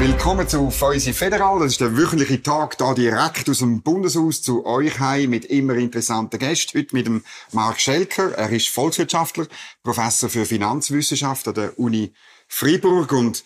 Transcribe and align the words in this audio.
Willkommen 0.00 0.48
zu 0.48 0.70
Feusi 0.70 1.12
Federal. 1.12 1.58
Das 1.58 1.72
ist 1.72 1.80
der 1.82 1.94
wöchentliche 1.94 2.42
Tag 2.42 2.78
da 2.78 2.94
direkt 2.94 3.50
aus 3.50 3.58
dem 3.58 3.82
Bundeshaus 3.82 4.40
zu 4.40 4.64
euch 4.64 4.98
heim 4.98 5.28
mit 5.28 5.44
immer 5.44 5.74
interessanten 5.74 6.38
Gästen. 6.38 6.78
Heute 6.78 6.96
mit 6.96 7.06
dem 7.06 7.22
Mark 7.52 7.78
Schelker. 7.78 8.32
Er 8.32 8.48
ist 8.48 8.68
Volkswirtschaftler, 8.68 9.46
Professor 9.82 10.30
für 10.30 10.46
Finanzwissenschaft 10.46 11.46
an 11.48 11.54
der 11.54 11.78
Uni 11.78 12.14
Freiburg 12.48 13.12
und 13.12 13.44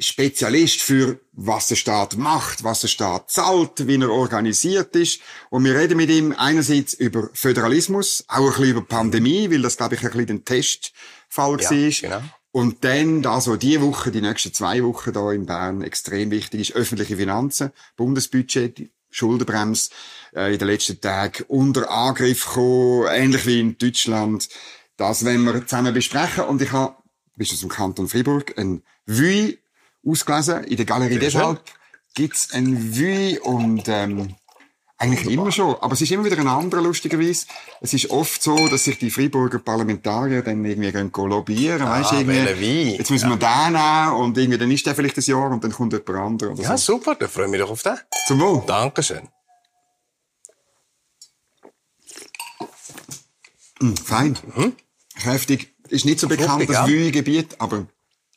Spezialist 0.00 0.80
für 0.80 1.20
was 1.30 1.68
der 1.68 1.76
Staat 1.76 2.16
macht, 2.16 2.64
was 2.64 2.80
der 2.80 2.88
Staat 2.88 3.30
zahlt, 3.30 3.86
wie 3.86 4.00
er 4.00 4.10
organisiert 4.10 4.96
ist. 4.96 5.20
Und 5.50 5.64
wir 5.64 5.76
reden 5.76 5.96
mit 5.98 6.10
ihm 6.10 6.34
einerseits 6.36 6.94
über 6.94 7.30
Föderalismus, 7.32 8.24
auch 8.26 8.40
ein 8.40 8.46
bisschen 8.48 8.70
über 8.70 8.82
Pandemie, 8.82 9.48
weil 9.52 9.62
das, 9.62 9.76
glaube 9.76 9.94
ich, 9.94 10.02
ein 10.04 10.10
bisschen 10.10 10.38
ein 10.38 10.44
Testfall 10.44 11.60
Ja, 11.60 11.70
war. 11.70 11.90
genau. 12.18 12.22
Und 12.52 12.84
dann, 12.84 13.22
da 13.22 13.40
so 13.40 13.56
die 13.56 13.80
Woche, 13.80 14.10
die 14.10 14.20
nächsten 14.20 14.52
zwei 14.52 14.84
Wochen 14.84 15.12
da 15.12 15.32
in 15.32 15.46
Bern 15.46 15.82
extrem 15.82 16.30
wichtig 16.30 16.60
ist, 16.60 16.76
öffentliche 16.76 17.16
Finanzen, 17.16 17.72
Bundesbudget, 17.96 18.90
Schuldenbremse 19.10 19.90
äh, 20.34 20.52
in 20.52 20.58
den 20.58 20.68
letzten 20.68 21.00
Tagen 21.00 21.44
unter 21.48 21.90
Angriff 21.90 22.46
gekommen, 22.46 23.08
ähnlich 23.10 23.46
wie 23.46 23.60
in 23.60 23.78
Deutschland. 23.78 24.48
Das 24.96 25.24
wollen 25.24 25.44
wir 25.44 25.66
zusammen 25.66 25.94
besprechen. 25.94 26.44
Und 26.44 26.60
ich 26.60 26.72
habe, 26.72 26.96
bist 27.36 27.52
du 27.52 27.56
zum 27.56 27.70
Kanton 27.70 28.08
Fribourg, 28.08 28.56
ein 28.58 28.82
Vue 29.06 29.56
ausgelesen. 30.06 30.64
In 30.64 30.76
der 30.76 30.86
Galerie 30.86 31.18
deshalb 31.18 31.62
gibt's 32.14 32.52
ein 32.52 32.94
Vue 32.94 33.40
und 33.40 33.84
ähm, 33.88 34.34
eigentlich 35.02 35.34
immer 35.34 35.50
schon. 35.50 35.74
Aber 35.80 35.92
es 35.92 36.00
ist 36.00 36.10
immer 36.12 36.24
wieder 36.24 36.38
ein 36.38 36.46
anderer, 36.46 36.80
lustigerweise. 36.80 37.46
Es 37.80 37.92
ist 37.92 38.10
oft 38.10 38.42
so, 38.42 38.68
dass 38.68 38.84
sich 38.84 38.98
die 38.98 39.10
Freiburger 39.10 39.58
Parlamentarier 39.58 40.42
dann 40.42 40.64
irgendwie 40.64 40.92
gehen 40.92 41.10
lobbyieren. 41.12 41.82
Ah, 41.82 42.00
weißt, 42.00 42.12
irgendwie, 42.12 42.96
jetzt 42.96 43.10
müssen 43.10 43.28
wir 43.28 43.36
den 43.36 43.72
nehmen 43.72 44.12
und 44.14 44.38
irgendwie, 44.38 44.58
dann 44.58 44.70
ist 44.70 44.86
der 44.86 44.94
vielleicht 44.94 45.18
ein 45.18 45.24
Jahr 45.24 45.50
und 45.50 45.62
dann 45.64 45.72
kommt 45.72 45.92
jemand 45.92 46.10
anderer 46.10 46.54
Ja, 46.56 46.76
so. 46.76 46.94
super, 46.94 47.16
dann 47.16 47.28
freue 47.28 47.46
ich 47.46 47.50
mich 47.50 47.60
doch 47.60 47.70
auf 47.70 47.82
den. 47.82 47.98
Zum 48.26 48.40
Wohl. 48.40 48.62
Dankeschön. 48.66 49.28
Mm, 53.80 53.94
fein. 53.94 54.38
Kräftig. 55.20 55.74
Ist 55.88 56.04
nicht 56.04 56.20
so 56.20 56.28
bekannt, 56.28 56.50
Fruchtig, 56.50 56.68
das 56.68 56.76
ja. 56.76 56.88
Wühlgebiet, 56.88 57.56
aber 57.58 57.86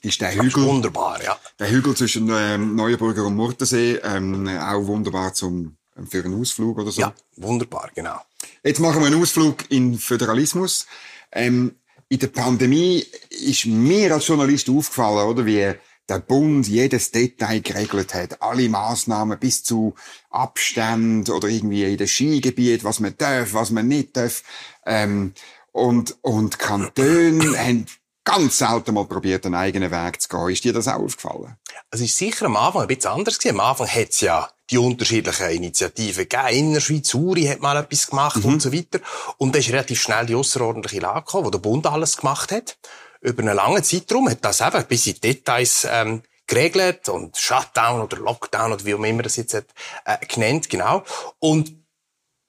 ist 0.02 0.19
der 0.19 0.33
ist 0.33 0.41
Hügel, 0.41 0.66
wunderbar, 0.66 1.23
ja. 1.23 1.38
der 1.57 1.72
Hügel 1.72 1.95
zwischen 1.95 2.29
ähm, 2.29 2.75
Neuenburger 2.75 3.25
und 3.25 3.35
Murtensee, 3.35 3.95
ähm, 4.03 4.47
auch 4.47 4.85
wunderbar 4.85 5.33
zum, 5.33 5.77
für 6.09 6.23
einen 6.23 6.39
Ausflug 6.39 6.77
oder 6.77 6.91
so. 6.91 7.01
Ja, 7.01 7.13
wunderbar, 7.38 7.91
genau. 7.95 8.19
Jetzt 8.63 8.79
machen 8.79 9.01
wir 9.01 9.07
einen 9.07 9.21
Ausflug 9.21 9.69
in 9.69 9.97
Föderalismus. 9.97 10.85
Ähm, 11.31 11.75
in 12.09 12.19
der 12.19 12.27
Pandemie 12.27 13.05
ist 13.29 13.65
mir 13.65 14.13
als 14.13 14.27
Journalist 14.27 14.69
aufgefallen, 14.69 15.27
oder, 15.27 15.45
wie 15.45 15.73
der 16.07 16.19
Bund 16.19 16.67
jedes 16.67 17.11
Detail 17.11 17.61
geregelt 17.61 18.13
hat. 18.13 18.41
Alle 18.41 18.69
Maßnahmen 18.69 19.39
bis 19.39 19.63
zu 19.63 19.95
Abstand 20.29 21.29
oder 21.29 21.47
irgendwie 21.47 21.83
in 21.83 21.97
den 21.97 22.07
Skigebiet, 22.07 22.83
was 22.83 22.99
man 22.99 23.17
darf, 23.17 23.53
was 23.53 23.71
man 23.71 23.88
nicht 23.88 24.16
darf. 24.16 24.43
Ähm, 24.85 25.33
und, 25.71 26.16
und 26.21 26.59
Kantone 26.59 27.57
haben 27.57 27.85
ganz 28.23 28.57
selten 28.57 28.93
mal 28.93 29.05
probiert, 29.05 29.45
einen 29.45 29.55
eigenen 29.55 29.91
Weg 29.91 30.21
zu 30.21 30.29
gehen. 30.29 30.49
Ist 30.49 30.63
dir 30.63 30.73
das 30.73 30.88
auch 30.88 30.99
aufgefallen? 30.99 31.57
Es 31.89 32.01
ist 32.01 32.17
sicher 32.17 32.45
am 32.45 32.55
Anfang 32.55 32.83
ein 32.83 32.88
bisschen 32.88 33.11
anders 33.11 33.39
gewesen. 33.39 33.59
Am 33.59 33.66
Anfang 33.66 33.88
hat 33.88 34.09
es 34.09 34.21
ja 34.21 34.49
die 34.69 34.77
unterschiedlichen 34.77 35.49
Initiativen 35.49 36.27
gegeben. 36.27 36.47
Innerschweiz, 36.47 37.13
Uri 37.13 37.44
hat 37.44 37.61
mal 37.61 37.77
etwas 37.77 38.08
gemacht 38.08 38.44
und 38.44 38.61
so 38.61 38.73
weiter. 38.73 38.99
Und 39.38 39.53
dann 39.53 39.61
ist 39.61 39.69
relativ 39.69 40.02
schnell 40.02 40.25
die 40.25 40.35
außerordentliche 40.35 41.02
Lage 41.02 41.25
gekommen, 41.25 41.45
wo 41.45 41.49
der 41.49 41.59
Bund 41.59 41.85
alles 41.85 42.17
gemacht 42.17 42.52
hat. 42.52 42.77
Über 43.22 43.44
einen 43.44 43.55
langen 43.55 43.83
Zeitraum 43.83 44.30
hat 44.30 44.44
das 44.44 44.61
eben 44.61 44.85
bis 44.85 45.07
in 45.07 45.19
Details 45.19 45.88
ähm, 45.89 46.22
geregelt 46.47 47.09
und 47.09 47.38
Shutdown 47.38 48.02
oder 48.02 48.17
Lockdown 48.17 48.73
oder 48.73 48.85
wie 48.85 48.94
auch 48.94 49.03
immer 49.03 49.23
das 49.23 49.35
jetzt 49.35 49.53
hat, 49.53 49.66
äh, 50.05 50.23
genannt, 50.25 50.69
genau. 50.69 51.03
Und 51.39 51.84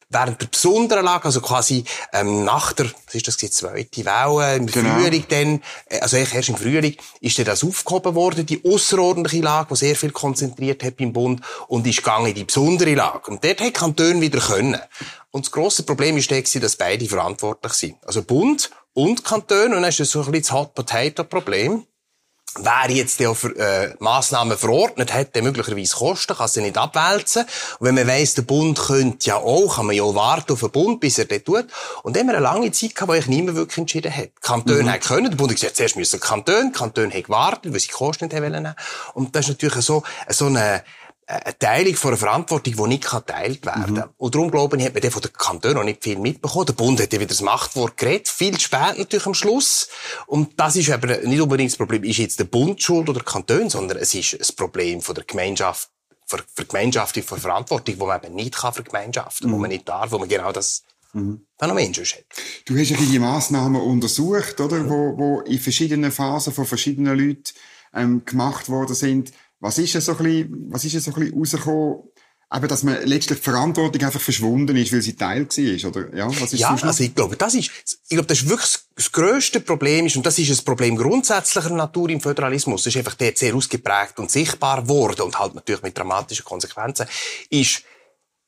während 0.09 0.41
der 0.41 0.47
besonderen 0.47 1.05
Lage, 1.05 1.25
also 1.25 1.41
quasi 1.41 1.85
ähm, 2.13 2.45
nach 2.45 2.73
der, 2.73 2.87
was 3.07 3.15
ist 3.15 3.27
das, 3.27 3.37
die 3.37 3.51
zweite 3.51 4.05
Welle, 4.05 4.57
im 4.57 4.67
Genau. 4.67 4.95
Frühling 4.95 5.25
dann, 5.29 5.63
äh, 5.87 6.01
also 6.01 6.17
eigentlich 6.17 6.35
erst 6.35 6.49
im 6.51 6.57
Frühling, 6.57 6.97
ist 7.21 7.39
dann 7.39 7.47
das 7.47 7.65
aufgehoben 7.65 8.15
worden, 8.15 8.47
die 8.47 8.63
außerordentliche 8.65 9.43
Lage, 9.43 9.69
die 9.71 9.77
sehr 9.77 9.97
viel 9.97 10.13
konzentriert 10.13 10.83
hat 10.85 10.97
beim 10.97 11.13
Bund, 11.13 11.41
und 11.69 11.87
ist 11.87 11.99
gegangen 11.99 12.27
in 12.27 12.35
die 12.35 12.45
besondere 12.45 12.95
Lage. 12.95 13.31
Und 13.31 13.45
dort 13.45 13.61
hat 13.61 13.75
Kantone 13.75 14.21
wieder 14.21 14.41
können. 14.41 14.81
Und 15.31 15.47
das 15.47 15.53
grosse 15.53 15.83
Problem 15.83 16.17
ist 16.17 16.31
dass 16.31 16.77
beide 16.77 17.07
verantwortlich 17.07 17.73
sind. 17.73 17.97
Also 18.07 18.23
Bund 18.23 18.71
und 18.95 19.25
Kantone, 19.25 19.77
und 19.77 19.83
dann 19.83 19.85
ist 19.85 20.01
das 20.01 20.11
so 20.11 20.21
ein 20.21 20.31
bisschen 20.31 20.43
das 20.43 20.53
Hot-Potato-Problem 20.53 21.87
wer 22.59 22.91
jetzt 22.91 23.21
ja 23.21 23.35
für, 23.35 23.57
äh, 23.57 23.95
Massnahmen 23.99 24.57
verordnet 24.57 25.13
hat, 25.13 25.35
der 25.35 25.43
möglicherweise 25.43 25.97
Kosten, 25.97 26.37
kann 26.37 26.49
sie 26.49 26.63
nicht 26.63 26.79
abwälzen. 26.79 27.43
Und 27.79 27.87
wenn 27.87 27.95
man 27.95 28.07
weiss, 28.07 28.35
der 28.35 28.43
Bund 28.43 28.79
könnte 28.79 29.27
ja 29.29 29.37
auch, 29.37 29.77
kann 29.77 29.87
man 29.87 29.97
ja 29.97 30.03
auch 30.03 30.15
warten 30.15 30.53
auf 30.53 30.61
den 30.61 30.71
Bund, 30.71 31.01
bis 31.01 31.19
er 31.19 31.27
das 31.27 31.45
tut. 31.45 31.67
Und 32.03 32.17
dann 32.17 32.23
haben 32.23 32.29
wir 32.29 32.37
eine 32.37 32.43
lange 32.45 32.71
Zeit 32.73 32.95
gehabt, 32.95 33.11
wo 33.11 33.15
ich 33.15 33.27
niemand 33.27 33.57
wirklich 33.57 33.79
entschieden 33.79 34.15
hat. 34.15 34.25
Die 34.25 34.41
Kantone 34.41 34.83
Mhm. 34.83 35.01
können, 35.01 35.31
der 35.31 35.37
Bund 35.37 35.51
hat 35.51 35.57
gesagt, 35.61 35.77
zuerst 35.77 35.97
müssen 35.97 36.21
Kantone, 36.21 36.71
die 36.73 36.79
Kantone 36.79 37.13
haben 37.13 37.23
gewartet, 37.23 37.73
weil 37.73 37.81
sie 37.81 37.89
die 37.89 37.93
Kosten 37.93 38.25
nicht 38.27 38.35
haben 38.37 38.53
wollen. 38.53 38.75
Und 39.15 39.35
das 39.37 39.47
ist 39.47 39.49
natürlich 39.51 39.85
so, 39.85 40.03
so 40.29 40.47
eine, 40.47 40.83
eine 41.27 41.59
Teilung 41.59 41.97
von 41.97 42.11
einer 42.11 42.19
Verantwortung, 42.19 42.77
die 42.77 42.89
nicht 42.89 43.11
geteilt 43.11 43.67
werden 43.67 43.97
kann. 43.97 44.11
Und 44.17 44.35
darum, 44.35 44.51
glaube 44.51 44.77
ich, 44.77 44.85
hat 44.85 44.95
man 44.95 45.03
dann 45.03 45.11
von 45.11 45.23
den 45.23 45.33
Kantonen 45.33 45.77
noch 45.77 45.85
nicht 45.85 46.05
viel 46.05 46.19
mitbekommen. 46.19 46.67
Der 46.67 46.73
Bund 46.75 47.01
hat 47.01 47.13
ja 47.13 47.19
wieder 47.19 47.29
das 47.29 47.43
Machtwort 47.43 47.97
geredet, 47.97 48.29
viel 48.29 48.59
spät 48.61 48.99
natürlich 48.99 49.27
am 49.27 49.35
Schluss. 49.35 49.89
Und 50.27 50.59
das 50.59 50.77
ist 50.77 50.91
aber 50.91 51.19
nicht 51.19 51.41
unbedingt 51.41 51.73
das 51.73 51.77
Problem, 51.77 52.05
ist 52.05 52.19
jetzt 52.19 52.39
der 52.39 52.45
Bund 52.45 52.81
schuld 52.81 53.09
oder 53.09 53.21
der 53.21 53.25
Kanton, 53.25 53.69
sondern 53.69 53.99
es 53.99 54.15
ist 54.15 54.35
ein 54.35 54.57
Problem 54.57 55.01
von 55.01 55.17
der 55.17 55.25
Gemeinschaft, 55.25 55.91
für 56.27 56.39
die 56.59 56.69
Gemeinschaft, 56.69 57.17
für 57.17 57.37
Verantwortung, 57.37 57.99
wo 57.99 58.07
man 58.07 58.23
eben 58.23 58.35
nicht 58.35 58.55
kann 58.55 58.73
vergemeinschaften, 58.73 59.51
wo 59.51 59.57
man 59.57 59.71
nicht 59.71 59.89
darf, 59.89 60.13
wo 60.13 60.19
man 60.19 60.29
genau 60.29 60.53
das 60.53 60.85
Phänomen 61.59 61.95
schon 61.95 62.05
hat. 62.05 62.25
Du 62.67 62.77
hast 62.77 62.91
ja 62.91 62.97
die 62.97 63.19
Massnahmen 63.19 63.81
untersucht, 63.81 64.61
oder? 64.61 64.89
Wo, 64.89 65.17
wo 65.17 65.41
in 65.41 65.59
verschiedenen 65.59 66.13
Phasen 66.13 66.53
von 66.53 66.67
verschiedenen 66.67 67.19
Leuten 67.19 67.53
ähm, 67.95 68.25
gemacht 68.25 68.69
worden 68.69 68.95
sind. 68.95 69.33
Was 69.67 69.79
ist 69.79 69.95
denn 69.95 70.01
so 70.01 70.13
ein 70.13 70.19
bisschen, 70.19 70.67
was 70.71 70.85
ist 70.85 70.93
denn 70.95 71.01
so 71.01 71.11
ein 71.13 71.21
bisschen 71.21 71.39
rausgekommen? 71.39 71.99
Eben, 72.55 72.69
dass 72.69 72.85
man 72.85 73.03
letztlich 73.05 73.41
die 73.41 73.45
Verantwortung 73.45 74.05
einfach 74.05 74.21
verschwunden 74.21 74.77
ist, 74.77 74.93
weil 74.93 75.03
sie 75.03 75.17
Teil 75.17 75.49
war, 75.49 75.89
oder? 75.91 76.17
Ja, 76.17 76.29
was 76.41 76.53
ist 76.53 76.61
Ja, 76.61 76.79
also 76.81 77.03
ich 77.03 77.13
glaube, 77.13 77.37
das 77.37 77.55
ist, 77.55 77.71
ich 78.05 78.11
glaube, 78.11 78.27
das 78.27 78.39
ist 78.39 78.49
wirklich 78.49 78.77
das- 78.95 79.11
grösste 79.11 79.59
Problem 79.59 80.07
ist, 80.07 80.15
und 80.17 80.25
das 80.25 80.39
ist 80.39 80.57
ein 80.57 80.65
Problem 80.65 80.95
grundsätzlicher 80.97 81.71
Natur 81.71 82.09
im 82.11 82.21
Föderalismus, 82.21 82.85
das 82.85 82.95
ist 82.95 82.99
einfach 82.99 83.15
der 83.15 83.33
sehr 83.35 83.53
ausgeprägt 83.53 84.21
und 84.21 84.31
sichtbar 84.31 84.83
geworden 84.83 85.23
und 85.23 85.37
halt 85.41 85.57
natürlich 85.57 85.83
mit 85.83 85.99
dramatischen 85.99 86.45
Konsequenzen, 86.45 87.07
ist, 87.51 87.83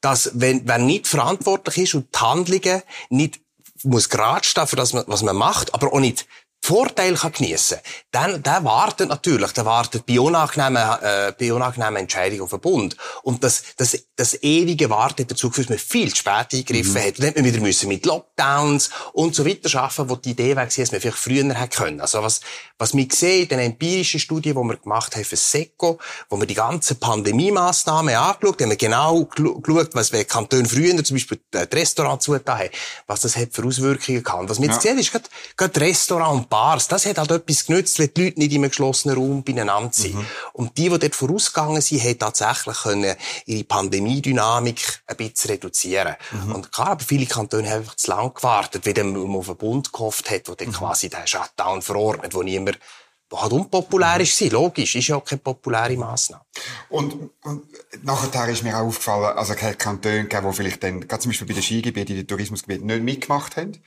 dass 0.00 0.30
wenn, 0.34 0.62
wer 0.68 0.78
nicht 0.78 1.08
verantwortlich 1.08 1.78
ist 1.78 1.94
und 1.96 2.14
die 2.14 2.18
Handlungen 2.20 2.82
nicht 3.10 3.40
muss 3.82 4.08
gerade 4.08 4.44
stehen 4.44 4.68
für 4.68 4.76
das, 4.76 4.94
was 4.94 5.22
man 5.22 5.36
macht, 5.36 5.74
aber 5.74 5.92
auch 5.92 6.00
nicht 6.00 6.26
Vorteil 6.68 7.14
kann 7.14 7.32
geniessen, 7.32 7.78
dann, 8.10 8.42
der 8.42 8.62
wartet 8.62 9.08
natürlich, 9.08 9.52
der 9.52 9.64
wartet 9.64 10.04
bei 10.04 10.20
unangenehmen, 10.20 10.82
äh, 11.02 11.32
bei 11.38 11.52
unangenehmen 11.52 11.96
Entscheidungen 11.96 12.42
auf 12.42 12.50
den 12.50 12.60
Bund. 12.60 12.94
Und 13.22 13.42
das, 13.42 13.62
das, 13.78 13.96
das 14.16 14.42
ewige 14.42 14.90
Warten 14.90 15.22
hat 15.22 15.30
dazu 15.30 15.48
geführt, 15.48 15.70
dass 15.70 15.76
man 15.76 15.78
viel 15.78 16.10
zu 16.10 16.16
spät 16.16 16.52
eingegriffen 16.52 16.96
hat. 17.00 17.06
Und 17.14 17.20
dann 17.20 17.28
hat 17.28 17.36
man 17.36 17.44
wieder 17.46 17.60
müssen 17.60 17.88
mit 17.88 18.04
Lockdowns 18.04 18.90
und 19.14 19.34
so 19.34 19.46
weiter 19.46 19.78
arbeiten, 19.80 20.10
wo 20.10 20.16
die 20.16 20.30
Idee 20.32 20.56
war, 20.56 20.66
dass 20.66 20.92
man 20.92 21.00
vielleicht 21.00 21.16
früher 21.18 21.54
hätte 21.54 21.76
können. 21.78 22.00
Also 22.02 22.22
was, 22.22 22.40
was 22.78 22.94
wir 22.94 23.06
sehen 23.10 23.44
in 23.44 23.48
den 23.48 23.60
empirischen 23.60 24.20
Studien, 24.20 24.54
die 24.54 24.62
wir 24.68 24.76
gemacht 24.76 25.16
haben 25.16 25.24
für 25.24 25.36
SECO, 25.36 25.98
wo 26.28 26.38
wir 26.38 26.46
die 26.46 26.54
ganzen 26.54 26.98
Pandemie-Massnahmen 26.98 28.14
angeschaut 28.14 28.60
haben, 28.60 28.64
haben 28.64 28.70
wir 28.70 28.76
genau 28.76 29.24
geschaut, 29.24 29.94
was 29.94 30.12
wir 30.12 30.24
Kantone 30.24 30.68
früher 30.68 31.02
zum 31.02 31.16
Beispiel 31.16 31.40
die 31.54 31.58
Restaurants 31.76 32.24
zugetan 32.26 32.58
haben, 32.58 32.70
was 33.06 33.20
das 33.20 33.36
hat 33.36 33.48
für 33.52 33.64
Auswirkungen 33.64 34.22
gehabt. 34.22 34.48
Was 34.50 34.58
wir 34.58 34.66
jetzt 34.66 34.84
Ja. 34.84 34.90
sehen, 34.90 34.98
ist 34.98 35.10
gerade, 35.12 35.24
gerade 35.56 35.80
Restaurant 35.80 36.40
und 36.42 36.50
Bars, 36.58 36.88
das 36.88 37.06
hat 37.06 37.18
halt 37.18 37.30
etwas 37.30 37.66
genützt, 37.66 38.00
wenn 38.00 38.12
die 38.12 38.24
Leute 38.24 38.40
nicht 38.40 38.52
im 38.52 38.62
geschlossenen 38.62 39.16
Raum 39.16 39.44
beieinander 39.44 39.92
sind. 39.92 40.26
Und 40.52 40.76
die, 40.76 40.88
die 40.88 40.98
dort 40.98 41.14
vorausgegangen 41.14 41.80
sind, 41.80 42.02
haben 42.02 42.18
tatsächlich 42.18 42.76
können 42.78 43.14
ihre 43.46 43.62
Pandemiedynamik 43.62 45.02
ein 45.06 45.16
bisschen 45.16 45.52
reduzieren. 45.52 46.16
Und 46.52 46.72
klar, 46.72 46.88
aber 46.88 47.04
viele 47.04 47.26
Kantone 47.26 47.68
haben 47.70 47.78
einfach 47.82 47.94
zu 47.94 48.10
lang 48.10 48.34
gewartet, 48.34 48.84
wie 48.86 49.02
man 49.04 49.36
auf 49.36 49.46
den 49.46 49.56
Bund 49.56 49.92
gehofft 49.92 50.28
hat, 50.30 50.48
wo 50.48 50.56
dann 50.56 50.72
quasi 50.72 51.08
der 51.08 51.28
Shutdown 51.28 51.80
verordnet, 51.80 52.34
wo 52.34 52.42
niemand 52.42 52.80
wo 53.30 53.42
halt 53.42 53.52
unpopulär 53.52 54.20
ist, 54.20 54.38
sie. 54.38 54.48
logisch, 54.48 54.96
ist 54.96 55.08
ja 55.08 55.16
auch 55.16 55.24
keine 55.24 55.40
populäre 55.40 55.94
Massnahme. 55.98 56.42
Und, 56.88 57.30
und 57.44 57.62
nachher 58.02 58.48
ist 58.48 58.62
mir 58.62 58.74
auch 58.74 58.86
aufgefallen, 58.86 59.36
also 59.36 59.52
es 59.52 59.62
hat 59.62 59.78
Kantone 59.78 60.22
gegeben, 60.22 60.50
die 60.50 60.56
vielleicht 60.56 60.82
dann, 60.82 61.06
gerade 61.06 61.20
zum 61.20 61.30
Beispiel 61.30 61.46
bei 61.46 61.52
den 61.52 61.62
Skigebieten, 61.62 62.16
in 62.16 62.22
den 62.22 62.26
Tourismusgebieten, 62.26 62.86
nicht 62.86 63.02
mitgemacht 63.02 63.58
haben. 63.58 63.82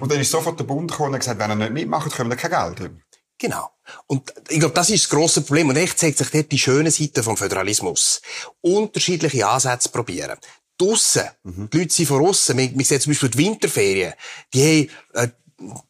Und 0.00 0.10
dann 0.10 0.20
ist 0.20 0.30
sofort 0.30 0.58
der 0.58 0.64
Bund 0.64 0.90
gekommen 0.90 1.14
und 1.14 1.20
gesagt, 1.20 1.38
wenn 1.38 1.50
er 1.50 1.56
nicht 1.56 1.72
mitmacht, 1.72 2.12
können 2.12 2.30
wir 2.30 2.36
kein 2.36 2.50
Geld 2.50 2.80
haben. 2.80 3.02
Genau. 3.38 3.70
Und 4.06 4.32
ich 4.48 4.58
glaube, 4.58 4.74
das 4.74 4.90
ist 4.90 5.04
das 5.04 5.10
grosse 5.10 5.42
Problem. 5.42 5.68
Und 5.68 5.76
echt 5.76 5.98
zeigt 5.98 6.18
sich 6.18 6.30
dort 6.30 6.50
die 6.50 6.58
schöne 6.58 6.90
Seite 6.90 7.22
vom 7.22 7.36
Föderalismus. 7.36 8.22
Unterschiedliche 8.60 9.46
Ansätze 9.46 9.90
probieren. 9.90 10.38
Draussen, 10.78 11.24
die 11.44 11.78
Leute 11.78 11.94
sind 11.94 12.06
von 12.06 12.26
aussen. 12.26 12.58
Wir, 12.58 12.76
wir 12.76 12.84
sehen 12.84 13.00
zum 13.00 13.10
Beispiel 13.10 13.30
die 13.30 13.38
Winterferien. 13.38 14.14
Die 14.52 14.90
haben, 15.14 15.24
äh, 15.24 15.28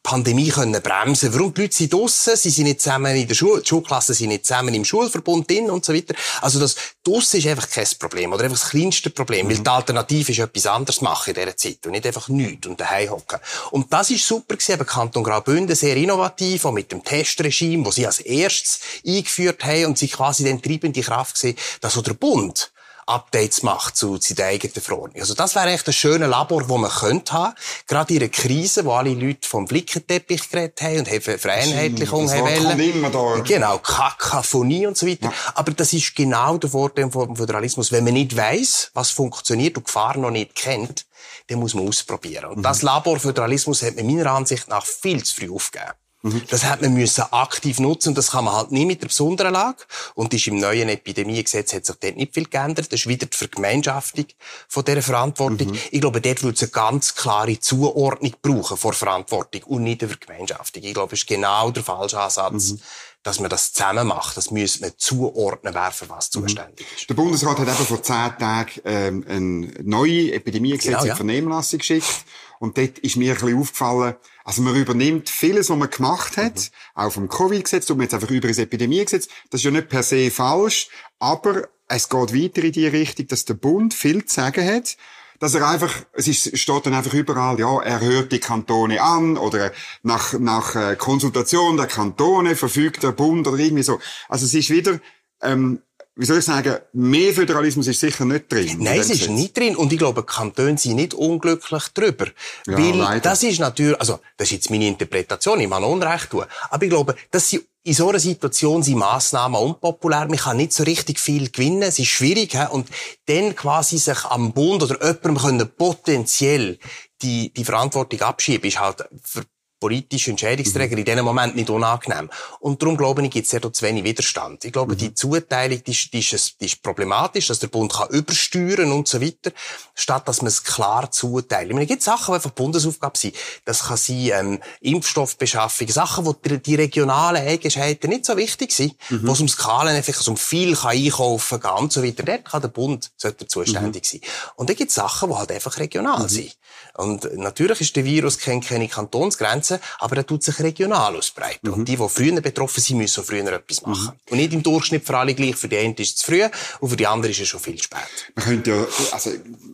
Pandemie 0.05 0.51
können 0.51 0.81
bremsen. 0.81 1.35
Warum 1.35 1.53
die 1.53 1.63
Leute 1.63 1.75
sind 1.75 1.93
draussen, 1.93 2.37
sie 2.37 2.51
sind 2.51 2.65
nicht 2.65 2.81
zusammen 2.81 3.17
in 3.17 3.27
der 3.27 3.35
Schule, 3.35 3.63
die 3.63 3.69
Schulklassen 3.69 4.15
sind 4.15 4.29
nicht 4.29 4.47
zusammen 4.47 4.73
im 4.73 4.85
Schulverbund 4.85 5.51
drin 5.51 5.71
und 5.71 5.85
so 5.85 5.93
weiter. 5.93 6.15
Also 6.41 6.61
das 6.61 6.77
draussen 7.03 7.39
ist 7.39 7.49
einfach 7.49 7.69
kein 7.69 7.87
Problem 7.99 8.33
oder 8.33 8.45
einfach 8.45 8.61
das 8.61 8.71
kleinste 8.71 9.11
Problem, 9.11 9.47
mhm. 9.47 9.51
weil 9.51 9.59
die 9.59 9.69
Alternative 9.69 10.31
ist 10.31 10.39
etwas 10.39 10.67
anderes 10.67 11.01
machen 11.01 11.31
in 11.31 11.35
dieser 11.35 11.57
Zeit 11.57 11.85
und 11.85 11.93
nicht 11.93 12.07
einfach 12.07 12.29
nichts 12.29 12.67
und 12.69 12.81
daheim 12.81 13.11
hocken. 13.11 13.41
Und 13.73 13.93
das 13.93 14.11
ist 14.11 14.27
super 14.27 14.55
gewesen, 14.55 14.75
eben 14.75 14.87
Kanton 14.87 15.25
Graubünden 15.25 15.75
sehr 15.75 15.97
innovativ, 15.97 16.65
auch 16.65 16.73
mit 16.73 16.93
dem 16.93 17.03
Testregime, 17.03 17.85
wo 17.85 17.91
sie 17.91 18.07
als 18.07 18.21
erstes 18.21 18.79
eingeführt 19.05 19.65
haben 19.65 19.87
und 19.87 19.99
sie 19.99 20.09
quasi 20.09 20.45
den 20.45 20.63
treibende 20.63 21.01
Kraft 21.01 21.35
gesehen, 21.35 21.57
dass 21.81 21.99
auch 21.99 22.03
der 22.03 22.15
Bund 22.15 22.71
Updates 23.07 23.63
macht 23.63 23.97
zu, 23.97 24.19
zu 24.19 24.35
der 24.35 24.47
eigenen 24.47 24.75
Verordnung. 24.75 25.21
Also 25.21 25.35
das 25.35 25.55
wäre 25.55 25.71
echt 25.71 25.87
ein 25.87 25.93
schöner 25.93 26.27
Labor, 26.27 26.69
wo 26.69 26.77
man 26.77 26.91
könnte 26.91 27.33
haben. 27.33 27.55
Gerade 27.87 28.15
in 28.15 28.21
einer 28.21 28.29
Krise, 28.29 28.85
wo 28.85 28.93
alle 28.93 29.15
Leute 29.15 29.49
vom 29.49 29.69
Flickenteppich 29.69 30.51
geredet 30.51 30.83
haben 30.83 30.99
und 30.99 31.11
haben 31.11 31.39
Vereinheitlichung 31.39 32.31
haben 32.31 32.45
wollen. 32.45 33.45
Genau, 33.45 33.79
Kakaphonie 33.79 34.87
und 34.87 34.97
so 34.97 35.07
weiter. 35.07 35.27
Ja. 35.27 35.33
Aber 35.55 35.71
das 35.71 35.93
ist 35.93 36.17
genau 36.17 36.59
der 36.59 36.71
Vorteil 36.71 37.11
vom 37.11 37.37
Föderalismus. 37.37 37.93
Wenn 37.93 38.05
man 38.05 38.15
nicht 38.15 38.37
weiß, 38.37 38.91
was 38.95 39.11
funktioniert 39.11 39.77
und 39.77 39.87
Gefahr 39.87 40.17
noch 40.17 40.31
nicht 40.31 40.55
kennt, 40.57 41.07
dann 41.49 41.61
muss 41.61 41.75
man 41.75 41.87
ausprobieren. 41.87 42.47
Und 42.47 42.59
mhm. 42.59 42.63
das 42.63 42.83
Labor 42.83 43.21
Föderalismus 43.21 43.83
hat 43.83 43.97
man 43.97 44.07
meiner 44.07 44.33
Ansicht 44.33 44.69
nach 44.69 44.85
viel 44.85 45.23
zu 45.23 45.35
früh 45.35 45.51
aufgegeben. 45.51 45.93
Mhm. 46.27 46.43
Das 46.49 46.65
hat 46.65 46.83
man 46.83 46.95
müssen 46.95 47.25
aktiv 47.31 47.79
nutzen 47.79 48.11
und 48.11 48.19
das 48.19 48.33
kann 48.33 48.45
man 48.45 48.55
halt 48.55 48.73
nie 48.73 48.85
mit 48.85 49.03
der 49.03 49.09
besonderen 49.09 49.53
Lage. 49.53 49.85
Und 50.15 50.35
ist 50.35 50.47
im 50.47 50.59
neuen 50.59 50.89
Epidemiegesetz 50.89 51.73
hat 51.73 51.87
sich 51.87 51.97
dort 51.97 52.17
nicht 52.17 52.35
viel 52.35 52.47
geändert. 52.47 52.93
Das 52.93 53.01
ist 53.01 53.07
wieder 53.07 53.27
die 53.27 53.37
Vergemeinschaftung 53.37 54.27
von 54.69 54.85
dieser 54.85 55.03
Verantwortung. 55.03 55.69
Mhm. 55.69 55.79
Ich 55.91 56.01
glaube, 56.01 56.21
dort 56.21 56.43
würde 56.43 56.55
es 56.57 56.63
eine 56.63 56.71
ganz 56.71 57.15
klare 57.15 57.59
Zuordnung 57.61 58.35
brauchen 58.43 58.77
vor 58.77 58.93
Verantwortung 58.93 59.63
und 59.65 59.85
nicht 59.85 60.03
eine 60.03 60.11
Vergemeinschaftung. 60.11 60.83
Ich 60.83 60.95
glaube, 60.95 61.11
das 61.11 61.21
ist 61.21 61.29
genau 61.29 61.71
der 61.71 61.85
falsche 61.85 62.21
Ansatz. 62.21 62.73
Mhm 62.73 62.81
dass 63.27 63.41
man 63.41 63.51
das 63.51 63.73
zusammen 63.73 64.07
macht. 64.07 64.37
Das 64.37 64.53
müsste 64.53 64.83
man 64.83 64.93
zuordnen, 64.97 65.75
wer 65.75 65.91
für 65.91 66.09
was 66.09 66.29
mhm. 66.29 66.43
zuständig 66.43 66.87
ist. 66.97 67.11
Der 67.11 67.15
Bundesrat 67.15 67.59
hat 67.59 67.67
eben 67.67 67.87
vor 67.87 68.01
zehn 68.01 68.39
Tagen 68.39 68.81
ähm, 68.85 69.25
eine 69.29 69.83
neue 69.83 70.33
Epidemiegesetz 70.33 70.93
genau, 70.93 71.05
ja. 71.05 71.11
in 71.11 71.17
Vernehmlassung 71.17 71.81
geschickt. 71.81 72.25
Und 72.61 72.79
dort 72.79 73.01
ist 73.01 73.17
mir 73.17 73.33
ein 73.33 73.41
bisschen 73.41 73.59
aufgefallen, 73.59 74.15
also 74.45 74.63
man 74.63 74.77
übernimmt 74.77 75.29
vieles, 75.29 75.69
was 75.69 75.77
man 75.77 75.91
gemacht 75.91 76.37
hat, 76.37 76.55
mhm. 76.55 76.71
auch 76.95 77.11
vom 77.11 77.29
Covid-Gesetz, 77.29 77.87
tut 77.87 77.97
man 77.97 78.05
jetzt 78.05 78.15
einfach 78.15 78.31
über 78.31 78.47
das 78.47 78.59
Epidemiegesetz. 78.59 79.27
Das 79.51 79.61
ist 79.61 79.65
ja 79.65 79.73
nicht 79.73 79.89
per 79.89 80.05
se 80.05 80.31
falsch, 80.31 80.89
aber 81.19 81.69
es 81.89 82.09
geht 82.09 82.33
weiter 82.33 82.63
in 82.63 82.73
die 82.73 82.87
Richtung, 82.87 83.27
dass 83.27 83.45
der 83.45 83.55
Bund 83.55 83.93
viel 83.93 84.25
zu 84.25 84.37
sagen 84.37 84.65
hat, 84.65 84.97
dass 85.39 85.55
er 85.55 85.69
einfach, 85.69 85.93
es 86.13 86.29
ist, 86.29 86.59
steht 86.59 86.87
dann 86.87 86.95
einfach 86.95 87.15
überall, 87.15 87.59
ja, 87.59 87.81
er 87.83 88.01
hört 88.01 88.33
die 88.33 88.41
Kantone 88.41 89.03
an 89.03 89.37
oder 89.37 89.73
nach, 90.03 90.35
nach 90.35 90.75
äh, 90.75 90.97
Konsultation 90.97 91.77
der 91.77 91.87
Kantone 91.87 92.57
verfügt 92.57 93.03
der 93.03 93.13
Bund 93.13 93.47
oder 93.47 93.59
irgendwie 93.59 93.83
so. 93.83 93.99
Also 94.29 94.47
es 94.47 94.55
ist 94.55 94.71
wieder, 94.71 95.01
ähm, 95.43 95.83
wie 96.19 96.25
soll 96.25 96.39
ich 96.39 96.45
sagen, 96.47 96.79
mehr 96.95 97.35
Föderalismus 97.35 97.87
ist 97.89 98.01
sicher 98.01 98.25
nicht 98.25 98.51
drin. 98.51 98.79
Nein, 98.79 98.99
es 98.99 99.11
ist 99.11 99.29
nicht 99.29 99.55
drin. 99.55 99.77
Und 99.77 99.93
ich 99.93 99.99
glaube, 99.99 100.25
Kantone 100.25 100.79
sind 100.79 100.97
nicht 100.97 101.13
unglücklich 101.13 101.85
drüber. 101.93 102.27
Ja, 102.67 102.79
weil 102.79 102.97
leider. 102.97 103.21
das 103.21 103.43
ist 103.43 103.61
natürlich, 103.61 104.01
also, 104.01 104.21
das 104.39 104.49
ist 104.49 104.53
jetzt 104.53 104.71
meine 104.71 104.89
Interpretation, 104.89 105.61
ich 105.61 105.69
muss 105.69 105.83
Unrecht 105.83 106.31
tun. 106.31 106.45
Aber 106.71 106.83
ich 106.83 106.89
glaube, 106.89 107.17
dass 107.31 107.51
sie 107.51 107.61
in 107.83 107.93
so 107.93 108.09
einer 108.09 108.19
Situation 108.19 108.83
sind 108.83 108.97
Massnahmen 108.97 109.61
unpopulär. 109.61 110.27
Man 110.27 110.39
kann 110.39 110.57
nicht 110.57 110.73
so 110.73 110.85
richtig 110.85 111.21
viel 111.21 111.51
gewinnen. 111.51 111.83
Es 111.83 111.99
ist 111.99 112.09
schwierig. 112.09 112.53
He? 112.53 112.67
Und 112.71 112.89
dann 113.27 113.55
quasi 113.55 113.99
sich 113.99 114.25
am 114.25 114.53
Bund 114.53 114.83
oder 114.83 114.99
jemandem 115.01 115.37
können 115.37 115.71
potenziell 115.77 116.79
die, 117.21 117.53
die 117.53 117.65
Verantwortung 117.65 118.23
abschieben, 118.23 118.67
ist 118.67 118.81
halt 118.81 119.05
für 119.23 119.45
politische 119.79 120.31
Entscheidungsträger 120.31 120.95
mhm. 120.95 120.99
in 120.99 121.05
diesem 121.05 121.25
Moment 121.25 121.57
nicht 121.57 121.71
unangenehm. 121.71 122.31
Und 122.61 122.81
darum, 122.83 122.97
glaube 122.97 123.23
ich, 123.23 123.31
gibt 123.31 123.45
es 123.45 123.51
sehr 123.51 123.61
zu 123.61 123.85
wenig 123.85 124.05
Widerstand. 124.05 124.65
Ich 124.65 124.73
glaube, 124.73 124.95
mhm. 124.95 124.99
die 124.99 125.15
Zuteilung, 125.15 125.83
die 125.85 125.91
ist, 125.91 126.13
die, 126.13 126.19
ist, 126.19 126.61
die 126.61 126.67
ist 126.67 126.83
problematisch, 126.83 127.49
dass 127.49 127.59
der 127.59 127.69
Bund 127.69 127.93
kann 127.93 128.09
übersteuern 128.09 128.93
und 128.93 129.09
so 129.09 129.21
weiter, 129.21 129.53
statt 129.95 130.27
dass 130.29 130.43
man 130.43 130.49
es 130.49 130.65
klar 130.65 131.11
zuteilt. 131.11 131.69
Ich 131.69 131.75
meine, 131.75 131.85
es 131.85 131.89
gibt 131.89 132.03
Sachen, 132.03 132.33
die 132.33 132.37
einfach 132.37 132.51
Bundesaufgabe 132.51 133.19
sind. 133.19 133.35
Das 133.65 133.85
kann 133.85 133.97
sein, 133.97 134.31
ähm, 134.33 134.63
Impfstoffbeschaffung, 134.81 135.89
Sachen, 135.89 136.25
wo 136.25 136.33
die, 136.33 136.59
die 136.59 136.75
regionalen 136.75 137.47
Eigenschaften 137.47 138.09
nicht 138.09 138.25
so 138.25 138.37
wichtig 138.37 138.73
sind, 138.73 138.95
mhm. 139.11 139.27
wo 139.27 139.33
es 139.33 139.41
um 139.41 139.49
Skalen 139.49 139.95
einfach 139.95 140.17
also 140.17 140.31
um 140.31 140.37
viel 140.37 140.75
kann 140.75 140.91
einkaufen 140.91 141.61
kann 141.61 141.79
und 141.79 141.93
so 141.93 142.03
weiter. 142.03 142.23
Dort 142.23 142.45
kann 142.45 142.63
der 142.63 142.69
Bund 142.69 143.11
sollte 143.17 143.47
zuständig 143.47 144.05
mhm. 144.05 144.19
sein. 144.21 144.31
Und 144.57 144.69
dann 144.69 144.77
gibt 144.77 144.91
es 144.91 144.95
Sachen, 144.95 145.29
die 145.29 145.35
halt 145.37 145.53
einfach 145.53 145.79
regional 145.79 146.23
mhm. 146.23 146.29
sind. 146.29 146.57
Und 146.97 147.37
natürlich 147.37 147.81
ist 147.81 147.97
der 147.97 148.05
Virus 148.05 148.39
kennt 148.39 148.67
keine 148.67 148.89
Kantonsgrenzen, 148.89 149.79
aber 149.99 150.17
er 150.17 150.27
tut 150.27 150.43
sich 150.43 150.59
regional 150.61 151.17
ausbreiten. 151.17 151.69
Mhm. 151.69 151.75
Und 151.75 151.89
die, 151.89 151.97
die 151.97 152.09
früher 152.09 152.41
betroffen 152.41 152.83
sind, 152.83 152.99
müssen 152.99 153.25
früher 153.25 153.53
etwas 153.53 153.83
mhm. 153.83 153.91
machen. 153.91 154.13
Mhm. 154.13 154.33
Und 154.33 154.39
nicht 154.39 154.53
im 154.53 154.63
Durchschnitt 154.63 155.05
für 155.05 155.17
alle 155.17 155.35
gleich. 155.35 155.57
Für 155.57 155.69
die 155.69 155.79
einen 155.79 155.95
ist 155.95 156.09
es 156.09 156.17
zu 156.17 156.27
früh 156.27 156.43
und 156.81 156.91
für 156.91 156.97
die 156.97 157.07
anderen 157.07 157.33
ist 157.33 157.41
es 157.41 157.49
schon 157.49 157.61
viel 157.61 157.81
spät. 157.83 158.01
Man 158.35 158.45
könnte 158.45 158.71
ja, 158.71 158.87
also, 159.13 159.31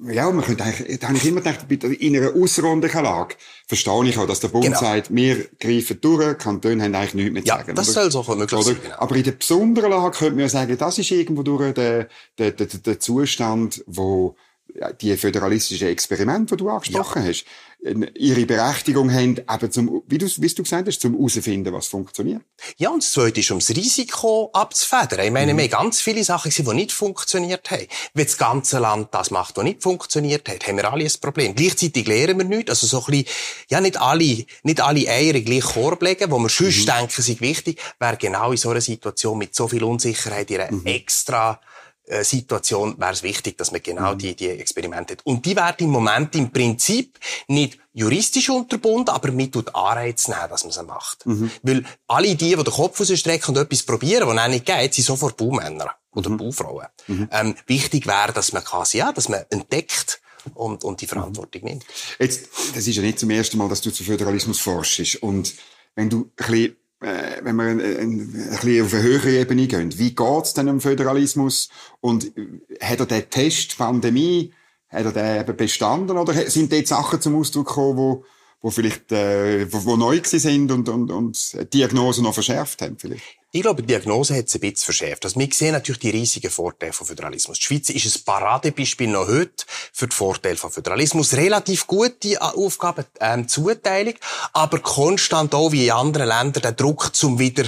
ja, 0.08 0.30
man 0.30 0.44
könnte 0.44 0.64
eigentlich, 0.64 0.98
da 0.98 1.08
habe 1.08 1.16
ich 1.16 1.26
immer 1.26 1.40
gedacht, 1.40 1.66
in 1.70 2.16
einer 2.16 2.34
außerordentlichen 2.34 3.02
Lage 3.02 3.36
verstehe 3.66 4.04
ich 4.04 4.18
auch, 4.18 4.26
dass 4.26 4.40
der 4.40 4.48
Bund 4.48 4.64
genau. 4.64 4.78
sagt, 4.78 5.14
wir 5.14 5.48
greifen 5.58 5.98
durch, 6.00 6.38
Kantone 6.38 6.82
haben 6.82 6.94
eigentlich 6.94 7.14
nichts 7.14 7.32
mehr 7.32 7.42
zu 7.42 7.48
ja, 7.48 7.58
sagen. 7.58 7.74
das 7.74 7.88
oder? 7.90 8.10
soll 8.10 8.24
so 8.24 8.34
möglich 8.34 8.62
sein. 8.62 8.76
Genau. 8.82 8.96
Aber 8.98 9.16
in 9.16 9.24
der 9.24 9.32
besonderen 9.32 9.90
Lage 9.90 10.18
könnte 10.18 10.32
man 10.32 10.40
ja 10.40 10.48
sagen, 10.48 10.76
das 10.76 10.98
ist 10.98 11.10
irgendwo 11.10 11.42
durch 11.42 11.74
der, 11.74 12.08
der, 12.38 12.52
der, 12.52 12.66
der 12.66 13.00
Zustand, 13.00 13.82
wo 13.86 14.36
die 15.00 15.16
föderalistischen 15.16 15.88
Experimente, 15.88 16.56
die 16.56 16.62
du 16.62 16.68
angesprochen 16.70 17.22
ja. 17.22 17.28
hast, 17.28 17.44
ihre 18.14 18.46
Berechtigung 18.46 19.12
haben, 19.12 19.38
eben 19.38 19.72
zum, 19.72 20.02
wie 20.06 20.18
du, 20.18 20.26
wie 20.26 20.46
du 20.46 20.62
gesagt 20.62 20.86
hast, 20.86 21.00
zum 21.00 21.14
herausfinden, 21.16 21.72
was 21.72 21.88
funktioniert. 21.88 22.42
Ja, 22.76 22.90
und 22.90 23.02
das 23.02 23.10
Zweite 23.10 23.40
ist, 23.40 23.50
um 23.50 23.58
das 23.58 23.70
Risiko 23.70 24.50
abzufedern. 24.52 25.26
Ich 25.26 25.32
meine, 25.32 25.52
mhm. 25.52 25.58
wir 25.58 25.64
haben 25.64 25.70
ganz 25.70 26.00
viele 26.00 26.22
Sachen 26.22 26.50
gesehen, 26.50 26.66
die 26.66 26.74
nicht 26.74 26.92
funktioniert 26.92 27.70
haben. 27.72 27.86
Wenn 28.14 28.24
das 28.24 28.38
ganze 28.38 28.78
Land 28.78 29.08
das 29.12 29.32
macht, 29.32 29.56
was 29.56 29.64
nicht 29.64 29.82
funktioniert 29.82 30.48
hat, 30.48 30.66
haben 30.68 30.76
wir 30.76 30.90
alle 30.90 31.04
ein 31.04 31.12
Problem. 31.20 31.56
Gleichzeitig 31.56 32.06
lernen 32.06 32.38
wir 32.38 32.44
nichts. 32.44 32.70
Also 32.70 32.86
so 32.86 33.00
ein 33.00 33.10
bisschen, 33.10 33.26
ja, 33.68 33.80
nicht 33.80 34.00
alle, 34.00 34.46
nicht 34.62 34.80
alle 34.80 35.08
Eier 35.08 35.34
in 35.34 35.44
gleich 35.44 35.64
Korb 35.64 36.02
legen, 36.02 36.30
wo 36.30 36.38
wir 36.38 36.48
sonst 36.48 36.82
mhm. 36.82 36.86
denken, 36.86 37.22
sind 37.22 37.40
wichtig, 37.40 37.80
wäre 37.98 38.16
genau 38.16 38.52
in 38.52 38.58
so 38.58 38.70
einer 38.70 38.80
Situation 38.80 39.38
mit 39.38 39.56
so 39.56 39.66
viel 39.66 39.82
Unsicherheit 39.82 40.50
ihre 40.50 40.72
mhm. 40.72 40.86
extra 40.86 41.60
Situation 42.22 42.98
wäre 42.98 43.12
es 43.12 43.22
wichtig, 43.22 43.56
dass 43.58 43.70
man 43.70 43.82
genau 43.82 44.14
mhm. 44.14 44.18
die, 44.18 44.34
die 44.34 44.48
Experimente 44.48 45.14
hat. 45.14 45.24
Und 45.24 45.46
die 45.46 45.56
werden 45.56 45.84
im 45.84 45.90
Moment 45.90 46.34
im 46.34 46.50
Prinzip 46.50 47.18
nicht 47.48 47.78
juristisch 47.92 48.50
unterbunden, 48.50 49.10
aber 49.10 49.30
mit 49.30 49.52
tut 49.52 49.74
Anreiz 49.74 50.28
nehmen, 50.28 50.48
dass 50.50 50.64
man 50.64 50.72
sie 50.72 50.82
macht. 50.82 51.24
Mhm. 51.26 51.50
Weil 51.62 51.84
alle 52.08 52.34
die, 52.34 52.36
die 52.36 52.54
den 52.56 52.64
Kopf 52.64 52.98
rausstrecken 53.00 53.54
und 53.54 53.62
etwas 53.62 53.84
probieren, 53.84 54.28
was 54.28 54.48
nicht 54.48 54.66
geht, 54.66 54.94
sind 54.94 55.04
sofort 55.04 55.36
Baumänner 55.36 55.94
oder 56.12 56.30
mhm. 56.30 56.38
Baufrauen. 56.38 56.86
Mhm. 57.06 57.28
Ähm, 57.30 57.54
wichtig 57.66 58.06
wäre, 58.06 58.32
dass 58.32 58.52
man 58.52 58.64
quasi, 58.64 58.98
ja, 58.98 59.12
dass 59.12 59.28
man 59.28 59.44
entdeckt, 59.50 60.20
und, 60.54 60.82
und 60.82 61.00
die 61.00 61.06
Verantwortung 61.06 61.62
nimmt. 61.62 61.84
Jetzt, 62.18 62.48
das 62.74 62.86
ist 62.86 62.96
ja 62.96 63.02
nicht 63.02 63.20
zum 63.20 63.30
ersten 63.30 63.58
Mal, 63.58 63.68
dass 63.68 63.80
du 63.80 63.92
zu 63.92 64.02
Föderalismus 64.02 64.58
forschst. 64.58 65.22
Und 65.22 65.54
wenn 65.94 66.10
du 66.10 66.22
ein 66.22 66.30
bisschen 66.34 66.64
äh, 66.64 66.74
wenn 67.02 67.56
wir 67.56 67.64
ein, 67.64 67.80
ein, 67.80 67.98
ein 68.00 68.30
bisschen 68.30 68.84
auf 68.84 68.94
eine 68.94 69.02
höhere 69.02 69.30
Ebene 69.30 69.66
gehen, 69.66 69.98
wie 69.98 70.14
geht's 70.14 70.54
denn 70.54 70.68
um 70.68 70.80
Föderalismus? 70.80 71.68
Und 72.00 72.32
hat 72.80 73.00
er 73.00 73.06
den 73.06 73.30
Test 73.30 73.76
Pandemie, 73.76 74.52
hat 74.88 75.04
er 75.04 75.12
den 75.12 75.40
eben 75.40 75.56
bestanden 75.56 76.16
oder 76.16 76.32
sind 76.50 76.72
dort 76.72 76.86
Sachen 76.86 77.20
zum 77.20 77.36
Ausdruck 77.36 77.68
gekommen, 77.68 77.96
wo, 77.96 78.24
wo 78.60 78.70
vielleicht 78.70 79.10
äh, 79.12 79.72
wo, 79.72 79.84
wo 79.84 79.96
neu 79.96 80.20
sind 80.22 80.70
und, 80.70 80.88
und, 80.88 81.10
und 81.10 81.74
Diagnosen 81.74 82.24
noch 82.24 82.34
verschärft 82.34 82.82
haben 82.82 82.96
vielleicht? 82.98 83.41
Ich 83.54 83.60
glaube, 83.60 83.82
die 83.82 83.88
Diagnose 83.88 84.34
hat 84.34 84.46
es 84.46 84.54
ein 84.54 84.62
bisschen 84.62 84.86
verschärft. 84.86 85.26
Also 85.26 85.38
wir 85.38 85.46
sehen 85.52 85.72
natürlich 85.72 85.98
die 85.98 86.08
riesigen 86.08 86.50
Vorteile 86.50 86.94
von 86.94 87.06
Föderalismus. 87.06 87.58
Die 87.58 87.66
Schweiz 87.66 87.90
ist 87.90 88.16
ein 88.16 88.24
Paradebeispiel 88.24 89.08
noch 89.08 89.28
heute 89.28 89.66
für 89.92 90.08
die 90.08 90.16
Vorteile 90.16 90.56
von 90.56 90.70
Föderalismus. 90.70 91.34
Relativ 91.34 91.86
gute 91.86 92.40
Aufgaben, 92.40 93.04
ähm, 93.20 93.46
Zuteilung, 93.46 94.14
aber 94.54 94.78
konstant 94.78 95.54
auch 95.54 95.70
wie 95.70 95.84
in 95.84 95.92
anderen 95.92 96.28
Ländern 96.28 96.62
der 96.62 96.72
Druck 96.72 97.14
zum 97.14 97.38
wieder 97.38 97.64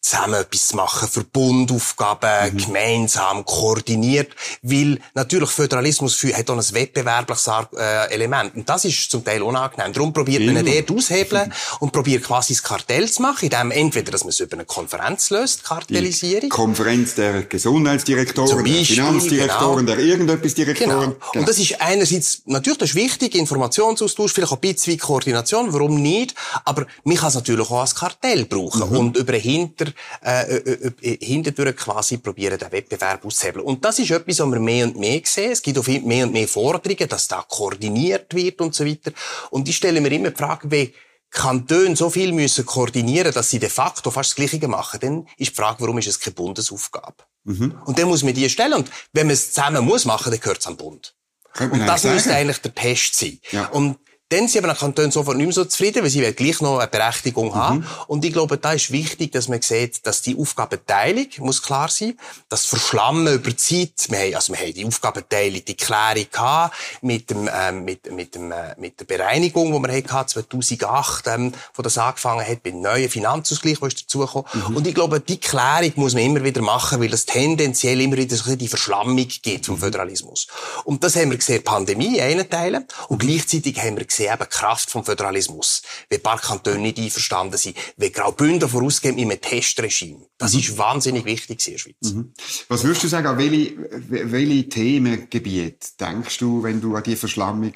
zusammen 0.00 0.40
etwas 0.40 0.74
machen, 0.74 1.08
Verbundaufgaben, 1.08 2.54
mhm. 2.54 2.58
gemeinsam, 2.58 3.44
koordiniert, 3.44 4.32
weil 4.62 5.00
natürlich 5.14 5.50
Föderalismus 5.50 6.22
hat 6.22 6.50
auch 6.50 6.56
ein 6.56 6.74
wettbewerbliches 6.74 7.50
äh, 7.76 8.10
Element 8.12 8.54
und 8.56 8.68
das 8.68 8.84
ist 8.84 9.10
zum 9.10 9.24
Teil 9.24 9.42
unangenehm. 9.42 9.92
Darum 9.92 10.12
probiert 10.12 10.44
man 10.44 10.66
ihn 10.66 10.84
dort 10.86 10.98
aushebeln 10.98 11.52
und 11.80 11.92
probiert 11.92 12.24
quasi 12.24 12.54
das 12.54 12.62
Kartell 12.62 13.10
zu 13.10 13.22
machen, 13.22 13.44
indem 13.44 13.70
entweder, 13.70 14.12
dass 14.12 14.24
man 14.24 14.30
es 14.30 14.40
über 14.40 14.54
eine 14.54 14.64
Konferenz 14.64 15.30
löst, 15.30 15.64
Kartellisierung. 15.64 16.40
Die 16.42 16.48
Konferenz 16.48 17.14
der 17.14 17.42
Gesundheitsdirektoren, 17.42 18.64
Beispiel, 18.64 18.96
der 18.96 19.04
Finanzdirektoren, 19.04 19.86
genau. 19.86 19.96
der 19.96 20.04
irgendetwas 20.04 20.54
Direktoren. 20.54 20.90
Genau. 20.90 21.16
genau. 21.32 21.40
Und 21.40 21.48
das 21.48 21.58
ist 21.58 21.80
einerseits, 21.80 22.42
natürlich, 22.46 22.78
das 22.78 22.90
ist 22.90 22.94
wichtig, 22.94 23.34
Informationsaustausch, 23.34 24.32
vielleicht 24.32 24.52
auch 24.52 24.56
ein 24.56 24.60
bisschen 24.60 24.98
Koordination, 24.98 25.72
warum 25.72 26.00
nicht, 26.00 26.34
aber 26.64 26.86
man 27.04 27.16
kann 27.16 27.28
es 27.28 27.34
natürlich 27.34 27.70
auch 27.70 27.80
als 27.80 27.94
Kartell 27.94 28.44
brauchen 28.44 28.88
mhm. 28.90 28.96
und 28.96 29.16
über 29.16 29.34
hinter, 29.58 29.92
äh, 30.24 30.56
äh, 30.56 30.92
äh, 31.00 31.24
hinterdurch 31.24 31.76
quasi 31.76 32.18
probieren, 32.18 32.58
den 32.58 32.72
Wettbewerb 32.72 33.24
auszuhebeln. 33.24 33.64
Und 33.64 33.84
das 33.84 33.98
ist 33.98 34.10
etwas, 34.10 34.38
was 34.40 34.50
wir 34.50 34.60
mehr 34.60 34.86
und 34.86 34.98
mehr 34.98 35.20
sehen. 35.24 35.52
Es 35.52 35.62
gibt 35.62 35.78
auch 35.78 35.86
mehr 35.86 36.26
und 36.26 36.32
mehr 36.32 36.48
Forderungen, 36.48 37.08
dass 37.08 37.28
da 37.28 37.44
koordiniert 37.48 38.34
wird 38.34 38.60
und 38.60 38.74
so 38.74 38.84
weiter. 38.84 39.12
Und 39.50 39.68
ich 39.68 39.76
stelle 39.76 40.00
mir 40.00 40.12
immer 40.12 40.30
die 40.30 40.36
Frage, 40.36 40.70
wie 40.70 40.94
Kantone 41.30 41.94
so 41.94 42.08
viel 42.08 42.32
müssen 42.32 42.64
koordinieren, 42.64 43.32
dass 43.32 43.50
sie 43.50 43.58
de 43.58 43.68
facto 43.68 44.10
fast 44.10 44.30
das 44.30 44.36
Gleiche 44.36 44.66
machen, 44.66 45.00
dann 45.00 45.26
ist 45.36 45.50
die 45.50 45.54
Frage, 45.54 45.80
warum 45.80 45.98
ist 45.98 46.08
es 46.08 46.18
keine 46.18 46.34
Bundesaufgabe? 46.34 47.24
Mhm. 47.44 47.78
Und 47.84 47.98
dann 47.98 48.08
muss 48.08 48.22
man 48.22 48.34
die 48.34 48.48
stellen. 48.48 48.74
Und 48.74 48.90
wenn 49.12 49.26
man 49.26 49.34
es 49.34 49.52
zusammen 49.52 49.84
muss 49.84 50.04
machen, 50.04 50.30
dann 50.30 50.40
gehört 50.40 50.60
es 50.60 50.66
am 50.66 50.76
Bund. 50.76 51.14
Und 51.60 51.86
das 51.86 52.04
müsste 52.04 52.34
eigentlich 52.34 52.58
der 52.58 52.74
Test 52.74 53.14
sein. 53.16 53.40
Ja. 53.50 53.66
Und 53.68 53.98
dann 54.28 54.46
sind 54.46 54.62
aber 54.62 54.74
die 54.74 54.80
Kantone 54.80 55.10
sofort 55.10 55.36
nicht 55.38 55.46
mehr 55.46 55.54
so 55.54 55.64
zufrieden, 55.64 56.02
weil 56.02 56.10
sie 56.10 56.20
werden 56.20 56.36
gleich 56.36 56.60
noch 56.60 56.78
eine 56.78 56.88
Berechtigung 56.88 57.48
mhm. 57.48 57.54
haben. 57.54 57.86
Und 58.08 58.24
ich 58.24 58.32
glaube, 58.32 58.58
da 58.58 58.72
ist 58.72 58.92
wichtig, 58.92 59.32
dass 59.32 59.48
man 59.48 59.62
sieht, 59.62 60.06
dass 60.06 60.20
die 60.20 60.36
Aufgabenteilung 60.38 61.26
muss 61.38 61.62
klar 61.62 61.88
sein, 61.88 62.18
das 62.50 62.66
Verschlammen 62.66 63.32
über 63.32 63.50
die 63.50 63.56
Zeit, 63.56 64.10
wir 64.10 64.18
haben, 64.18 64.34
also 64.34 64.52
wir 64.52 64.60
haben 64.60 64.74
die 64.74 64.84
Aufgabenteilung, 64.84 65.64
die 65.64 65.76
Klärung 65.76 66.26
gehabt, 66.30 66.76
mit 67.00 67.30
dem, 67.30 67.48
ähm, 67.52 67.84
mit, 67.84 68.12
mit 68.12 68.34
dem, 68.34 68.52
äh, 68.52 68.74
mit 68.78 69.00
der 69.00 69.06
Bereinigung, 69.06 69.72
die 69.72 69.88
wir 69.88 70.12
hatten, 70.12 70.28
2008, 70.28 71.26
ähm, 71.28 71.52
wo 71.74 71.82
das 71.82 71.96
angefangen 71.96 72.46
hat, 72.46 72.62
beim 72.62 72.82
neuen 72.82 73.08
Finanzausgleich, 73.08 73.78
der 73.78 73.88
ist 73.88 74.02
dazugekommen. 74.02 74.46
Mhm. 74.52 74.76
Und 74.76 74.86
ich 74.86 74.94
glaube, 74.94 75.20
die 75.20 75.40
Klärung 75.40 75.92
muss 75.96 76.12
man 76.12 76.24
immer 76.24 76.44
wieder 76.44 76.60
machen, 76.60 77.00
weil 77.00 77.12
es 77.14 77.24
tendenziell 77.24 77.98
immer 78.00 78.18
wieder 78.18 78.36
so 78.36 78.54
die 78.54 78.68
Verschlammung 78.68 79.16
gibt 79.16 79.64
vom 79.64 79.78
Föderalismus. 79.78 80.48
Und 80.84 81.02
das 81.02 81.16
haben 81.16 81.30
wir 81.30 81.38
gesehen, 81.38 81.64
Pandemie, 81.64 82.20
einen 82.20 82.48
Teil, 82.48 82.84
und 83.08 83.18
gleichzeitig 83.18 83.80
haben 83.80 83.96
wir 83.96 84.04
gesehen, 84.04 84.17
sehe 84.18 84.32
eben 84.32 84.42
die 84.42 84.48
Kraft 84.48 84.90
vom 84.90 85.04
Föderalismus. 85.04 85.82
Wenn 86.08 86.18
ein 86.18 86.22
paar 86.22 86.40
Kantone 86.40 86.78
nicht 86.78 86.98
einverstanden 86.98 87.56
sind, 87.56 87.76
wenn 87.96 88.12
Graubünden 88.12 88.68
vorausgehen 88.68 89.14
mit 89.16 89.24
einem 89.24 89.40
Testregime. 89.40 90.26
Das 90.36 90.52
mhm. 90.52 90.60
ist 90.60 90.78
wahnsinnig 90.78 91.24
wichtig 91.24 91.66
in 91.66 91.72
der 91.72 91.78
Schweiz. 91.78 92.12
Mhm. 92.12 92.32
Was 92.68 92.84
würdest 92.84 93.04
du 93.04 93.08
sagen, 93.08 93.26
an 93.26 93.38
welche, 93.38 93.76
welche 94.08 94.68
Themengebiete 94.68 95.88
denkst 95.98 96.38
du, 96.38 96.62
wenn 96.62 96.80
du 96.80 96.94
an 96.96 97.02
die 97.02 97.16
Verschlammung 97.16 97.72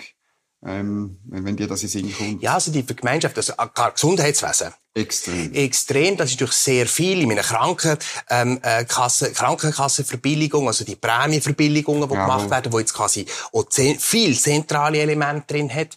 ähm, 0.65 1.19
wenn 1.25 1.57
dir 1.57 1.67
das 1.67 1.83
in 1.83 1.89
Sinn 1.89 2.15
kommt? 2.17 2.43
Ja, 2.43 2.55
also 2.55 2.71
die 2.71 2.85
Gemeinschaft, 2.85 3.37
also 3.37 3.53
Gesundheitswesen. 3.95 4.73
Extrem. 4.95 5.55
Extrem, 5.55 6.17
das 6.17 6.31
ist 6.31 6.41
durch 6.41 6.53
sehr 6.53 6.87
viel 6.87 7.23
in 7.23 7.29
meiner 7.29 7.43
Kranken, 7.43 7.97
ähm, 8.29 8.61
äh, 8.63 8.85
Kasse, 8.85 9.33
Krankenkassenverbilligung, 9.33 10.67
also 10.67 10.85
die 10.85 10.97
Prämienverbilligungen, 10.97 12.09
die 12.09 12.15
ja, 12.15 12.27
gemacht 12.27 12.51
werden, 12.51 12.73
wo 12.73 12.79
jetzt 12.79 12.93
quasi 12.93 13.27
auch 13.53 13.65
viel 13.71 14.39
zentrale 14.39 14.99
Elemente 14.99 15.55
drin 15.55 15.75
hat. 15.75 15.97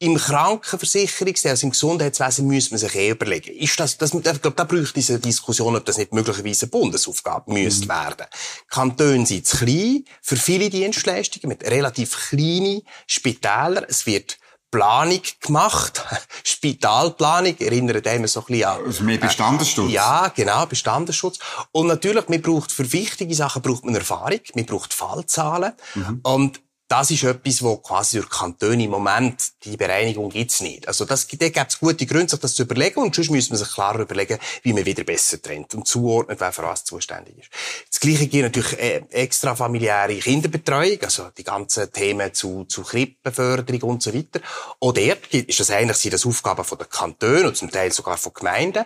Im 0.00 0.16
Krankenversicherungswesen, 0.16 1.50
also 1.50 1.66
im 1.66 1.70
Gesundheitswesen, 1.72 2.46
müsste 2.46 2.74
man 2.74 2.78
sich 2.78 2.94
eh 2.94 3.10
überlegen. 3.10 3.56
Ist 3.56 3.80
das, 3.80 3.98
das, 3.98 4.14
ich 4.14 4.22
glaube, 4.22 4.52
da 4.52 4.64
braucht 4.64 4.94
diese 4.94 5.18
Diskussion, 5.18 5.74
ob 5.74 5.84
das 5.84 5.98
nicht 5.98 6.12
möglicherweise 6.12 6.66
eine 6.66 6.70
Bundesaufgabe 6.70 7.52
müsste 7.52 7.86
mhm. 7.86 7.88
werden. 7.88 8.26
Kantone 8.68 9.26
sind 9.26 9.46
zu 9.46 9.56
klein 9.56 10.04
für 10.22 10.36
viele 10.36 10.70
Dienstleistungen 10.70 11.48
mit 11.48 11.68
relativ 11.68 12.16
kleinen 12.30 12.82
Spitälern. 13.06 13.84
Es 13.88 14.06
wird 14.06 14.38
Planung 14.70 15.22
gemacht, 15.40 16.04
Spitalplanung, 16.44 17.56
erinnert 17.58 18.06
immer 18.06 18.28
so 18.28 18.40
ein 18.40 18.46
bisschen 18.46 18.64
an. 18.68 18.84
Also 18.84 19.02
mehr 19.02 19.18
Bestandesschutz. 19.18 19.90
Äh, 19.90 19.94
ja, 19.94 20.28
genau, 20.34 20.66
Bestandesschutz. 20.66 21.38
Und 21.72 21.86
natürlich, 21.86 22.28
man 22.28 22.42
braucht 22.42 22.70
für 22.70 22.92
wichtige 22.92 23.34
Sachen 23.34 23.62
braucht 23.62 23.84
man 23.84 23.94
Erfahrung, 23.94 24.40
man 24.54 24.66
braucht 24.66 24.92
Fallzahlen. 24.92 25.72
Mhm. 25.94 26.20
Und 26.22 26.60
das 26.88 27.10
ist 27.10 27.22
etwas, 27.22 27.62
wo 27.62 27.76
quasi 27.76 28.16
durch 28.16 28.30
Kantone 28.30 28.84
im 28.84 28.90
Moment, 28.90 29.52
die 29.64 29.76
Bereinigung 29.76 30.30
gibt's 30.30 30.62
nicht. 30.62 30.88
Also 30.88 31.04
das, 31.04 31.26
da 31.26 31.48
gibt 31.50 31.70
es 31.70 31.78
gute 31.78 32.06
Gründe, 32.06 32.30
sich 32.30 32.40
das 32.40 32.54
zu 32.54 32.62
überlegen 32.62 33.00
und 33.00 33.14
sonst 33.14 33.30
müsste 33.30 33.52
man 33.52 33.58
sich 33.58 33.70
klar 33.70 33.98
überlegen, 33.98 34.38
wie 34.62 34.72
man 34.72 34.86
wieder 34.86 35.04
besser 35.04 35.40
trennt 35.40 35.74
und 35.74 35.86
zuordnet, 35.86 36.40
wer 36.40 36.50
für 36.50 36.62
was 36.62 36.84
zuständig 36.84 37.38
ist. 37.38 37.50
Das 37.90 38.00
Gleiche 38.00 38.26
gilt 38.26 38.44
natürlich 38.44 38.78
äh, 38.78 39.02
extrafamiliäre 39.10 40.16
Kinderbetreuung, 40.16 40.98
also 41.02 41.28
die 41.36 41.44
ganzen 41.44 41.92
Themen 41.92 42.32
zu, 42.32 42.64
zu 42.64 42.82
Krippenförderung 42.82 43.82
und 43.82 44.02
so 44.02 44.14
weiter. 44.14 44.40
Auch 44.80 44.92
dort 44.92 45.34
ist 45.34 45.60
das 45.60 45.70
eigentlich 45.70 46.10
das 46.10 46.24
Aufgaben 46.24 46.64
von 46.64 46.78
den 46.78 46.88
Kantonen 46.88 47.46
und 47.46 47.56
zum 47.56 47.70
Teil 47.70 47.92
sogar 47.92 48.16
von 48.16 48.32
Gemeinden. 48.32 48.84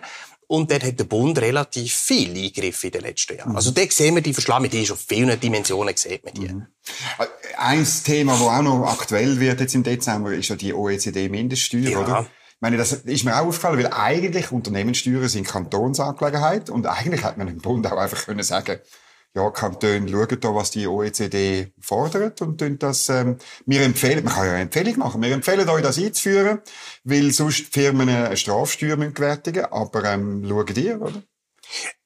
Und 0.53 0.69
dort 0.69 0.83
hat 0.83 0.99
der 0.99 1.05
Bund 1.05 1.39
relativ 1.39 1.91
viel 1.91 2.29
eingegriffen 2.29 2.89
in 2.89 2.91
den 2.91 3.01
letzten 3.01 3.35
Jahren. 3.35 3.49
Mhm. 3.49 3.55
Also 3.55 3.71
dort 3.71 3.91
sehen 3.91 4.13
wir 4.13 4.21
die 4.21 4.33
Verschlammung, 4.33 4.69
die 4.69 4.83
ist 4.83 4.91
auf 4.91 4.99
vielen 4.99 5.39
Dimensionen, 5.39 5.97
sieht 5.97 6.23
man 6.23 6.33
die. 6.35 6.53
Mhm. 6.53 6.67
Ein 7.57 7.87
Thema, 8.03 8.33
das 8.33 8.41
auch 8.43 8.61
noch 8.61 8.85
aktuell 8.85 9.39
wird 9.39 9.61
jetzt 9.61 9.73
im 9.73 9.81
Dezember, 9.81 10.31
ist 10.31 10.49
ja 10.49 10.55
die 10.55 10.71
OECD-Mindeststeuer, 10.71 11.89
ja. 11.89 11.99
oder? 11.99 12.27
Ich 12.51 12.61
meine, 12.61 12.77
das 12.77 12.91
ist 12.91 13.23
mir 13.23 13.35
auch 13.35 13.47
aufgefallen, 13.47 13.79
weil 13.79 13.91
eigentlich 13.93 14.51
Unternehmenssteuern 14.51 15.27
sind 15.27 15.47
Kantonsangelegenheit 15.47 16.69
und 16.69 16.85
eigentlich 16.85 17.23
hat 17.23 17.39
man 17.39 17.47
im 17.47 17.57
Bund 17.57 17.87
auch 17.87 17.97
einfach 17.97 18.23
können 18.25 18.43
sagen, 18.43 18.79
ja, 19.35 19.49
Kantone 19.49 20.07
schauen 20.09 20.39
da, 20.39 20.53
was 20.53 20.71
die 20.71 20.87
OECD 20.87 21.73
fordert 21.79 22.41
und 22.41 22.59
tun 22.59 22.77
das, 22.77 23.09
ähm, 23.09 23.37
wir 23.65 23.81
empfehlen, 23.81 24.23
man 24.23 24.33
kann 24.33 24.45
ja 24.45 24.51
eine 24.53 24.61
Empfehlung 24.61 24.99
machen, 24.99 25.21
wir 25.21 25.31
empfehlen 25.31 25.67
euch 25.67 25.81
das 25.81 25.97
einzuführen, 25.97 26.61
weil 27.03 27.31
sonst 27.31 27.73
Firmen 27.73 28.09
eine 28.09 28.37
Strafsteuer 28.37 28.97
gewärtigen 28.97 29.65
aber 29.65 30.03
ähm, 30.05 30.45
schauen 30.47 30.75
ihr, 30.75 31.01
oder? 31.01 31.23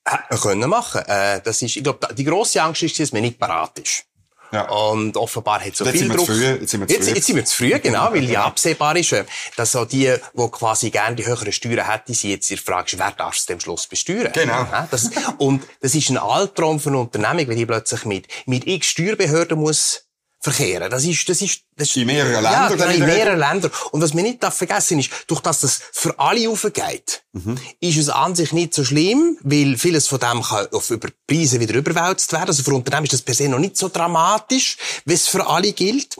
Äh, 0.05 0.37
können 0.37 0.69
machen. 0.69 1.01
Äh, 1.05 1.41
das 1.41 1.61
ist, 1.61 1.75
ich 1.75 1.83
glaube, 1.83 2.13
die 2.15 2.23
grosse 2.23 2.61
Angst 2.61 2.83
ist, 2.83 2.99
dass 2.99 3.11
man 3.11 3.21
nicht 3.21 3.39
parat 3.39 3.77
ist. 3.79 4.06
Ja. 4.51 4.69
Und 4.69 5.17
offenbar 5.17 5.59
hat 5.59 5.75
so 5.75 5.85
jetzt 5.85 5.97
viel 5.97 6.09
Druck. 6.09 6.29
Jetzt 6.29 6.71
sind 6.71 6.79
wir 6.81 6.87
zu 6.87 6.93
früh. 6.93 7.03
Jetzt, 7.03 7.15
jetzt 7.15 7.27
sind 7.27 7.35
wir 7.35 7.45
zu 7.45 7.55
früh, 7.55 7.79
genau, 7.79 8.11
weil 8.13 8.29
ja 8.29 8.43
absehbar 8.45 8.95
ist, 8.95 9.11
äh, 9.13 9.25
dass 9.55 9.71
so 9.71 9.85
die, 9.85 10.13
die 10.33 10.47
quasi 10.49 10.89
gerne 10.89 11.15
die 11.15 11.25
höheren 11.25 11.51
Steuern 11.51 11.89
hätten, 11.89 12.13
sie 12.13 12.31
jetzt 12.31 12.49
ihr 12.51 12.57
fragst, 12.57 12.97
wer 12.97 13.11
darf 13.11 13.35
es 13.35 13.49
am 13.49 13.59
Schluss 13.59 13.87
besteuern? 13.87 14.31
Genau. 14.33 14.53
Ja, 14.53 14.87
das, 14.89 15.09
und 15.37 15.63
das 15.81 15.95
ist 15.95 16.09
ein 16.09 16.17
Albtraum 16.17 16.79
für 16.79 16.89
eine 16.89 16.99
Unternehmung, 16.99 17.47
wenn 17.47 17.57
die 17.57 17.65
plötzlich 17.65 18.05
mit, 18.05 18.27
mit 18.45 18.67
x 18.67 18.87
Steuerbehörden 18.87 19.59
muss 19.59 20.06
verkehren. 20.39 20.89
Das 20.89 21.03
ist, 21.03 21.27
das 21.29 21.41
ist, 21.41 21.61
das 21.75 21.89
ist 21.89 21.97
in 21.97 22.07
mehreren 22.07 22.31
Ländern. 22.31 22.51
Ja, 22.51 22.67
genau, 22.69 22.85
in 22.85 23.05
mehreren 23.05 23.39
Ländern. 23.39 23.71
Und 23.91 24.01
was 24.01 24.13
man 24.13 24.23
nicht 24.23 24.41
darf 24.41 24.55
vergessen 24.55 24.99
ist, 24.99 25.11
durch 25.27 25.41
das 25.41 25.61
das 25.61 25.81
für 25.91 26.17
alle 26.19 26.49
aufgeht, 26.49 27.23
mhm. 27.33 27.57
ist 27.79 27.97
es 27.97 28.09
an 28.09 28.35
sich 28.35 28.53
nicht 28.53 28.73
so 28.73 28.83
schlimm, 28.83 29.37
weil 29.41 29.77
vieles 29.77 30.07
von 30.07 30.19
dem 30.19 30.41
kann 30.41 30.67
auf 30.71 30.89
über 30.91 31.09
Preise 31.27 31.59
wieder 31.59 31.75
überwälzt 31.75 32.31
werden. 32.33 32.47
Also 32.47 32.63
für 32.63 32.73
Unternehmen 32.73 33.05
ist 33.05 33.13
das 33.13 33.21
per 33.21 33.33
se 33.33 33.49
noch 33.49 33.59
nicht 33.59 33.77
so 33.77 33.89
dramatisch, 33.89 34.77
wie 35.05 35.13
es 35.13 35.27
für 35.27 35.45
alle 35.47 35.73
gilt. 35.73 36.17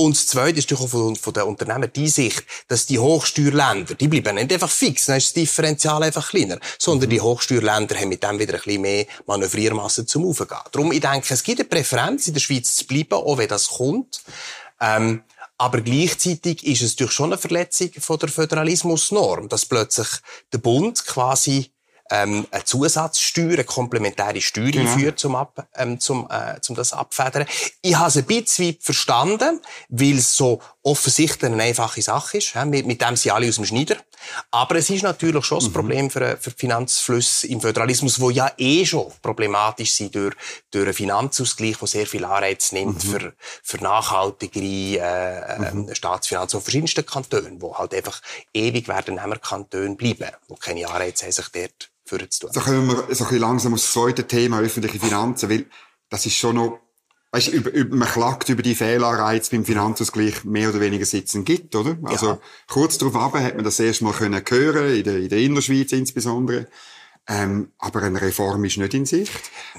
Und 0.00 0.16
das 0.16 0.26
Zweite 0.28 0.58
ist 0.58 0.70
natürlich 0.70 0.84
auch 0.84 0.88
von, 0.88 1.14
von 1.14 1.34
den 1.34 1.42
Unternehmen 1.42 1.90
die 1.94 2.08
Sicht, 2.08 2.42
dass 2.68 2.86
die 2.86 2.98
Hochsteuerländer, 2.98 3.94
die 3.96 4.08
bleiben 4.08 4.36
nicht 4.36 4.50
einfach 4.50 4.70
fix, 4.70 5.04
dann 5.04 5.18
ist 5.18 5.26
das 5.26 5.32
Differential 5.34 6.02
einfach 6.02 6.30
kleiner, 6.30 6.58
sondern 6.78 7.10
mhm. 7.10 7.12
die 7.12 7.20
Hochsteuerländer 7.20 7.96
haben 7.96 8.08
mit 8.08 8.22
dem 8.22 8.38
wieder 8.38 8.54
ein 8.54 8.62
bisschen 8.62 8.80
mehr 8.80 9.04
Manövriermasse 9.26 10.06
zum 10.06 10.24
Aufgehen. 10.26 10.56
Darum, 10.72 10.92
ich 10.92 11.00
denke, 11.00 11.34
es 11.34 11.42
gibt 11.42 11.60
eine 11.60 11.68
Präferenz, 11.68 12.26
in 12.28 12.32
der 12.32 12.40
Schweiz 12.40 12.76
zu 12.76 12.86
bleiben, 12.86 13.12
auch 13.12 13.36
wenn 13.36 13.48
das 13.48 13.68
kommt. 13.68 14.22
Ähm, 14.80 15.22
aber 15.58 15.82
gleichzeitig 15.82 16.66
ist 16.66 16.80
es 16.80 16.96
durch 16.96 17.12
schon 17.12 17.34
eine 17.34 17.38
Verletzung 17.38 17.90
von 17.98 18.18
der 18.18 18.30
Föderalismusnorm, 18.30 19.50
dass 19.50 19.66
plötzlich 19.66 20.08
der 20.50 20.58
Bund 20.58 21.04
quasi 21.04 21.72
ähm, 22.10 22.46
eine 22.50 22.64
Zusatzsteuer, 22.64 23.52
eine 23.52 23.64
komplementäre 23.64 24.40
Steuer 24.40 24.70
genau. 24.70 24.90
einführt, 24.90 25.18
zum, 25.18 25.36
Ab, 25.36 25.68
ähm, 25.76 26.00
zum, 26.00 26.28
äh, 26.30 26.60
zum 26.60 26.76
das 26.76 26.92
abfedern. 26.92 27.46
Ich 27.82 27.96
habe 27.96 28.08
es 28.08 28.16
ein 28.16 28.24
bisschen 28.24 28.76
verstanden, 28.80 29.60
weil 29.88 30.18
es 30.18 30.34
so 30.34 30.60
offensichtlich 30.82 31.50
eine 31.50 31.62
einfache 31.62 32.02
Sache 32.02 32.38
ist. 32.38 32.54
Ja, 32.54 32.64
mit, 32.64 32.86
mit 32.86 33.00
dem 33.00 33.16
sind 33.16 33.32
alle 33.32 33.48
aus 33.48 33.56
dem 33.56 33.66
Schneider. 33.66 33.96
Aber 34.50 34.76
es 34.76 34.90
ist 34.90 35.02
natürlich 35.02 35.44
schon 35.44 35.58
mhm. 35.58 35.64
das 35.64 35.72
Problem 35.72 36.10
für, 36.10 36.36
für 36.36 36.50
Finanzflüsse 36.50 37.46
im 37.46 37.60
Föderalismus, 37.60 38.20
wo 38.20 38.30
ja 38.30 38.50
eh 38.58 38.84
schon 38.84 39.10
problematisch 39.22 39.92
sind 39.92 40.14
durch, 40.14 40.34
durch 40.70 40.84
einen 40.84 40.94
Finanzausgleich, 40.94 41.76
der 41.76 41.88
sehr 41.88 42.06
viel 42.06 42.24
Anreiz 42.24 42.72
nimmt 42.72 43.04
mhm. 43.04 43.10
für, 43.10 43.32
für 43.62 43.78
nachhaltigere 43.78 44.98
äh, 44.98 45.72
mhm. 45.72 45.94
Staatsfinanzen 45.94 46.58
auf 46.58 46.64
verschiedensten 46.64 47.06
Kantonen, 47.06 47.60
wo 47.60 47.76
halt 47.76 47.94
einfach 47.94 48.20
ewig 48.52 48.88
werden 48.88 49.18
Kantone 49.40 49.94
bleiben, 49.96 50.30
wo 50.48 50.54
keine 50.54 50.88
Anreize 50.88 51.24
haben, 51.24 51.32
sich 51.32 51.48
dort 51.48 51.90
für 52.18 52.28
zu 52.28 52.40
tun. 52.40 52.50
So 52.52 52.60
kommen 52.60 52.88
wir 52.88 52.94
so 52.96 53.02
ein 53.02 53.08
bisschen 53.08 53.38
langsam 53.38 53.74
aufs 53.74 53.92
zweite 53.92 54.26
Thema, 54.26 54.60
öffentliche 54.60 54.98
Finanzen, 54.98 55.48
weil 55.48 55.66
das 56.08 56.26
ist 56.26 56.36
schon 56.36 56.56
noch 56.56 56.80
Weißt, 57.32 57.46
über, 57.48 57.70
über, 57.70 57.94
man 57.94 58.08
klagt 58.08 58.48
über 58.48 58.60
die 58.60 58.74
Fehlanreize 58.74 59.52
beim 59.52 59.64
Finanzausgleich 59.64 60.42
mehr 60.42 60.70
oder 60.70 60.80
weniger 60.80 61.04
sitzen 61.04 61.44
gibt, 61.44 61.76
oder? 61.76 61.96
Also, 62.02 62.26
ja. 62.26 62.38
kurz 62.66 62.98
darauf 62.98 63.14
ab 63.14 63.34
hat 63.34 63.54
man 63.54 63.64
das 63.64 63.78
erst 63.78 64.02
mal 64.02 64.12
können 64.12 64.42
hören, 64.44 64.96
in 64.96 65.04
der, 65.04 65.18
in 65.18 65.28
der 65.28 65.38
Innerschweiz 65.38 65.92
insbesondere. 65.92 66.66
Ähm, 67.28 67.70
aber 67.78 68.02
eine 68.02 68.20
Reform 68.20 68.64
ist 68.64 68.78
nicht 68.78 68.94
in 68.94 69.06
Sicht. 69.06 69.30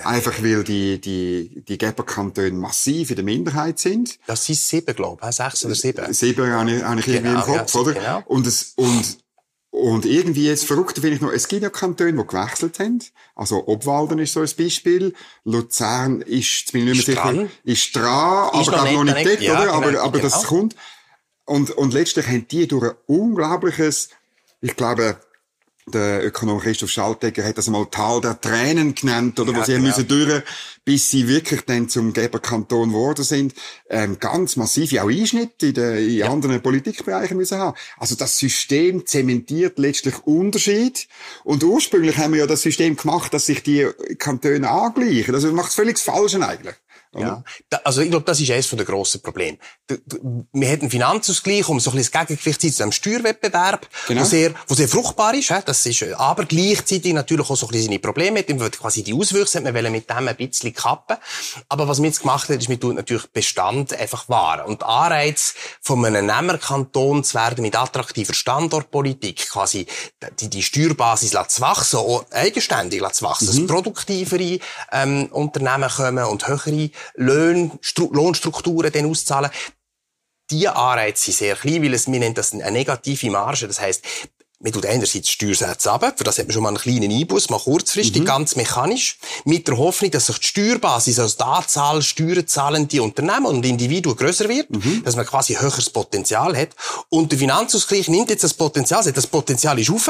Einfach 0.05 0.41
weil 0.41 0.63
die, 0.63 1.01
die, 1.01 1.61
die 1.67 1.77
Geberkantone 1.77 2.51
massiv 2.51 3.09
in 3.09 3.17
der 3.17 3.25
Minderheit 3.25 3.79
sind. 3.79 4.17
Das 4.27 4.45
sind 4.45 4.55
sieben, 4.55 4.95
glaube 4.95 5.21
ich, 5.27 5.35
sechs 5.35 5.65
oder 5.65 5.75
sieben. 5.75 6.13
Sieben 6.13 6.49
habe 6.49 6.71
ich, 6.71 6.81
habe 6.81 6.99
ich 7.01 7.05
genau, 7.05 7.17
irgendwie 7.17 7.51
im 7.51 7.57
Kopf, 7.57 7.73
ja, 7.73 7.81
oder? 7.81 7.93
Genau. 7.93 8.23
Und 8.27 8.47
es, 8.47 8.71
und 8.77 9.17
und 9.71 10.05
irgendwie 10.05 10.47
jetzt 10.47 10.65
verrückt 10.65 10.99
finde 10.99 11.15
ich 11.15 11.21
noch, 11.21 11.31
es 11.31 11.47
gibt 11.47 11.63
ja 11.63 11.69
Kantone, 11.69 12.11
die 12.11 12.27
gewechselt 12.27 12.77
haben. 12.79 12.99
Also 13.35 13.67
Obwalden 13.67 14.19
ist 14.19 14.33
so 14.33 14.41
ein 14.41 14.49
Beispiel. 14.57 15.13
Luzern 15.45 16.21
ist, 16.21 16.73
bin 16.73 16.87
ich 16.87 16.97
nicht 16.97 17.07
mehr 17.07 17.15
sicher, 17.15 17.49
ist 17.63 17.95
dran, 17.95 18.59
ist 18.59 18.67
aber 18.67 18.91
noch, 18.91 19.03
noch 19.05 19.15
nicht 19.15 19.25
dort, 19.25 19.41
ja, 19.41 19.53
oder? 19.53 19.61
Genau, 19.61 19.73
aber, 19.77 20.01
aber 20.01 20.19
genau. 20.19 20.23
das 20.23 20.43
kommt. 20.43 20.75
Und, 21.45 21.71
und 21.71 21.93
letztlich 21.93 22.27
haben 22.27 22.47
die 22.49 22.67
durch 22.67 22.91
ein 22.91 22.97
unglaubliches, 23.07 24.09
ich 24.59 24.75
glaube, 24.75 25.17
der 25.87 26.25
Ökonom 26.25 26.59
Christoph 26.59 26.89
Schaltegger 26.89 27.43
hat 27.43 27.57
das 27.57 27.67
einmal 27.67 27.87
Tal 27.89 28.21
der 28.21 28.39
Tränen 28.39 28.95
genannt, 28.95 29.39
oder, 29.39 29.51
ja, 29.51 29.59
wo 29.59 29.63
sie 29.63 29.73
genau. 29.73 29.85
müssen 29.85 30.07
durch, 30.07 30.43
bis 30.85 31.09
sie 31.09 31.27
wirklich 31.27 31.61
dann 31.61 31.89
zum 31.89 32.13
Geberkanton 32.13 32.89
geworden 32.89 33.23
sind, 33.23 33.53
ähm, 33.89 34.19
ganz 34.19 34.55
massive 34.55 35.03
auch 35.03 35.09
Einschnitte 35.09 35.67
in, 35.67 35.73
den, 35.73 35.97
in 35.97 36.17
ja. 36.17 36.29
anderen 36.29 36.61
Politikbereichen 36.61 37.37
müssen 37.37 37.57
haben. 37.57 37.77
Also 37.97 38.15
das 38.15 38.37
System 38.37 39.05
zementiert 39.05 39.79
letztlich 39.79 40.25
Unterschied. 40.25 41.07
Und 41.43 41.63
ursprünglich 41.63 42.17
haben 42.17 42.33
wir 42.33 42.41
ja 42.41 42.47
das 42.47 42.61
System 42.61 42.95
gemacht, 42.95 43.33
dass 43.33 43.45
sich 43.45 43.63
die 43.63 43.87
Kantone 44.17 44.69
angleichen. 44.69 45.33
Also 45.33 45.51
macht 45.51 45.69
es 45.69 45.75
völlig 45.75 45.99
falsch 45.99 46.35
eigentlich. 46.35 46.75
Ja. 47.13 47.43
also 47.83 48.01
ich 48.01 48.09
glaube, 48.09 48.25
das 48.25 48.39
ist 48.39 48.49
eines 48.51 48.69
der 48.69 48.85
grossen 48.85 49.21
Probleme. 49.21 49.57
Wir 50.53 50.67
hätten 50.69 50.83
einen 50.83 50.91
Finanzausgleich, 50.91 51.67
um 51.67 51.77
so 51.81 51.91
ein 51.91 51.97
bisschen 51.97 52.11
das 52.13 52.27
Gegengewicht 52.27 52.61
zu 52.61 52.67
diesem 52.67 52.91
Steuerwettbewerb, 52.93 53.85
genau. 54.07 54.21
wo, 54.21 54.25
sehr, 54.25 54.53
wo 54.67 54.75
sehr 54.75 54.87
fruchtbar 54.87 55.33
ist. 55.33 55.51
Das 55.65 55.85
ist 55.85 56.03
aber 56.13 56.45
gleichzeitig 56.45 57.13
natürlich 57.13 57.49
auch 57.49 57.57
so 57.57 57.65
ein 57.65 57.71
bisschen 57.71 57.87
seine 57.87 57.99
Probleme 57.99 58.39
hat. 58.39 58.49
Man 58.49 58.71
quasi 58.71 59.03
die 59.03 59.13
Auswüchse 59.13 59.57
hat 59.57 59.65
man 59.65 59.91
mit 59.91 60.09
dem 60.09 60.27
ein 60.27 60.35
bisschen 60.37 60.73
kappen. 60.73 61.17
Aber 61.67 61.85
was 61.89 61.97
man 61.99 62.05
jetzt 62.05 62.21
gemacht 62.21 62.47
hat, 62.47 62.57
ist, 62.57 62.69
man 62.69 62.79
tut 62.79 62.95
natürlich 62.95 63.27
Bestand 63.27 63.93
einfach 63.93 64.29
wahren. 64.29 64.65
Und 64.65 64.83
Anreiz 64.83 65.53
von 65.81 66.05
einem 66.05 66.25
Nehmerkanton 66.25 67.25
zu 67.25 67.33
werden 67.33 67.61
mit 67.61 67.75
attraktiver 67.75 68.33
Standortpolitik, 68.33 69.49
quasi 69.49 69.85
die, 70.39 70.49
die 70.49 70.63
Steuerbasis 70.63 71.31
zu 71.49 71.61
wachsen, 71.61 71.97
auch 71.97 72.25
eigenständig 72.31 73.03
zu 73.11 73.25
wachsen, 73.25 73.47
mhm. 73.47 73.67
dass 73.67 73.75
produktivere 73.75 74.59
ähm, 74.93 75.25
Unternehmen 75.31 75.89
kommen 75.89 76.23
und 76.23 76.47
höhere 76.47 76.89
Löhne, 77.15 77.71
Lohnstrukturen 77.97 78.91
dann 78.91 79.05
auszahlen. 79.05 79.51
Die 80.49 80.67
Anreize 80.67 81.23
sind 81.23 81.37
sehr 81.37 81.55
klein, 81.55 81.81
weil 81.83 81.93
es, 81.93 82.11
wir 82.11 82.19
nennen 82.19 82.35
das 82.35 82.53
eine 82.53 82.71
negative 82.71 83.29
Marge. 83.31 83.67
Das 83.67 83.79
heisst, 83.79 84.05
man 84.63 84.71
tut 84.71 84.85
einerseits 84.85 85.29
Steuersätze 85.29 85.89
runter, 85.89 86.13
für 86.15 86.23
das 86.23 86.37
hat 86.37 86.45
man 86.45 86.53
schon 86.53 86.63
mal 86.63 86.69
einen 86.69 86.77
kleinen 86.77 87.11
Einbuß, 87.11 87.49
mal 87.49 87.59
kurzfristig, 87.59 88.21
mhm. 88.21 88.25
ganz 88.25 88.55
mechanisch, 88.55 89.17
mit 89.45 89.67
der 89.67 89.77
Hoffnung, 89.77 90.11
dass 90.11 90.27
sich 90.27 90.37
die 90.39 90.47
Steuerbasis, 90.47 91.19
also 91.19 91.35
die 91.37 91.43
Anzahl 91.43 92.01
steuerzahlende 92.01 93.01
Unternehmen 93.01 93.45
und 93.45 93.65
Individuen 93.65 94.15
grösser 94.15 94.49
wird, 94.49 94.69
mhm. 94.69 95.03
dass 95.03 95.15
man 95.15 95.25
quasi 95.25 95.55
höheres 95.55 95.89
Potenzial 95.89 96.55
hat. 96.55 96.69
Und 97.09 97.31
der 97.31 97.39
Finanzausgleich 97.39 98.07
nimmt 98.07 98.29
jetzt 98.29 98.43
das 98.43 98.53
Potenzial, 98.53 99.03
das 99.11 99.27
Potenzial 99.27 99.79
ist 99.79 99.89
auf, 99.89 100.09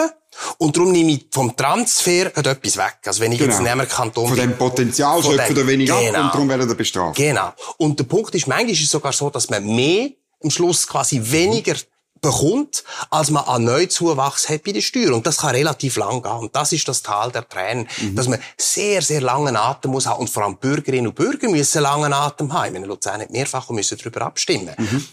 und 0.57 0.77
darum 0.77 0.91
nehme 0.91 1.11
ich 1.11 1.27
vom 1.31 1.55
Transfer 1.55 2.27
etwas 2.37 2.77
weg. 2.77 2.99
Also 3.05 3.21
wenn 3.21 3.33
ich 3.33 3.39
genau. 3.39 3.51
jetzt 3.51 3.61
nehme 3.61 3.85
Kanton... 3.85 4.29
Von 4.29 4.37
dem 4.37 4.57
Potenzial 4.57 5.21
schöpft 5.21 5.57
er 5.57 5.67
weniger 5.67 5.99
genau. 5.99 6.19
ab 6.19 6.25
und 6.25 6.33
darum 6.33 6.49
werden 6.49 6.69
er 6.69 6.75
bestraft. 6.75 7.17
Genau. 7.17 7.51
Und 7.77 7.99
der 7.99 8.05
Punkt 8.05 8.33
ist, 8.33 8.47
manchmal 8.47 8.71
ist 8.71 8.81
es 8.81 8.89
sogar 8.89 9.11
so, 9.11 9.29
dass 9.29 9.49
man 9.49 9.65
mehr 9.65 10.11
am 10.43 10.49
Schluss 10.49 10.87
quasi 10.87 11.21
weniger 11.21 11.75
bekommt, 12.21 12.83
als 13.09 13.31
man 13.31 13.43
an 13.45 13.63
Neuzuwachs 13.63 14.47
hat 14.47 14.63
bei 14.63 14.71
der 14.71 14.81
Steuer. 14.81 15.13
Und 15.13 15.25
das 15.25 15.37
kann 15.37 15.55
relativ 15.55 15.97
lang 15.97 16.21
gehen. 16.21 16.31
Und 16.31 16.55
das 16.55 16.71
ist 16.71 16.87
das 16.87 17.01
Tal 17.01 17.31
der 17.31 17.47
Tränen, 17.47 17.87
mhm. 17.99 18.15
dass 18.15 18.27
man 18.27 18.39
sehr, 18.57 19.01
sehr 19.01 19.21
langen 19.21 19.55
Atem 19.55 19.91
muss 19.91 20.05
haben. 20.05 20.21
Und 20.21 20.29
vor 20.29 20.43
allem 20.43 20.57
Bürgerinnen 20.57 21.07
und 21.07 21.15
Bürger 21.15 21.49
müssen 21.49 21.81
langen 21.81 22.13
Atem 22.13 22.53
haben. 22.53 22.67
Ich 22.67 22.73
meine, 22.73 22.85
Luzern 22.85 23.21
hat 23.21 23.31
mehrfach 23.31 23.69
und 23.69 23.75
müssen 23.75 23.97
darüber 23.97 24.21
abstimmen. 24.21 24.73
Mhm. 24.77 25.05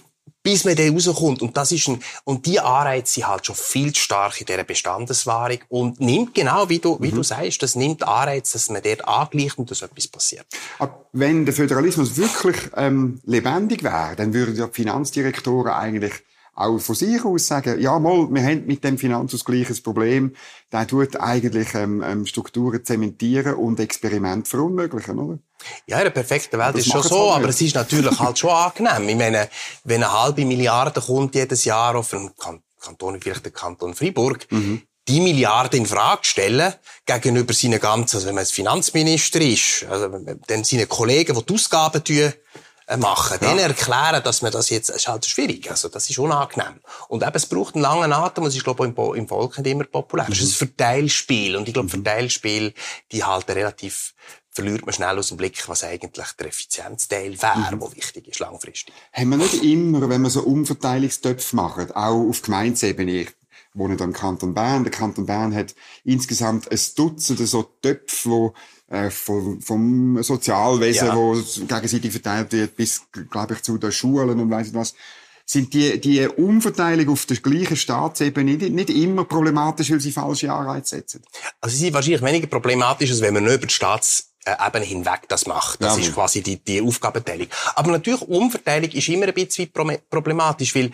Bis 0.42 0.64
man 0.64 0.76
dann 0.76 0.94
rauskommt. 0.94 1.42
Und 1.42 1.56
das 1.56 1.72
ist 1.72 1.88
ein, 1.88 2.02
und 2.24 2.46
die 2.46 2.60
Anreize 2.60 3.14
sind 3.14 3.26
halt 3.26 3.44
schon 3.44 3.56
viel 3.56 3.92
zu 3.92 4.02
stark 4.02 4.40
in 4.40 4.46
dieser 4.46 4.64
Bestandeswahrung 4.64 5.58
und 5.68 6.00
nimmt 6.00 6.34
genau, 6.34 6.68
wie 6.68 6.78
du, 6.78 6.98
wie 7.00 7.10
mhm. 7.10 7.16
du 7.16 7.22
sagst, 7.22 7.62
das 7.62 7.74
nimmt 7.74 8.02
Anreize, 8.02 8.52
dass 8.52 8.70
man 8.70 8.82
dort 8.82 9.08
angleicht 9.08 9.58
und 9.58 9.70
dass 9.70 9.82
etwas 9.82 10.06
passiert. 10.06 10.46
Aber 10.78 11.06
wenn 11.12 11.44
der 11.44 11.54
Föderalismus 11.54 12.16
wirklich 12.16 12.56
ähm, 12.76 13.20
lebendig 13.24 13.82
wäre, 13.82 14.14
dann 14.16 14.32
würden 14.32 14.56
ja 14.56 14.66
die 14.66 14.74
Finanzdirektoren 14.74 15.72
eigentlich 15.72 16.12
auch 16.58 16.78
von 16.78 16.94
sich 16.96 17.24
aus 17.24 17.46
sagen, 17.46 17.80
ja 17.80 17.98
mal, 18.00 18.26
wir 18.30 18.42
haben 18.42 18.66
mit 18.66 18.82
dem 18.82 18.98
Finanzausgleich 18.98 19.70
ein 19.70 19.82
Problem, 19.82 20.34
der 20.72 20.86
tut 20.88 21.14
eigentlich 21.20 21.72
ähm, 21.74 22.02
ähm, 22.02 22.26
Strukturen 22.26 22.84
zementieren 22.84 23.54
und 23.54 23.78
Experiment 23.78 24.48
verunmöglichen, 24.48 25.18
oder? 25.18 25.38
Ja, 25.86 25.98
in 25.98 26.04
der 26.04 26.10
perfekten 26.10 26.58
Welt 26.58 26.76
ist 26.76 26.90
schon 26.90 27.02
so, 27.02 27.30
aber 27.30 27.48
es 27.48 27.60
ist 27.60 27.76
natürlich 27.76 28.18
halt 28.18 28.38
schon 28.38 28.50
angenehm. 28.50 29.08
Ich 29.08 29.16
meine, 29.16 29.48
wenn 29.84 30.02
eine 30.02 30.12
halbe 30.12 30.44
Milliarde 30.44 31.00
kommt 31.00 31.36
jedes 31.36 31.64
Jahr 31.64 31.94
auf 31.94 32.12
einen 32.12 32.32
Kanton, 32.80 33.20
vielleicht 33.20 33.46
den 33.46 33.52
Kanton 33.52 33.94
Freiburg, 33.94 34.46
mhm. 34.50 34.82
die 35.06 35.20
Milliarde 35.20 35.76
in 35.76 35.86
Frage 35.86 36.24
stellen 36.24 36.74
gegenüber 37.06 37.54
seinen 37.54 37.78
ganzen, 37.78 38.16
also 38.16 38.26
wenn 38.26 38.34
man 38.34 38.42
als 38.42 38.50
Finanzminister 38.50 39.40
ist, 39.40 39.86
also 39.88 40.08
dann 40.48 40.64
seine 40.64 40.86
Kollegen, 40.86 41.36
die 41.36 41.44
die 41.44 41.54
Ausgaben 41.54 42.02
tun, 42.02 42.32
machen. 42.96 43.38
Ja. 43.40 43.48
Denen 43.48 43.60
erklären, 43.60 44.22
dass 44.22 44.42
man 44.42 44.50
das 44.50 44.70
jetzt, 44.70 44.88
ist 44.88 45.08
halt 45.08 45.26
schwierig. 45.26 45.70
Also, 45.70 45.88
das 45.88 46.08
ist 46.08 46.18
unangenehm. 46.18 46.80
Und 47.08 47.22
eben, 47.22 47.34
es 47.34 47.46
braucht 47.46 47.74
einen 47.74 47.82
langen 47.82 48.12
Atem 48.12 48.44
und 48.44 48.48
es 48.48 48.56
ist, 48.56 48.64
glaube 48.64 48.86
ich, 48.86 48.96
im, 48.96 49.14
im 49.14 49.28
Volk 49.28 49.58
nicht 49.58 49.70
immer 49.70 49.84
populär. 49.84 50.26
Mhm. 50.26 50.32
Es 50.32 50.40
ist 50.40 50.54
ein 50.54 50.68
Verteilspiel. 50.68 51.56
Und 51.56 51.68
ich 51.68 51.74
glaube, 51.74 51.88
mhm. 51.88 52.02
Verteilspiel, 52.02 52.74
die 53.12 53.24
halten 53.24 53.52
relativ, 53.52 54.14
verliert 54.50 54.86
man 54.86 54.94
schnell 54.94 55.18
aus 55.18 55.28
dem 55.28 55.36
Blick, 55.36 55.68
was 55.68 55.84
eigentlich 55.84 56.26
der 56.38 56.46
Effizienzteil 56.46 57.40
wäre, 57.40 57.58
mhm. 57.72 57.80
der 57.80 57.96
wichtig 57.96 58.28
ist, 58.28 58.38
langfristig. 58.38 58.94
Haben 59.12 59.30
wir 59.30 59.36
nicht 59.36 59.62
immer, 59.62 60.08
wenn 60.08 60.22
wir 60.22 60.30
so 60.30 60.42
Umverteilungstöpfe 60.42 61.56
machen, 61.56 61.92
auch 61.92 62.28
auf 62.28 62.42
Gemeinsebene, 62.42 63.26
ich 63.72 63.78
wohne 63.78 63.96
da 63.96 64.04
im 64.04 64.12
Kanton 64.12 64.54
Bern, 64.54 64.84
der 64.84 64.90
Kanton 64.90 65.26
Bern 65.26 65.54
hat 65.54 65.74
insgesamt 66.04 66.70
ein 66.70 66.80
Dutzend 66.96 67.38
so 67.38 67.62
Töpfe, 67.62 68.30
wo 68.30 68.54
äh, 68.88 69.10
vom, 69.10 69.60
vom 69.60 70.22
Sozialwesen, 70.22 71.08
ja. 71.08 71.16
wo 71.16 71.34
gegenseitig 71.34 72.10
verteilt 72.10 72.52
wird, 72.52 72.76
bis, 72.76 73.02
glaube 73.30 73.54
ich, 73.54 73.62
zu 73.62 73.78
den 73.78 73.92
Schulen 73.92 74.40
und 74.40 74.50
weiss 74.50 74.68
nicht 74.68 74.76
was. 74.76 74.94
Sind 75.44 75.72
die, 75.72 75.98
die 75.98 76.26
Umverteilung 76.26 77.08
auf 77.10 77.24
der 77.24 77.38
gleichen 77.38 77.76
Staatsebene 77.76 78.56
nicht, 78.56 78.72
nicht 78.72 78.90
immer 78.90 79.24
problematisch, 79.24 79.90
weil 79.90 80.00
sie 80.00 80.12
falsche 80.12 80.52
Anreize 80.52 80.96
setzen? 80.96 81.22
Also 81.60 81.74
sie 81.74 81.84
sind 81.84 81.94
wahrscheinlich 81.94 82.22
weniger 82.22 82.46
problematisch, 82.48 83.10
als 83.10 83.22
wenn 83.22 83.32
man 83.32 83.44
nur 83.44 83.54
über 83.54 83.66
die 83.66 83.72
Staatsebene 83.72 84.84
hinweg 84.84 85.22
das 85.28 85.46
macht. 85.46 85.82
Das 85.82 85.96
ja, 85.96 86.02
ist 86.02 86.14
quasi 86.14 86.42
die, 86.42 86.62
die 86.62 86.82
Aufgabenteilung. 86.82 87.46
Aber 87.76 87.92
natürlich, 87.92 88.20
Umverteilung 88.22 88.90
ist 88.90 89.08
immer 89.08 89.26
ein 89.26 89.32
bisschen 89.32 89.70
problematisch, 90.10 90.74
weil 90.74 90.90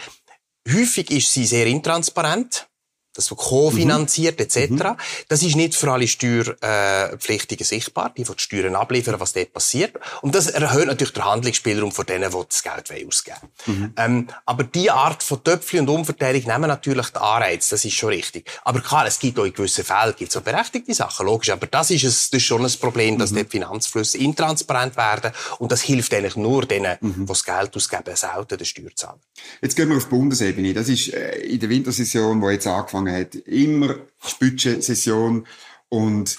häufig 0.69 1.11
ist 1.11 1.33
sie 1.33 1.47
sehr 1.47 1.67
intransparent 1.67 2.69
das 3.15 3.31
wird 3.31 3.41
kofinanziert 3.41 4.39
mhm. 4.39 4.45
etc. 4.45 4.71
Mhm. 4.71 4.97
Das 5.29 5.43
ist 5.43 5.57
nicht 5.57 5.75
für 5.75 5.91
alle 5.91 6.07
Steuerpflichtigen 6.07 7.65
sichtbar, 7.65 8.13
die, 8.17 8.25
die 8.25 8.33
die 8.33 8.43
Steuern 8.43 8.75
abliefern, 8.75 9.19
was 9.19 9.33
dort 9.33 9.53
passiert. 9.53 9.97
Und 10.23 10.35
das 10.35 10.49
erhöht 10.49 10.87
natürlich 10.87 11.13
den 11.13 11.25
Handlungsspielraum 11.25 11.93
von 11.93 12.07
denen, 12.07 12.31
die 12.31 12.43
das 12.49 12.63
Geld 12.63 13.07
ausgeben 13.07 13.37
mhm. 13.67 13.93
ähm, 13.97 14.29
Aber 14.47 14.65
die 14.65 14.91
Art 14.91 15.23
von 15.23 15.43
Töpfchen 15.43 15.81
und 15.81 15.89
Umverteilung 15.89 16.43
nehmen 16.43 16.69
natürlich 16.69 17.09
den 17.09 17.23
Anreiz, 17.23 17.69
das 17.69 17.85
ist 17.85 17.95
schon 17.95 18.11
richtig. 18.11 18.51
Aber 18.65 18.81
klar, 18.81 19.07
es 19.07 19.19
gibt 19.19 19.39
auch 19.39 19.45
in 19.45 19.53
gewissen 19.53 19.85
Fällen 19.85 20.15
gibt's 20.17 20.37
auch 20.37 20.43
berechtigte 20.43 20.95
Sachen, 20.95 21.27
logisch. 21.27 21.51
Aber 21.51 21.67
das 21.67 21.91
ist, 21.91 22.05
es, 22.05 22.31
das 22.31 22.39
ist 22.39 22.47
schon 22.47 22.65
ein 22.65 22.73
Problem, 22.81 23.19
dass 23.19 23.31
mhm. 23.31 23.37
die 23.37 23.45
Finanzflüsse 23.45 24.19
intransparent 24.19 24.97
werden 24.97 25.33
und 25.59 25.73
das 25.73 25.83
hilft 25.83 26.13
eigentlich 26.15 26.37
nur 26.37 26.67
denen, 26.67 26.97
mhm. 27.01 27.15
die 27.21 27.27
das 27.27 27.45
Geld 27.45 27.77
ausgeben, 27.77 28.17
selten 28.17 28.59
den 28.59 28.65
Steuerzahler. 28.65 29.21
Jetzt 29.61 29.77
gehen 29.77 29.89
wir 29.89 29.97
auf 29.97 30.09
Bundesebene. 30.09 30.75
Das 30.75 30.89
ist 30.89 31.13
äh, 31.13 31.39
in 31.41 31.61
der 31.61 31.69
Wintersession, 31.69 32.41
die 32.41 32.47
jetzt 32.49 32.67
angefangen 32.67 33.04
hat. 33.09 33.35
Immer 33.35 33.97
Budgetsession. 34.39 35.47
Und 35.89 36.39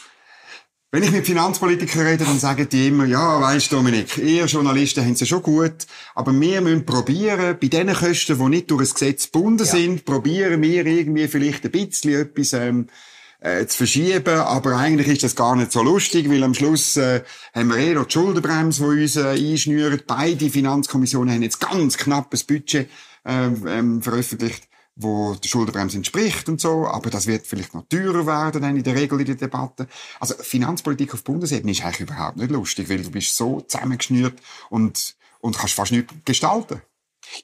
wenn 0.92 1.04
ich 1.04 1.12
mit 1.12 1.26
Finanzpolitikern 1.26 2.08
rede, 2.08 2.24
dann 2.24 2.40
sagen 2.40 2.70
die 2.70 2.88
immer, 2.88 3.06
ja, 3.06 3.42
weisst 3.42 3.74
Dominik, 3.74 4.18
ihr 4.18 4.46
Journalisten 4.46 5.04
haben 5.04 5.12
es 5.12 5.20
ja 5.20 5.26
schon 5.26 5.42
gut, 5.42 5.88
aber 6.14 6.32
wir 6.40 6.62
müssen 6.62 6.86
probieren, 6.86 7.58
bei 7.60 7.68
den 7.68 7.94
Kosten, 7.94 8.38
die 8.38 8.50
nicht 8.50 8.72
durch 8.72 8.84
das 8.84 8.94
Gesetz 8.94 9.26
gebunden 9.26 9.66
ja. 9.66 9.72
sind, 9.72 10.06
probieren 10.06 10.62
wir 10.62 10.86
irgendwie 10.86 11.28
vielleicht 11.28 11.66
ein 11.66 11.72
bisschen 11.72 12.14
etwas, 12.14 12.54
ähm, 12.54 12.88
äh, 13.42 13.66
zu 13.66 13.78
verschieben, 13.78 14.40
aber 14.40 14.78
eigentlich 14.78 15.08
ist 15.08 15.24
das 15.24 15.36
gar 15.36 15.58
nicht 15.58 15.72
so 15.72 15.84
lustig, 15.84 16.30
weil 16.30 16.44
am 16.44 16.54
Schluss 16.54 16.96
äh, 16.96 17.24
haben 17.54 17.68
wir 17.68 17.78
eh 17.78 17.94
noch 17.94 18.06
die 18.06 18.14
Schuldenbremse, 18.14 18.84
die 18.84 19.04
uns 19.04 19.16
äh, 19.18 19.28
einschnürt. 19.32 20.08
Beide 20.08 20.50
Finanzkommissionen 20.50 21.34
haben 21.34 21.44
jetzt 21.44 21.60
ganz 21.60 21.98
knappes 21.98 22.46
Budget 22.46 22.90
äh, 23.26 23.48
ähm, 23.68 24.02
veröffentlicht 24.02 24.64
wo 24.96 25.36
der 25.36 25.50
Schuldenbremse 25.50 25.98
entspricht 25.98 26.48
und 26.48 26.62
so, 26.62 26.88
aber 26.88 27.10
das 27.10 27.28
wird 27.28 27.46
vielleicht 27.46 27.74
noch 27.74 27.86
teurer 27.90 28.26
werden 28.26 28.62
dann 28.62 28.78
in 28.78 28.84
der 28.84 28.96
Regel 28.96 29.20
in 29.20 29.26
der 29.26 29.36
Debatte. 29.36 29.88
Also 30.20 30.36
Finanzpolitik 30.36 31.14
auf 31.14 31.24
Bundesebene 31.24 31.72
ist 31.72 31.84
eigentlich 31.84 32.02
überhaupt 32.02 32.38
nicht 32.38 32.52
lustig, 32.52 32.90
weil 32.90 33.02
du 33.04 33.12
bist 33.12 33.36
so 33.36 33.62
zusammengeschnürt 33.62 34.40
und, 34.70 35.16
und 35.40 35.58
kannst 35.58 35.74
fast 35.74 35.92
nichts 35.92 36.14
gestalten. 36.24 36.82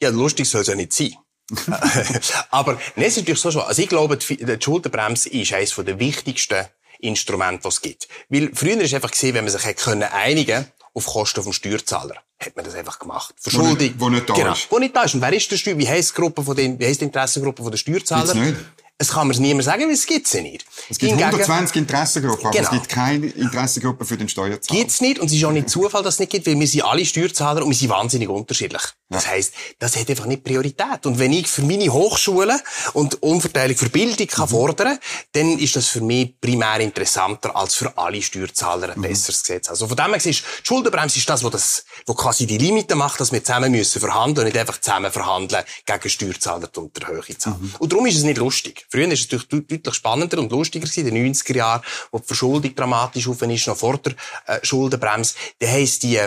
Ja, 0.02 0.10
lustig 0.10 0.48
soll 0.50 0.62
es 0.62 0.68
ja 0.68 0.76
nicht 0.76 0.94
sein. 0.94 1.16
aber 2.52 2.80
nee, 2.96 3.06
es 3.06 3.14
ist 3.14 3.24
natürlich 3.24 3.42
so 3.42 3.52
schon. 3.52 3.64
Also 3.64 3.82
ich 3.82 3.90
glaube, 3.90 4.18
die 4.18 4.58
Schuldenbremse 4.60 5.30
ist 5.30 5.54
eines 5.54 5.76
der 5.76 6.00
wichtigsten 6.00 6.68
Instrumente, 7.00 7.64
die 7.64 7.68
es 7.68 7.82
gibt. 7.82 8.08
Weil 8.30 8.52
früher 8.54 8.80
ist 8.80 8.94
einfach 8.94 9.12
gesehen, 9.12 9.34
wenn 9.34 9.44
man 9.44 9.52
sich 9.52 9.66
hätte 9.66 10.12
einigen 10.14 10.68
auf 10.94 11.06
Kosten 11.06 11.44
vom 11.44 11.54
Steuerzahler. 11.54 12.16
Hat 12.44 12.56
man 12.56 12.66
das 12.66 12.74
einfach 12.74 12.98
gemacht. 12.98 13.36
Verschuldung. 13.40 13.78
Wo 13.78 13.82
nicht, 13.84 14.00
wo 14.00 14.10
nicht 14.10 14.30
da 14.30 14.34
genau, 14.34 14.54
ist. 14.54 14.72
Wo 14.72 14.80
nicht 14.80 14.96
da 14.96 15.04
ist. 15.04 15.14
Und 15.14 15.22
wer 15.22 15.32
ist 15.32 15.52
der 15.52 15.58
Steuer, 15.58 15.78
wie 15.78 15.88
heisst 15.88 16.12
die 16.12 16.22
Gruppe 16.22 16.44
von 16.44 16.56
den, 16.56 16.80
wie 16.80 16.86
heisst 16.86 17.02
die 17.02 17.06
Interessengruppe 17.06 17.62
von 17.62 17.72
den 17.72 17.78
Steuerzahlern? 17.78 18.26
Gibt's 18.26 18.60
nicht. 18.60 18.72
Es 18.98 19.10
kann 19.10 19.28
mir 19.28 19.36
niemand 19.40 19.64
sagen, 19.64 19.84
weil 19.84 19.92
es 19.92 20.06
gibt 20.06 20.28
sie 20.28 20.42
nicht. 20.42 20.64
Es 20.88 21.00
gibt 21.00 21.10
Hingegen, 21.10 21.30
120 21.30 21.76
Interessengruppen, 21.76 22.46
aber 22.46 22.56
genau. 22.56 22.70
es 22.70 22.72
gibt 22.72 22.90
keine 22.90 23.28
Interessengruppe 23.28 24.06
für 24.06 24.16
den 24.16 24.30
Steuerzahler. 24.30 24.80
Gibt's 24.80 25.02
nicht 25.02 25.18
und 25.20 25.26
es 25.26 25.34
ist 25.34 25.44
auch 25.44 25.52
nicht 25.52 25.70
Zufall, 25.70 26.04
dass 26.04 26.16
es 26.16 26.20
nicht 26.20 26.32
gibt, 26.32 26.46
weil 26.46 26.60
wir 26.60 26.68
sind 26.68 26.84
alle 26.84 27.04
Steuerzahler 27.04 27.64
und 27.64 27.70
wir 27.70 27.78
sind 27.78 27.90
wahnsinnig 27.90 28.30
unterschiedlich. 28.30 28.82
Das 29.12 29.28
heisst, 29.28 29.54
das 29.78 29.98
hat 29.98 30.10
einfach 30.10 30.26
nicht 30.26 30.44
Priorität. 30.44 31.06
Und 31.06 31.20
wenn 31.20 31.34
ich 31.34 31.48
für 31.48 31.64
meine 31.64 31.92
Hochschulen 31.92 32.60
und 32.94 33.22
Umverteilung 33.22 33.76
für 33.76 33.90
Bildung 33.90 34.28
kann 34.28 34.46
mhm. 34.46 34.50
fordern 34.50 35.00
dann 35.34 35.60
ist 35.60 35.76
das 35.76 35.88
für 35.88 36.02
mich 36.02 36.40
primär 36.40 36.80
interessanter 36.80 37.56
als 37.56 37.76
für 37.76 37.98
alle 37.98 38.22
Steuerzahler 38.22 38.92
ein 38.92 39.00
mhm. 39.00 39.04
besseres 39.04 39.42
Gesetz. 39.42 39.70
Also 39.70 39.88
von 39.88 39.98
dem 39.98 40.08
her 40.08 40.16
ist 40.16 40.26
die 40.26 40.36
Schuldenbremse 40.64 41.20
ist 41.20 41.30
das, 41.30 41.44
wo 41.44 41.50
das, 41.50 41.84
wo 42.06 42.14
quasi 42.14 42.46
die 42.46 42.58
Limite 42.58 42.96
macht, 42.96 43.20
dass 43.20 43.32
wir 43.32 43.44
zusammen 43.44 43.72
müssen 43.72 44.00
verhandeln 44.00 44.48
und 44.48 44.54
nicht 44.54 44.60
einfach 44.60 44.80
zusammen 44.80 45.12
verhandeln 45.12 45.64
gegen 45.86 46.10
Steuerzahler 46.10 46.70
und 46.78 46.98
der 46.98 47.08
Höhe 47.08 47.38
zahlen. 47.38 47.58
Mhm. 47.62 47.76
Und 47.80 47.92
darum 47.92 48.06
ist 48.06 48.18
es 48.18 48.24
nicht 48.24 48.38
lustig. 48.38 48.86
Früher 48.90 49.12
ist 49.12 49.26
es 49.26 49.32
natürlich 49.32 49.68
deutlich 49.68 49.94
spannender 49.94 50.40
und 50.40 50.52
lustiger 50.52 50.86
gewesen, 50.86 51.08
in 51.08 51.16
den 51.16 51.34
90er 51.34 51.56
Jahren, 51.56 51.82
wo 52.12 52.20
die 52.20 52.28
Verschuldung 52.28 52.76
dramatisch 52.76 53.28
auf 53.28 53.42
ist, 53.42 53.68
noch 53.68 53.78
vor 53.78 53.98
der 53.98 54.14
äh, 54.46 54.60
Schuldenbremse. 54.64 55.36
Da 55.60 55.68
heisst 55.68 56.04
die, 56.04 56.20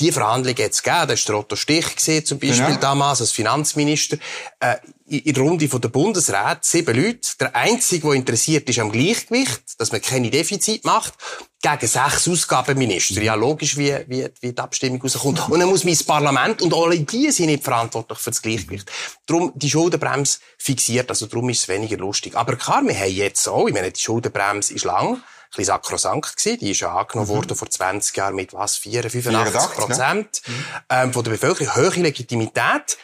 die 0.00 0.12
Verhandlungen 0.12 0.56
jetzt 0.56 0.82
gegeben. 0.82 1.14
Da 1.24 1.32
war 1.32 1.40
Otto 1.40 1.56
Stich 1.56 1.96
gesehen, 1.96 2.24
zum 2.24 2.38
Beispiel 2.38 2.66
genau. 2.66 2.80
damals 2.80 3.20
als 3.20 3.32
Finanzminister. 3.32 4.16
Äh, 4.58 4.76
in 5.10 5.34
der 5.34 5.42
Runde 5.42 5.68
von 5.68 5.80
der 5.80 5.88
Bundesrat 5.88 6.64
sieben 6.64 6.96
Leute. 6.96 7.28
Der 7.40 7.54
einzige, 7.56 8.06
der 8.06 8.14
interessiert 8.14 8.68
ist 8.68 8.78
am 8.78 8.92
Gleichgewicht, 8.92 9.60
dass 9.78 9.90
man 9.90 10.00
keine 10.00 10.30
Defizit 10.30 10.84
macht, 10.84 11.14
gegen 11.60 11.86
sechs 11.86 12.28
Ausgabenminister. 12.28 13.20
Ja, 13.20 13.34
logisch, 13.34 13.76
wie, 13.76 13.92
wie, 14.06 14.28
wie 14.40 14.52
die 14.52 14.58
Abstimmung 14.58 15.02
rauskommt. 15.02 15.48
Und 15.48 15.58
dann 15.58 15.68
muss 15.68 15.84
mein 15.84 15.98
Parlament 16.06 16.62
und 16.62 16.72
alle 16.72 17.00
die 17.00 17.30
sind 17.32 17.46
nicht 17.46 17.64
verantwortlich 17.64 18.18
für 18.18 18.30
das 18.30 18.40
Gleichgewicht. 18.40 18.90
Darum 19.26 19.52
die 19.56 19.68
Schuldenbremse 19.68 20.38
fixiert, 20.58 21.10
also 21.10 21.26
darum 21.26 21.50
ist 21.50 21.62
es 21.62 21.68
weniger 21.68 21.96
lustig. 21.96 22.36
Aber 22.36 22.54
klar, 22.54 22.82
wir 22.84 22.98
haben 22.98 23.10
jetzt 23.10 23.48
auch, 23.48 23.66
ich 23.66 23.74
meine, 23.74 23.90
die 23.90 24.00
Schuldenbremse 24.00 24.74
ist 24.74 24.84
lang 24.84 25.20
bisschen 25.50 25.64
sakrosankt 25.66 26.36
gewesen. 26.36 26.58
Die 26.60 26.70
ist 26.70 26.80
ja 26.80 26.94
angenommen 26.94 27.28
mhm. 27.30 27.34
worden 27.34 27.56
vor 27.56 27.68
20 27.68 28.16
Jahren 28.16 28.34
mit 28.34 28.52
was? 28.52 28.76
4, 28.76 29.10
85 29.10 29.76
Prozent. 29.76 30.42
Mhm. 30.46 30.64
ähm, 30.88 31.12
von 31.12 31.24
der 31.24 31.32
Bevölkerung. 31.32 31.76
Hohe 31.76 32.00
Legitimität. 32.00 32.98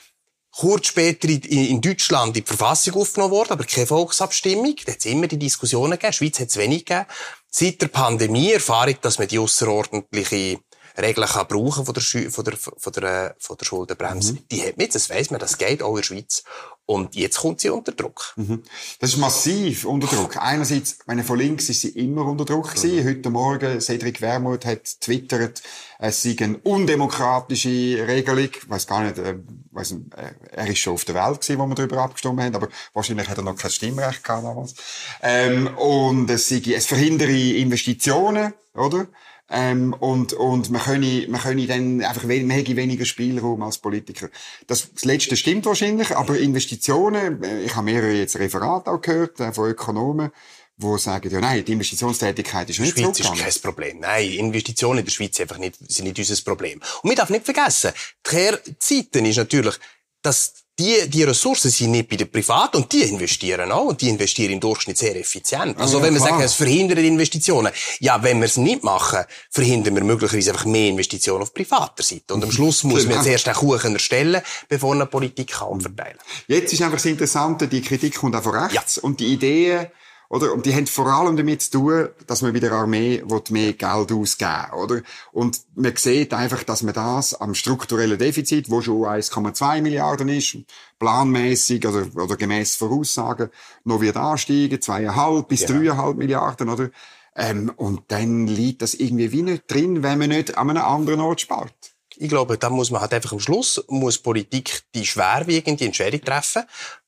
Kurz 0.51 0.87
später 0.87 1.29
in, 1.29 1.43
in 1.43 1.81
Deutschland 1.83 2.29
in 2.29 2.43
die 2.45 2.49
Verfassung 2.49 2.95
aufgenommen 2.95 3.33
worden, 3.33 3.53
aber 3.53 3.65
keine 3.65 3.87
Volksabstimmung. 3.87 4.75
Da 4.87 4.93
hat 4.93 5.01
es 5.01 5.05
immer 5.05 5.27
die 5.27 5.39
Diskussionen 5.39 5.93
gegeben. 5.93 6.07
In 6.07 6.11
der 6.11 6.13
Schweiz 6.13 6.41
hat 6.41 6.49
es 6.49 6.57
wenig 6.57 6.87
gegeben. 6.87 7.07
Seit 7.51 7.83
der 7.83 7.89
Pandemie 7.89 8.53
erfahre 8.53 8.91
ich, 8.91 9.01
dass 9.01 9.19
man 9.19 9.29
die 9.29 9.39
außerordentliche 9.39 10.59
Regeln 10.99 11.29
kann 11.29 11.47
brauchen 11.47 11.85
von 11.85 11.95
der, 11.95 12.03
von 12.03 12.45
der, 12.45 12.57
von 12.57 12.93
der, 12.93 13.37
von 13.39 13.57
der 13.57 13.65
Schuldenbremse. 13.65 14.33
Mhm. 14.33 14.49
Die 14.51 14.63
hat 14.63 14.77
man 14.77 14.85
jetzt, 14.85 14.95
das 14.95 15.11
weiss 15.11 15.31
man, 15.31 15.41
das 15.41 15.59
geht 15.59 15.83
auch 15.83 15.91
in 15.91 15.97
der 15.97 16.03
Schweiz. 16.05 16.43
Und 16.87 17.17
jetzt 17.17 17.39
kommt 17.41 17.61
sie 17.61 17.69
unter 17.69 17.91
Druck. 17.91 18.33
Mhm. 18.37 18.63
Das 19.01 19.11
ist 19.11 19.17
massiv 19.17 19.85
unter 19.85 20.07
Druck. 20.07 20.37
Einerseits, 20.37 20.99
meine, 21.07 21.25
von 21.25 21.37
links 21.37 21.69
ist 21.69 21.81
sie 21.81 21.89
immer 21.89 22.25
unter 22.25 22.45
Druck 22.45 22.75
gewesen. 22.75 23.03
Mhm. 23.05 23.09
Heute 23.09 23.31
Morgen, 23.31 23.81
Cedric 23.81 24.21
Wermuth 24.21 24.65
hat 24.65 25.01
twittert, 25.01 25.63
es 25.99 26.23
sei 26.23 26.37
eine 26.39 26.59
undemokratische 26.59 28.07
Regelung. 28.07 28.45
Ich 28.45 28.71
weiss 28.71 28.87
gar 28.87 29.03
nicht, 29.03 29.19
äh, 29.19 29.35
weiss 29.73 29.91
nicht, 29.91 30.15
äh, 30.15 30.33
er 30.53 30.67
ist 30.69 30.79
schon 30.79 30.95
auf 30.95 31.05
der 31.05 31.17
Welt 31.17 31.41
gewesen, 31.41 31.59
wo 31.59 31.67
wir 31.67 31.75
darüber 31.75 32.03
abgestimmt 32.03 32.41
haben, 32.41 32.55
aber 32.55 32.69
wahrscheinlich 32.95 33.29
hat 33.29 33.39
er 33.39 33.43
noch 33.43 33.57
kein 33.57 33.71
Stimmrecht 33.73 34.23
gehabt 34.23 34.45
damals. 34.45 34.75
Ähm, 35.23 35.77
und 35.77 36.31
es 36.31 36.49
sei, 36.49 36.63
es 36.73 36.87
verhindere 36.87 37.33
Investitionen, 37.33 38.55
oder? 38.75 39.09
Ähm, 39.49 39.93
und, 39.93 40.33
und 40.33 40.71
man 40.71 40.83
könne, 40.83 41.27
man 41.29 41.41
könne 41.41 41.67
dann 41.67 42.03
einfach, 42.03 42.25
man 42.25 42.51
hätte 42.51 42.77
weniger 42.77 43.05
Spielraum 43.05 43.63
als 43.63 43.79
Politiker. 43.79 44.29
Das, 44.67 44.93
das 44.93 45.05
Letzte 45.05 45.37
stimmt 45.37 45.67
wahrscheinlich, 45.67 46.17
aber 46.17 46.37
Investitionen, 46.39 47.43
äh, 47.43 47.63
ich 47.63 47.77
habe 47.77 47.85
mehrere 47.85 48.13
jetzt 48.13 48.39
Referate 48.39 48.91
auch 48.91 49.01
gehört, 49.01 49.39
äh, 49.39 49.53
von 49.53 49.71
Ökonomen, 49.71 50.31
wo 50.79 50.99
sagen, 50.99 51.31
ja 51.31 51.41
nein, 51.41 51.65
die 51.65 51.73
Investitionstätigkeit 51.73 52.69
ist 52.69 52.81
nicht 52.81 52.99
Schweiz 52.99 53.21
ist 53.21 53.35
kein 53.35 53.63
Problem. 53.63 54.01
Nein, 54.01 54.31
Investitionen 54.33 54.99
in 54.99 55.05
der 55.05 55.13
Schweiz 55.13 55.41
einfach 55.41 55.59
nicht, 55.59 55.77
sind 55.91 56.05
nicht 56.07 56.19
unser 56.19 56.43
Problem. 56.43 56.81
Und 57.03 57.09
man 57.09 57.15
darf 57.15 57.31
nicht 57.31 57.45
vergessen, 57.45 57.93
die 58.27 58.31
Kehrzeiten 58.31 59.25
ist 59.25 59.37
natürlich, 59.37 59.77
dass 60.23 60.66
die, 60.79 61.09
die 61.09 61.23
Ressourcen 61.23 61.71
sind 61.71 61.93
nicht 61.93 62.09
bei 62.09 62.17
den 62.17 62.31
Privaten 62.31 62.77
und 62.77 62.93
die 62.93 63.03
investieren 63.03 63.73
auch 63.73 63.87
und 63.87 64.01
die 64.01 64.11
investieren 64.11 64.53
im 64.53 64.61
Durchschnitt 64.61 64.99
sehr 64.99 65.17
effizient. 65.17 65.79
Also 65.79 65.99
ja, 65.99 66.05
wenn 66.05 66.15
wir 66.15 66.21
klar. 66.21 66.33
sagen, 66.33 66.43
es 66.43 66.55
verhindert 66.55 66.99
Investitionen, 66.99 67.73
ja, 67.99 68.23
wenn 68.23 68.39
wir 68.39 68.45
es 68.45 68.59
nicht 68.59 68.85
machen, 68.85 69.25
verhindern 69.51 69.95
wir 69.95 70.05
möglicherweise 70.05 70.53
einfach 70.53 70.67
mehr 70.67 70.89
Investitionen 70.91 71.43
auf 71.43 71.55
privater 71.55 72.03
Seite. 72.03 72.35
Und 72.35 72.45
am 72.45 72.53
Schluss 72.53 72.85
muss 72.85 73.07
man 73.07 73.23
zuerst 73.23 73.47
den 73.47 73.55
Kuchen 73.55 73.95
erstellen, 73.95 74.43
bevor 74.69 74.95
eine 74.95 75.07
Politik 75.07 75.53
kann 75.53 75.69
umverteilen. 75.69 76.19
Jetzt 76.47 76.73
ist 76.73 76.83
einfach 76.83 76.97
das 76.97 77.07
Interessante, 77.07 77.69
die 77.69 77.81
Kritik 77.81 78.17
kommt 78.17 78.37
auch 78.37 78.43
von 78.43 78.55
rechts 78.55 78.97
ja. 78.97 79.03
und 79.03 79.21
die 79.21 79.33
Ideen, 79.33 79.87
oder? 80.29 80.53
Und 80.53 80.67
die 80.67 80.75
haben 80.75 80.87
vor 80.87 81.07
allem 81.07 81.37
damit 81.37 81.63
zu 81.63 81.71
tun, 81.71 82.09
dass 82.27 82.43
man 82.43 82.53
bei 82.53 82.61
der 82.61 82.73
Armee 82.73 83.23
mehr 83.51 83.73
Geld 83.73 84.13
ausgeben 84.13 84.73
oder? 84.75 85.03
Und 85.33 85.61
man 85.75 85.97
sieht 85.97 86.35
einfach, 86.35 86.65
dass 86.65 86.83
man 86.83 86.95
das 86.95 87.35
am 87.35 87.55
strukturellen 87.55 88.19
Defizit, 88.19 88.71
wo 88.71 88.81
schon 88.81 89.03
1,2 89.03 89.83
Milliarden 89.83 90.29
ist, 90.29 90.59
planmäßig 90.99 91.87
oder, 91.87 92.07
oder 92.17 92.37
gemäß 92.37 92.77
Voraussagen, 92.77 93.51
noch 93.85 94.01
wird 94.01 94.17
ansteigen, 94.17 94.81
zweieinhalb 94.81 95.49
bis 95.49 95.65
dreieinhalb 95.67 96.17
Milliarden, 96.17 96.69
oder? 96.69 96.91
Ähm, 97.37 97.71
und 97.77 98.03
dann 98.09 98.47
liegt 98.47 98.83
das 98.83 98.95
irgendwie 98.95 99.31
wie 99.31 99.43
nicht 99.43 99.65
drin, 99.71 100.03
wenn 100.03 100.19
man 100.19 100.31
nicht 100.31 100.57
an 100.57 100.71
einem 100.71 100.83
anderen 100.83 101.21
Ort 101.21 101.43
spart. 101.43 101.75
Ich 102.19 102.31
glaube, 102.31 102.57
da 102.57 102.71
muss 102.71 102.91
man 102.91 103.03
halt 103.03 103.13
einfach 103.13 103.33
am 103.33 103.41
Schluss, 103.41 103.85
muss 103.89 104.17
Politik 104.19 104.85
die 104.95 105.05
schwerwiegende 105.05 105.85
Entscheidung 105.85 106.23
treffen, 106.23 106.63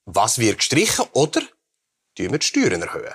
was 0.05 0.39
wird 0.39 0.59
gestrichen 0.59 1.07
oder 1.13 1.41
tun 2.25 2.33
wir 2.33 2.39
die 2.39 2.47
Steuern 2.47 2.83
erhöhen. 2.83 3.15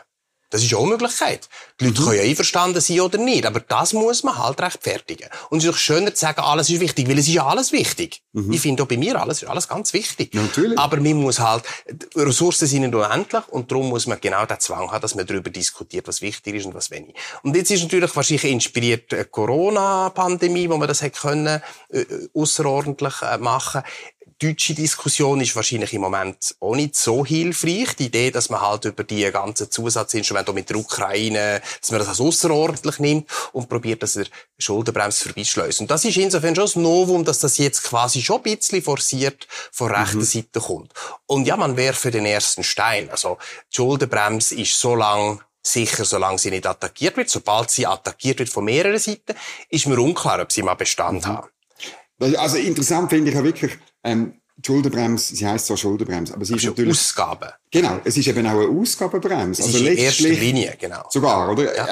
Das 0.53 0.61
ist 0.61 0.71
auch 0.75 0.81
eine 0.81 0.89
Möglichkeit. 0.89 1.49
Die 1.79 1.85
Leute 1.85 1.99
mhm. 1.99 2.05
können 2.05 2.17
ja 2.17 2.23
einverstanden 2.25 2.79
sein 2.79 2.99
oder 2.99 3.17
nicht, 3.17 3.43
aber 3.47 3.59
das 3.59 3.91
muss 3.93 4.21
man 4.21 4.37
halt 4.37 4.61
rechtfertigen. 4.61 5.27
Und 5.49 5.57
es 5.57 5.63
ist 5.63 5.71
doch 5.71 5.77
schöner 5.79 6.13
zu 6.13 6.19
sagen, 6.19 6.41
alles 6.41 6.69
ist 6.69 6.79
wichtig, 6.79 7.09
weil 7.09 7.17
es 7.17 7.27
ist 7.27 7.33
ja 7.33 7.47
alles 7.47 7.71
wichtig. 7.71 8.21
Mhm. 8.33 8.53
Ich 8.53 8.61
finde 8.61 8.83
auch 8.83 8.87
bei 8.87 8.97
mir 8.97 9.19
alles 9.19 9.41
ist 9.41 9.49
alles 9.49 9.67
ganz 9.67 9.93
wichtig. 9.93 10.31
Natürlich. 10.35 10.77
Aber 10.77 10.97
man 10.97 11.13
muss 11.15 11.39
halt, 11.39 11.63
Ressourcen 12.15 12.67
sind 12.67 12.81
nicht 12.81 12.93
unendlich 12.93 13.47
und 13.47 13.71
darum 13.71 13.89
muss 13.89 14.05
man 14.05 14.21
genau 14.21 14.45
den 14.45 14.59
Zwang 14.59 14.91
haben, 14.91 15.01
dass 15.01 15.15
man 15.15 15.25
darüber 15.25 15.49
diskutiert, 15.49 16.07
was 16.07 16.21
wichtig 16.21 16.53
ist 16.53 16.67
und 16.67 16.75
was 16.75 16.91
wenig. 16.91 17.15
Und 17.41 17.55
jetzt 17.55 17.71
ist 17.71 17.81
natürlich 17.81 18.15
wahrscheinlich 18.15 18.43
inspiriert 18.43 19.31
Corona-Pandemie, 19.31 20.69
wo 20.69 20.77
man 20.77 20.87
das 20.87 21.01
hätte 21.01 21.19
können, 21.19 21.63
äh, 21.89 22.05
außerordentlich 22.35 23.23
äh, 23.23 23.39
machen 23.39 23.81
deutsche 24.43 24.73
Diskussion 24.73 25.39
ist 25.39 25.55
wahrscheinlich 25.55 25.93
im 25.93 26.01
Moment 26.01 26.55
auch 26.59 26.75
nicht 26.75 26.95
so 26.95 27.25
hilfreich. 27.25 27.95
Die 27.95 28.07
Idee, 28.07 28.31
dass 28.31 28.49
man 28.49 28.61
halt 28.61 28.85
über 28.85 29.03
die 29.03 29.23
ganzen 29.31 29.71
Zusatzinstrumente 29.71 30.51
mit 30.51 30.69
der 30.69 30.77
Ukraine, 30.77 31.61
dass 31.79 31.91
man 31.91 31.99
das 31.99 32.09
als 32.09 32.19
außerordentlich 32.19 32.99
nimmt 32.99 33.29
und 33.53 33.69
probiert, 33.69 34.03
dass 34.03 34.17
er 34.17 34.25
Schuldenbremse 34.57 35.23
vorbeischleust. 35.25 35.81
Und 35.81 35.91
das 35.91 36.03
ist 36.03 36.17
insofern 36.17 36.55
schon 36.55 36.65
das 36.65 36.75
Novum, 36.75 37.23
dass 37.23 37.39
das 37.39 37.57
jetzt 37.57 37.83
quasi 37.83 38.21
schon 38.21 38.37
ein 38.37 38.43
bisschen 38.43 38.81
forciert 38.81 39.47
von 39.71 39.89
rechter 39.91 40.17
mhm. 40.17 40.23
Seite 40.23 40.59
kommt. 40.59 40.91
Und 41.25 41.47
ja, 41.47 41.55
man 41.55 41.77
wäre 41.77 41.93
für 41.93 42.11
den 42.11 42.25
ersten 42.25 42.63
Stein. 42.63 43.09
Also, 43.09 43.37
die 43.71 43.77
Schuldenbremse 43.77 44.55
ist 44.55 44.79
so 44.79 44.95
lang 44.95 45.41
sicher, 45.65 46.03
solange 46.03 46.37
sie 46.37 46.51
nicht 46.51 46.67
attackiert 46.67 47.15
wird. 47.15 47.29
Sobald 47.29 47.69
sie 47.69 47.87
attackiert 47.87 48.39
wird 48.39 48.49
von 48.49 48.65
mehreren 48.65 48.99
Seiten, 48.99 49.35
ist 49.69 49.87
mir 49.87 49.99
unklar, 49.99 50.41
ob 50.41 50.51
sie 50.51 50.61
mal 50.61 50.73
Bestand 50.73 51.23
mhm. 51.23 51.27
haben. 51.27 51.47
Also 52.37 52.57
interessant 52.57 53.09
finde 53.09 53.31
ich 53.31 53.35
ja 53.35 53.43
wirklich, 53.43 53.77
ähm, 54.03 54.33
Schuldenbremse, 54.65 55.35
sie 55.35 55.47
heisst 55.47 55.67
zwar 55.67 55.77
Schuldenbremse, 55.77 56.33
aber 56.33 56.45
sie 56.45 56.55
ist 56.55 56.65
natürlich... 56.65 56.91
Ausgabe. 56.91 57.53
Genau, 57.71 57.99
es 58.03 58.17
ist 58.17 58.27
eben 58.27 58.45
auch 58.45 58.51
eine 58.51 58.67
Ausgabenbremse. 58.67 59.63
also 59.63 59.77
in 59.79 59.97
erster 59.97 60.29
Linie, 60.29 60.75
genau. 60.79 61.03
Sogar, 61.09 61.51
oder? 61.51 61.75
Ja. 61.75 61.87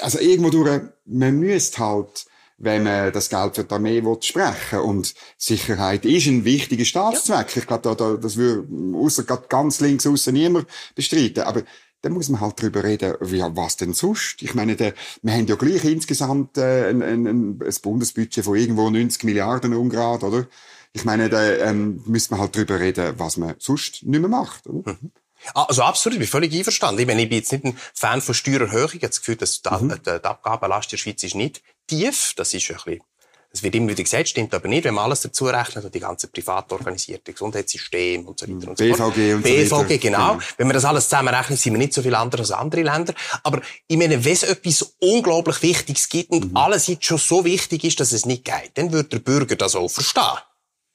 Also 0.00 0.20
irgendwo 0.20 0.50
durch, 0.50 0.82
man 1.04 1.38
müsste 1.38 1.78
halt, 1.78 2.26
wenn 2.58 2.84
man 2.84 3.12
das 3.12 3.28
Geld 3.28 3.56
für 3.56 3.64
die 3.64 3.74
Armee 3.74 4.02
will, 4.02 4.16
sprechen 4.20 4.78
Und 4.80 5.14
Sicherheit 5.36 6.04
ist 6.04 6.26
ein 6.26 6.44
wichtiger 6.44 6.84
Staatszweck. 6.84 7.54
Ja. 7.54 7.60
Ich 7.60 7.66
glaube, 7.66 7.82
da, 7.82 7.94
da, 7.94 8.14
das 8.14 8.36
würde, 8.36 8.66
außer 8.96 9.24
ganz 9.24 9.80
links 9.80 10.06
außen 10.06 10.32
niemand 10.32 10.66
bestreiten. 10.94 11.42
Aber 11.42 11.62
dann 12.02 12.12
muss 12.12 12.28
man 12.28 12.40
halt 12.40 12.60
darüber 12.60 12.84
reden, 12.84 13.16
ja, 13.32 13.54
was 13.56 13.76
denn 13.76 13.92
sonst? 13.92 14.40
Ich 14.40 14.54
meine, 14.54 14.76
der, 14.76 14.94
wir 15.22 15.32
haben 15.34 15.46
ja 15.46 15.56
gleich 15.56 15.84
insgesamt 15.84 16.56
äh, 16.56 16.88
ein, 16.88 17.02
ein, 17.02 17.26
ein 17.26 17.58
Bundesbudget 17.82 18.44
von 18.44 18.56
irgendwo 18.56 18.88
90 18.88 19.24
Milliarden 19.24 19.74
ungrad, 19.74 20.22
oder? 20.22 20.46
Ich 20.96 21.04
meine, 21.04 21.28
da 21.28 21.42
ähm, 21.42 22.02
müssen 22.06 22.34
wir 22.34 22.38
halt 22.38 22.56
drüber 22.56 22.80
reden, 22.80 23.18
was 23.18 23.36
man 23.36 23.54
sonst 23.58 24.02
nicht 24.02 24.18
mehr 24.18 24.30
macht. 24.30 24.66
Oder? 24.66 24.92
Mhm. 24.92 25.12
Also 25.52 25.82
absolut, 25.82 26.14
ich 26.14 26.20
bin 26.20 26.28
völlig 26.28 26.54
einverstanden. 26.54 27.02
Ich, 27.02 27.06
meine, 27.06 27.22
ich 27.22 27.28
bin 27.28 27.38
jetzt 27.38 27.52
nicht 27.52 27.66
ein 27.66 27.78
Fan 27.92 28.22
von 28.22 28.34
Steuererhöhung. 28.34 28.88
Ich 28.88 28.94
habe 28.94 29.08
das 29.08 29.20
Gefühl, 29.20 29.36
dass 29.36 29.60
die, 29.60 29.68
mhm. 29.68 29.90
die, 29.90 30.02
die 30.04 30.24
Abgabenlast 30.24 30.86
in 30.86 30.96
der 30.96 30.96
Schweiz 30.96 31.22
ist 31.22 31.34
nicht 31.34 31.62
tief. 31.86 32.32
Das 32.36 32.54
ist 32.54 32.70
ein 32.70 32.76
bisschen 32.76 33.00
es 33.56 33.62
wird 33.62 33.74
immer 33.74 33.88
wieder 33.88 34.02
gesagt, 34.02 34.28
stimmt 34.28 34.54
aber 34.54 34.68
nicht, 34.68 34.84
wenn 34.84 34.94
man 34.94 35.04
alles 35.04 35.22
dazu 35.22 35.46
rechnet 35.46 35.84
und 35.84 35.94
die 35.94 36.00
ganze 36.00 36.28
privat 36.28 36.70
organisierte 36.72 37.32
Gesundheitssystem 37.32 38.26
und 38.26 38.38
so 38.38 38.46
weiter 38.46 38.68
und 38.68 38.78
so 38.78 38.94
fort. 38.94 39.14
BVG 39.14 39.34
und 39.34 39.42
BVG, 39.42 39.68
so 39.68 39.78
weiter. 39.78 39.98
genau. 39.98 40.32
genau. 40.32 40.44
Wenn 40.58 40.66
wir 40.66 40.74
das 40.74 40.84
alles 40.84 41.04
zusammenrechnen, 41.04 41.56
sind 41.56 41.72
wir 41.72 41.78
nicht 41.78 41.94
so 41.94 42.02
viel 42.02 42.14
anders 42.14 42.40
als 42.40 42.52
andere 42.52 42.82
Länder. 42.82 43.14
Aber 43.42 43.62
ich 43.86 43.96
meine, 43.96 44.22
wenn 44.24 44.32
es 44.32 44.42
etwas 44.42 44.94
unglaublich 45.00 45.62
Wichtiges 45.62 46.08
gibt 46.08 46.30
und 46.32 46.50
mhm. 46.50 46.56
alles 46.56 46.86
jetzt 46.86 47.06
schon 47.06 47.18
so 47.18 47.44
wichtig 47.44 47.84
ist, 47.84 47.98
dass 47.98 48.12
es 48.12 48.26
nicht 48.26 48.44
geht, 48.44 48.72
dann 48.74 48.92
wird 48.92 49.12
der 49.12 49.20
Bürger 49.20 49.56
das 49.56 49.74
auch 49.74 49.88
verstehen. 49.88 50.38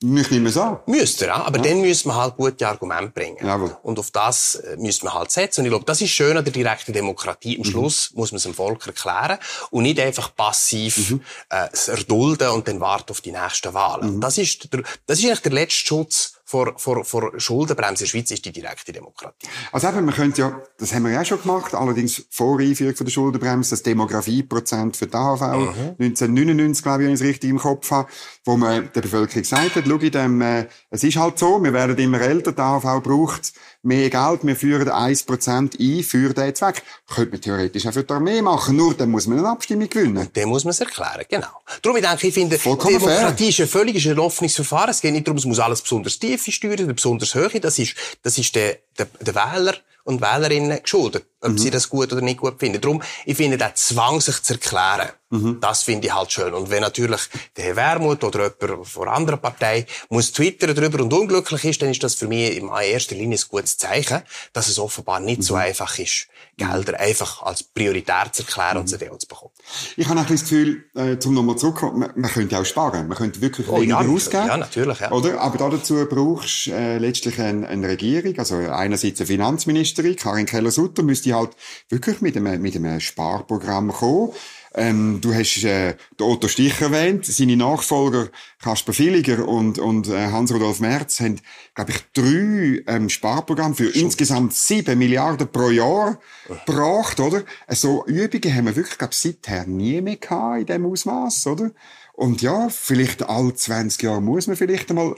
Nicht 0.04 0.32
immer 0.32 0.50
so. 0.50 0.80
Müsste 0.88 1.28
er, 1.28 1.46
aber 1.46 1.58
ja. 1.58 1.66
dann 1.66 1.82
müssen 1.82 2.10
wir 2.10 2.16
halt 2.16 2.36
gute 2.36 2.68
Argumente 2.68 3.12
bringen. 3.12 3.46
Jawohl. 3.46 3.78
Und 3.84 4.00
auf 4.00 4.10
das 4.10 4.56
äh, 4.56 4.76
müssen 4.78 5.06
wir 5.06 5.14
halt 5.14 5.30
setzen. 5.30 5.62
Und 5.62 5.66
ich 5.68 5.72
glaube, 5.72 5.86
das 5.86 6.02
ist 6.02 6.10
schön 6.10 6.36
an 6.36 6.44
der 6.44 6.52
direkten 6.52 6.92
Demokratie. 6.92 7.58
Am 7.58 7.68
mhm. 7.68 7.72
Schluss 7.72 8.12
muss 8.16 8.32
man 8.32 8.38
es 8.38 8.44
dem 8.44 8.56
Volk 8.56 8.88
erklären 8.88 9.38
und 9.70 9.84
nicht 9.84 10.00
einfach 10.00 10.36
passiv 10.36 11.12
mhm. 11.12 11.22
äh, 11.50 11.68
erdulden 11.88 12.50
und 12.50 12.68
dann 12.68 12.80
warten 12.80 13.12
auf 13.12 13.22
die 13.22 13.32
nächsten 13.32 13.76
Wahlen. 13.76 14.16
Mhm. 14.16 14.22
Das 14.22 14.40
ist, 14.40 14.74
der, 14.74 14.82
das 15.06 15.20
ist 15.20 15.26
eigentlich 15.26 15.42
der 15.42 15.52
letzte 15.52 15.86
Schutz 15.86 16.34
vor, 16.52 16.74
vor, 16.78 17.06
vor 17.06 17.32
Schuldenbremse 17.40 18.04
in 18.04 18.06
der 18.06 18.10
Schweiz 18.10 18.32
ist 18.32 18.44
die 18.44 18.52
direkte 18.52 18.92
Demokratie. 18.92 19.48
Also 19.72 19.88
eben, 19.88 20.04
man 20.04 20.14
könnte 20.14 20.42
ja, 20.42 20.62
das 20.78 20.94
haben 20.94 21.04
wir 21.04 21.12
ja 21.12 21.24
schon 21.24 21.42
gemacht, 21.42 21.74
allerdings 21.74 22.26
vor 22.30 22.60
Einführung 22.60 22.94
von 22.94 23.06
der 23.06 23.12
Schuldenbremse, 23.12 23.70
das 23.70 23.84
Demografieprozent 23.84 24.98
für 24.98 25.08
die 25.08 25.16
AHV, 25.16 25.42
mhm. 25.42 25.96
1999, 25.98 26.84
glaube 26.84 27.04
ich, 27.04 27.08
wenn 27.08 27.14
ich 27.16 27.22
es 27.22 27.26
richtig 27.26 27.50
im 27.50 27.58
Kopf 27.58 27.90
habe, 27.92 28.10
wo 28.44 28.58
man 28.58 28.90
der 28.94 29.02
Bevölkerung 29.02 29.44
gesagt 29.44 29.76
hat, 29.76 29.86
schau, 29.88 29.98
dem, 29.98 30.42
äh, 30.42 30.68
es 30.90 31.06
ist 31.06 31.16
halt 31.16 31.40
so, 31.40 31.64
wir 31.64 31.72
werden 31.72 31.98
immer 31.98 32.20
älter, 32.20 32.52
die 32.52 32.62
AHV 32.62 33.02
braucht 33.02 33.54
mehr 33.84 34.10
Geld, 34.10 34.44
wir 34.44 34.56
führen 34.56 34.90
1% 34.90 35.80
ein 35.80 36.04
für 36.04 36.34
diesen 36.34 36.56
Zweck. 36.56 36.84
Könnte 37.08 37.32
man 37.32 37.42
theoretisch 37.42 37.88
auch 37.88 37.94
für 37.94 38.04
die 38.04 38.14
Armee 38.14 38.42
machen, 38.42 38.76
nur 38.76 38.94
dann 38.94 39.10
muss 39.10 39.26
man 39.28 39.40
eine 39.40 39.50
Abstimmung 39.50 39.90
gewinnen. 39.90 40.18
Und 40.18 40.38
dann 40.38 40.50
muss 40.50 40.64
man 40.64 40.72
es 40.72 40.80
erklären, 40.80 41.24
genau. 41.28 41.48
Darum, 41.82 41.98
ich 41.98 42.04
denke, 42.06 42.28
ich 42.28 42.34
finde, 42.34 42.60
Vollkommen 42.60 43.00
Demokratie 43.00 43.38
fair. 43.38 43.50
ist 43.50 43.62
ein 43.62 43.68
völlig 43.68 44.08
ein 44.08 44.20
offenes 44.20 44.56
Verfahren. 44.56 44.90
Es 44.90 45.02
geht 45.02 45.14
nicht 45.14 45.28
darum, 45.28 45.38
es 45.38 45.46
muss 45.46 45.60
alles 45.60 45.82
besonders 45.82 46.20
tiefe 46.44 46.52
steuern 46.52 46.94
besonders 46.96 47.36
hohe. 47.36 47.60
Das 47.60 47.80
ist, 47.80 47.96
das 48.24 48.38
ist 48.38 48.56
der, 48.56 48.80
der, 48.98 49.08
der 49.20 49.36
Wähler 49.36 49.76
und 50.04 50.22
Wählerinnen 50.22 50.82
geschuldet, 50.82 51.26
ob 51.42 51.52
mhm. 51.52 51.58
sie 51.58 51.72
das 51.72 51.90
gut 51.90 52.12
oder 52.14 52.22
nicht 52.22 52.40
gut 52.40 52.60
finden. 52.60 52.80
Darum, 52.82 53.02
ich 53.26 53.36
finde, 53.36 53.58
der 53.58 53.76
Zwang, 53.76 54.22
sich 54.22 54.42
zu 54.44 54.54
erklären, 54.54 55.10
mhm. 55.30 55.58
das 55.60 55.84
finde 55.84 56.08
ich 56.08 56.14
halt 56.14 56.32
schön. 56.32 56.54
Und 56.54 56.70
wenn 56.70 56.82
natürlich 56.82 57.22
der 57.58 57.66
Herr 57.66 57.76
Wermuth 57.76 58.24
oder 58.24 58.54
jemand 58.62 58.88
von 58.88 59.08
einer 59.08 59.18
anderen 59.18 59.42
Partei 59.42 59.86
muss 60.10 60.32
twittern 60.32 60.76
darüber 60.76 61.04
und 61.04 61.14
unglücklich 61.14 61.66
ist, 61.66 61.82
dann 61.82 61.90
ist 61.90 62.04
das 62.04 62.16
für 62.16 62.28
mich 62.28 62.58
in 62.58 62.70
erster 62.70 63.16
Linie 63.16 63.38
ein 63.38 63.44
gutes 63.50 63.78
Zeichen, 63.78 64.22
dass 64.54 64.68
es 64.68 64.78
offenbar 64.78 65.20
nicht 65.20 65.40
mhm. 65.40 65.44
so 65.44 65.56
einfach 65.56 65.98
ist, 65.98 66.28
Gelder 66.58 67.00
einfach 67.00 67.42
als 67.42 67.64
prioritär 67.64 68.28
zu 68.32 68.44
erklären 68.44 68.78
und 68.78 68.84
mhm. 68.84 68.88
sie 68.88 68.98
zu 68.98 69.28
bekommen. 69.28 69.52
Ich 69.98 70.08
habe 70.08 70.20
ein 70.20 70.26
das 70.28 70.42
Gefühl, 70.42 70.86
äh, 70.96 71.18
zum 71.18 71.34
nochmal 71.34 71.58
zurückkommen, 71.58 72.00
man, 72.00 72.12
man 72.16 72.30
könnte 72.30 72.58
auch 72.58 72.66
sparen. 72.66 73.08
Man 73.08 73.18
könnte 73.18 73.42
wirklich 73.42 73.68
oh, 73.68 73.78
weniger 73.78 74.02
ja, 74.02 74.08
ausgeben. 74.08 74.48
Ja, 74.48 74.58
natürlich, 74.58 75.00
ja. 75.00 75.12
Oder? 75.12 75.42
Aber 75.42 75.70
dazu 75.70 76.06
brauchst 76.10 76.68
du 76.68 76.72
äh, 76.72 76.98
letztlich 76.98 77.40
eine, 77.40 77.68
eine 77.68 77.88
Regierung, 77.88 78.38
also 78.38 78.56
einerseits 78.56 79.20
eine 79.20 79.28
Finanzministerin, 79.28 80.16
Karin 80.16 80.46
Keller-Sutter, 80.46 81.04
müsste 81.04 81.31
halt 81.34 81.52
wirklich 81.89 82.22
mit 82.22 82.36
einem, 82.38 82.62
mit 82.62 82.76
einem 82.76 83.00
Sparprogramm 83.00 83.91
kommen. 83.91 84.32
Ähm, 84.74 85.20
du 85.20 85.34
hast 85.34 85.63
äh, 85.65 85.96
den 86.17 86.28
Otto 86.28 86.48
Stich 86.48 86.80
erwähnt, 86.80 87.26
seine 87.26 87.58
Nachfolger 87.58 88.30
Kasper 88.62 88.98
Villiger 88.98 89.46
und, 89.46 89.80
und 89.80 90.08
äh, 90.08 90.28
Hans-Rudolf 90.28 90.80
Merz 90.80 91.20
haben, 91.20 91.41
glaube 91.76 91.91
ich, 91.91 91.98
drei 92.13 92.82
ähm, 92.88 93.10
Sparprogramme 93.10 93.76
für 93.76 93.91
Schon. 93.91 94.04
insgesamt 94.04 94.54
sieben 94.54 94.98
Milliarden 94.98 95.52
pro 95.52 95.70
Jahr 95.72 96.20
gebracht, 96.48 97.20
oder? 97.20 97.44
So 97.67 98.06
Übungen 98.06 98.56
haben 98.56 98.65
wir 98.67 98.76
wirklich, 98.78 98.98
glaube 98.98 99.13
seither 99.13 99.65
nie 99.67 100.00
mehr 100.00 100.15
gehabt 100.15 100.62
in 100.62 100.65
diesem 100.65 100.86
Ausmaß, 100.86 101.48
oder? 101.48 101.72
Und 102.13 102.41
ja, 102.41 102.70
vielleicht 102.70 103.24
alle 103.24 103.54
20 103.54 104.04
Jahre 104.04 104.22
muss 104.22 104.48
man 104.48 104.56
vielleicht 104.56 104.89
einmal 104.89 105.15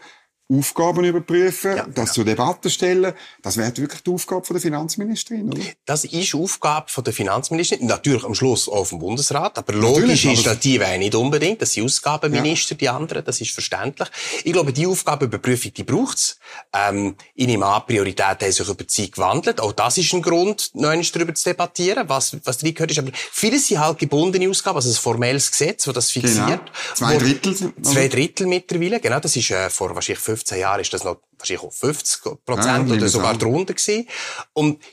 Aufgaben 0.51 1.03
überprüfen, 1.06 1.77
ja, 1.77 1.88
das 1.88 2.13
zur 2.13 2.25
Debatte 2.25 2.69
stellen. 2.69 3.13
Das 3.41 3.58
wäre 3.58 3.75
wirklich 3.77 4.01
die 4.01 4.12
Aufgabe 4.12 4.45
von 4.45 4.53
der 4.53 4.62
Finanzministerin, 4.62 5.51
oder? 5.51 5.62
Das 5.86 6.03
ist 6.03 6.36
Aufgabe 6.36 6.89
von 6.89 7.03
der 7.03 7.13
Finanzministerin. 7.13 7.88
Natürlich 7.88 8.23
am 8.23 8.36
Schluss 8.36 8.67
auch 8.67 8.84
vom 8.84 8.99
Bundesrat. 8.99 9.58
Aber 9.58 9.73
logisch 9.73 10.25
ist, 10.25 10.45
dass 10.45 10.60
die 10.60 10.79
wäre 10.79 10.97
nicht 10.97 11.15
unbedingt. 11.15 11.62
Das 11.62 11.73
sind 11.73 11.86
Ausgabenminister, 11.86 12.75
ja. 12.75 12.77
die 12.77 12.89
anderen. 12.89 13.23
Das 13.23 13.39
ist 13.39 13.51
verständlich. 13.51 14.10
Ich 14.43 14.51
glaube, 14.51 14.73
die 14.73 14.86
Aufgabenüberprüfung, 14.86 15.73
die 15.73 15.84
braucht's. 15.84 16.38
Ähm, 16.73 17.15
in 17.36 17.49
ihm 17.49 17.63
an 17.63 17.84
Prioritäten 17.88 18.41
haben 18.41 18.51
sich 18.51 18.67
über 18.67 18.84
die 18.84 18.88
Zeit 18.88 19.13
gewandelt. 19.13 19.62
Auch 19.62 19.71
das 19.71 19.97
ist 19.97 20.13
ein 20.13 20.21
Grund, 20.21 20.71
noch 20.73 20.89
einmal 20.89 21.08
darüber 21.12 21.34
zu 21.34 21.45
debattieren, 21.45 22.08
was, 22.10 22.38
was 22.43 22.58
drin 22.58 22.73
gehört 22.73 22.91
ist. 22.91 22.99
Aber 22.99 23.12
viele 23.13 23.58
sind 23.60 23.79
halt 23.79 23.97
gebundene 23.97 24.49
Ausgaben, 24.49 24.75
also 24.75 24.89
ein 24.89 24.95
formelles 24.95 25.49
Gesetz, 25.49 25.86
das 25.86 25.93
das 25.93 26.12
fixiert. 26.12 26.45
Genau. 26.45 26.60
Zwei 26.95 27.17
Drittel? 27.17 27.73
Zwei 27.82 28.08
Drittel 28.08 28.47
mittlerweile, 28.47 28.99
genau. 28.99 29.19
Das 29.19 29.36
ist 29.36 29.49
äh, 29.51 29.69
vor 29.69 29.95
wahrscheinlich 29.95 30.23
15 30.34 30.60
Jahren 30.60 30.82
ist 30.82 30.93
das 30.93 31.04
noch 31.04 31.17
wahrscheinlich 31.38 31.63
auf 31.63 31.76
50 31.76 32.46
Prozent 32.46 32.89
ja, 32.89 32.96
oder 32.96 33.08
sogar 33.08 33.38
drunter 33.38 33.74
gewesen. 33.74 34.08
Und 34.54 34.84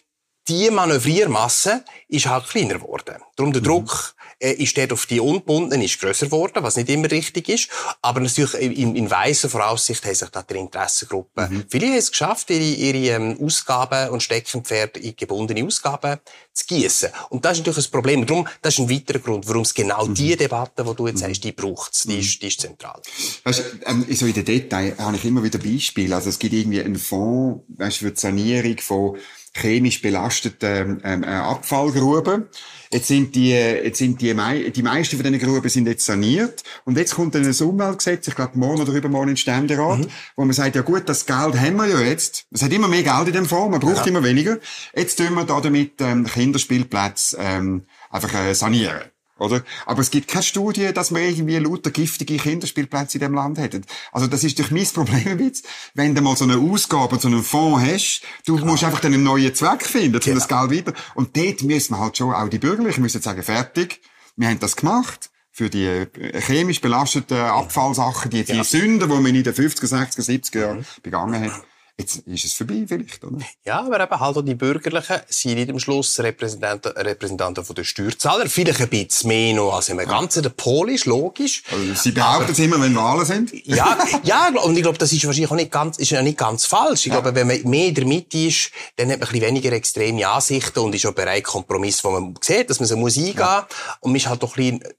die 0.49 0.71
Manövriermasse 0.71 1.85
ist 2.09 2.27
halt 2.27 2.47
kleiner 2.49 2.75
geworden. 2.75 3.23
Darum 3.37 3.53
der 3.53 3.63
mhm. 3.63 3.67
Druck 3.67 4.15
äh, 4.41 4.53
ist 4.53 4.77
dort 4.77 4.93
auf 4.93 5.07
die 5.07 5.21
Unbundenen 5.21 5.85
ist 5.85 6.01
grösser 6.01 6.27
geworden, 6.27 6.63
was 6.63 6.77
nicht 6.77 6.89
immer 6.89 7.11
richtig 7.11 7.49
ist. 7.49 7.69
Aber 8.03 8.21
natürlich 8.21 8.55
in, 8.55 8.97
in 8.97 9.11
weiser 9.11 9.49
Voraussicht 9.49 10.05
haben 10.05 10.15
sich 10.15 10.29
da 10.31 10.43
die 10.43 10.55
Interessengruppen, 10.55 11.53
mhm. 11.53 11.65
viele 11.69 11.87
haben 11.87 11.95
es 11.95 12.11
geschafft, 12.11 12.51
ihre, 12.51 12.63
ihre 12.63 13.17
ähm, 13.17 13.39
Ausgaben 13.41 14.11
und 14.11 14.23
Steckenpferde 14.23 15.01
in 15.01 15.15
gebundene 15.17 15.65
Ausgaben 15.65 16.19
zu 16.53 16.67
gießen. 16.67 17.11
Und 17.29 17.45
das 17.45 17.53
ist 17.53 17.67
natürlich 17.67 17.87
ein 17.87 17.91
Problem. 17.91 18.27
Darum, 18.27 18.49
das 18.63 18.75
ist 18.75 18.81
ein 18.81 18.91
weiterer 18.91 19.19
Grund, 19.19 19.47
warum 19.49 19.63
es 19.63 19.75
genau 19.75 20.07
mhm. 20.07 20.15
die 20.15 20.37
Debatte, 20.37 20.85
die 20.85 20.95
du 20.95 21.07
jetzt 21.07 21.23
mhm. 21.23 21.29
hast, 21.29 21.41
die 21.41 21.53
braucht 21.53 22.05
die, 22.05 22.15
mhm. 22.15 22.21
ist, 22.21 22.43
die 22.43 22.49
ist 22.49 22.61
zentral. 22.61 23.01
Weißt, 23.45 23.65
ähm, 23.87 24.07
so 24.11 24.27
in 24.27 24.33
den 24.33 24.45
Detail 24.45 24.95
habe 24.99 25.17
ich 25.17 25.25
immer 25.25 25.43
wieder 25.43 25.59
Beispiele. 25.59 26.15
Also 26.15 26.31
es 26.31 26.39
gibt 26.39 26.55
irgendwie 26.55 26.83
einen 26.83 26.99
Fonds, 26.99 27.65
weißt, 27.69 27.99
für 27.99 28.11
die 28.11 28.21
Sanierung 28.21 28.79
von 28.79 29.17
chemisch 29.53 30.01
belasteten 30.01 31.01
ähm, 31.05 31.23
äh, 31.23 31.27
Abfallgruben. 31.27 32.49
Jetzt 32.93 33.07
sind 33.07 33.37
die, 33.37 33.51
jetzt 33.51 33.99
sind 33.99 34.21
die, 34.21 34.35
die 34.73 34.83
meisten 34.83 35.17
von 35.17 35.33
diesen 35.33 35.39
Gruben 35.39 35.69
sind 35.69 35.87
jetzt 35.87 36.05
saniert. 36.05 36.65
Und 36.85 36.99
jetzt 36.99 37.15
kommt 37.15 37.35
dann 37.35 37.45
ein 37.45 37.55
Umweltgesetz, 37.55 38.27
ich 38.27 38.35
glaube, 38.35 38.59
morgen 38.59 38.81
oder 38.81 38.93
übermorgen 38.93 39.31
in 39.31 39.37
Ständerat, 39.37 40.01
mhm. 40.01 40.09
wo 40.37 40.45
man 40.45 40.53
sagt, 40.53 40.75
ja 40.75 40.83
gut, 40.83 41.09
das 41.09 41.27
Geld 41.27 41.55
haben 41.59 41.77
wir 41.77 41.87
ja 41.87 42.01
jetzt. 42.01 42.47
Es 42.51 42.63
hat 42.63 42.73
immer 42.73 42.89
mehr 42.89 43.03
Geld 43.03 43.29
in 43.29 43.35
dem 43.35 43.47
Fonds, 43.47 43.71
man 43.71 43.81
braucht 43.81 44.07
ja. 44.07 44.07
immer 44.07 44.25
weniger. 44.25 44.59
Jetzt 44.95 45.17
tun 45.19 45.35
wir 45.35 45.45
da 45.45 45.61
damit 45.61 46.01
ähm, 46.01 46.27
Kinderspielplätze 46.27 47.37
ähm, 47.41 47.87
einfach 48.11 48.35
äh, 48.35 48.55
sanieren. 48.55 49.03
Oder? 49.41 49.65
Aber 49.87 50.01
es 50.03 50.11
gibt 50.11 50.29
keine 50.29 50.43
Studie, 50.43 50.93
dass 50.93 51.13
wir 51.13 51.23
irgendwie 51.23 51.57
lauter 51.57 51.91
giftige 51.91 52.37
Kinderspielplätze 52.37 53.19
in 53.19 53.23
dem 53.23 53.35
Land 53.35 53.59
hätten. 53.59 53.85
Also 54.13 54.27
das 54.27 54.45
ist 54.45 54.59
durch 54.59 54.71
mein 54.71 54.87
Problem 54.93 55.39
jetzt. 55.41 55.67
Wenn 55.95 56.15
du 56.15 56.21
mal 56.21 56.37
so 56.37 56.45
eine 56.45 56.59
Ausgabe, 56.59 57.19
so 57.19 57.29
einen 57.29 57.43
Fonds 57.43 57.85
hast, 57.85 58.23
du 58.45 58.57
Klar. 58.57 58.69
musst 58.69 58.85
einfach 58.85 59.01
dann 59.01 59.15
einen 59.15 59.23
neuen 59.23 59.55
Zweck 59.55 59.83
finden, 59.83 60.17
um 60.17 60.21
genau. 60.21 60.37
das 60.37 60.49
Geld 60.49 60.71
wieder. 60.71 60.93
Und 61.15 61.37
dort 61.37 61.63
müssen 61.63 61.95
wir 61.95 62.01
halt 62.01 62.17
schon, 62.17 62.35
auch 62.35 62.49
die 62.49 62.59
Bürgerlichen 62.59 63.03
müssen 63.03 63.23
sagen, 63.23 63.43
fertig, 63.43 64.03
wir 64.37 64.49
haben 64.49 64.61
das 64.61 64.77
gemacht 64.77 65.31
für 65.51 65.69
die 65.69 65.85
äh, 65.85 66.41
chemisch 66.41 66.81
belasteten 66.81 67.39
Abfallsachen, 67.39 68.31
die, 68.31 68.45
die 68.45 68.53
ja. 68.53 68.65
Sünden, 68.65 69.09
die 69.09 69.15
man 69.15 69.27
in 69.27 69.43
den 69.43 69.55
50er, 69.55 69.87
60er, 69.87 70.21
70er 70.21 70.61
Jahren 70.61 70.79
mhm. 70.79 71.03
begangen 71.03 71.45
hat. 71.45 71.63
Jetzt 72.01 72.17
ist 72.27 72.45
es 72.47 72.53
vorbei 72.55 72.85
vielleicht, 72.87 73.23
oder? 73.25 73.39
Ja, 73.65 73.81
aber 73.81 74.01
eben 74.01 74.21
halt 74.21 74.37
auch 74.37 74.43
die 74.43 74.55
Bürgerlichen 74.55 75.21
sind 75.29 75.55
nicht 75.57 75.71
am 75.71 75.79
Schluss 75.79 76.19
Repräsentanten, 76.19 76.93
Repräsentanten 76.93 77.65
von 77.65 77.77
der 77.77 77.85
Steuerzahler. 77.85 78.49
Vielleicht 78.49 78.81
ein 78.81 78.89
bisschen 78.89 79.29
mehr 79.29 79.55
noch 79.55 79.75
als 79.75 79.89
im. 79.91 79.99
Ganzen. 79.99 80.43
Der 80.43 80.51
Pol 80.51 80.91
ist 80.91 81.05
logisch. 81.05 81.63
Also 81.71 81.95
Sie 81.95 82.13
behaupten 82.13 82.53
es 82.53 82.59
immer, 82.59 82.81
wenn 82.81 82.97
Wahlen 82.97 83.27
sind. 83.27 83.53
Ja, 83.67 83.99
ja, 84.23 84.49
und 84.63 84.75
ich 84.77 84.83
glaube, 84.83 84.97
das 84.97 85.13
ist 85.13 85.25
wahrscheinlich 85.27 85.51
auch 85.51 85.57
nicht 85.57 85.71
ganz, 85.71 85.99
ist 85.99 86.11
ja 86.11 86.23
nicht 86.23 86.39
ganz 86.39 86.65
falsch. 86.65 87.01
Ich 87.01 87.13
ja. 87.13 87.21
glaube, 87.21 87.35
wenn 87.35 87.47
man 87.47 87.63
mehr 87.65 87.89
in 87.89 87.95
der 87.95 88.07
Mitte 88.07 88.39
ist, 88.39 88.71
dann 88.97 89.11
hat 89.11 89.21
man 89.21 89.29
ein 89.29 89.33
bisschen 89.33 89.47
weniger 89.47 89.73
extreme 89.73 90.27
Ansichten 90.27 90.79
und 90.79 90.95
ist 90.95 91.05
auch 91.05 91.13
bereit, 91.13 91.45
Kompromiss, 91.45 92.03
wo 92.03 92.11
man 92.11 92.35
sieht, 92.41 92.71
dass 92.71 92.81
man 92.81 92.89
so 92.89 92.97
muss 92.97 93.19
eingehen. 93.19 93.37
Ja. 93.39 93.69
Und 94.01 94.13
man 94.13 94.17
ist 94.17 94.27
halt 94.27 94.43
doch 94.43 94.57
ein 94.57 94.81
bisschen 94.81 94.95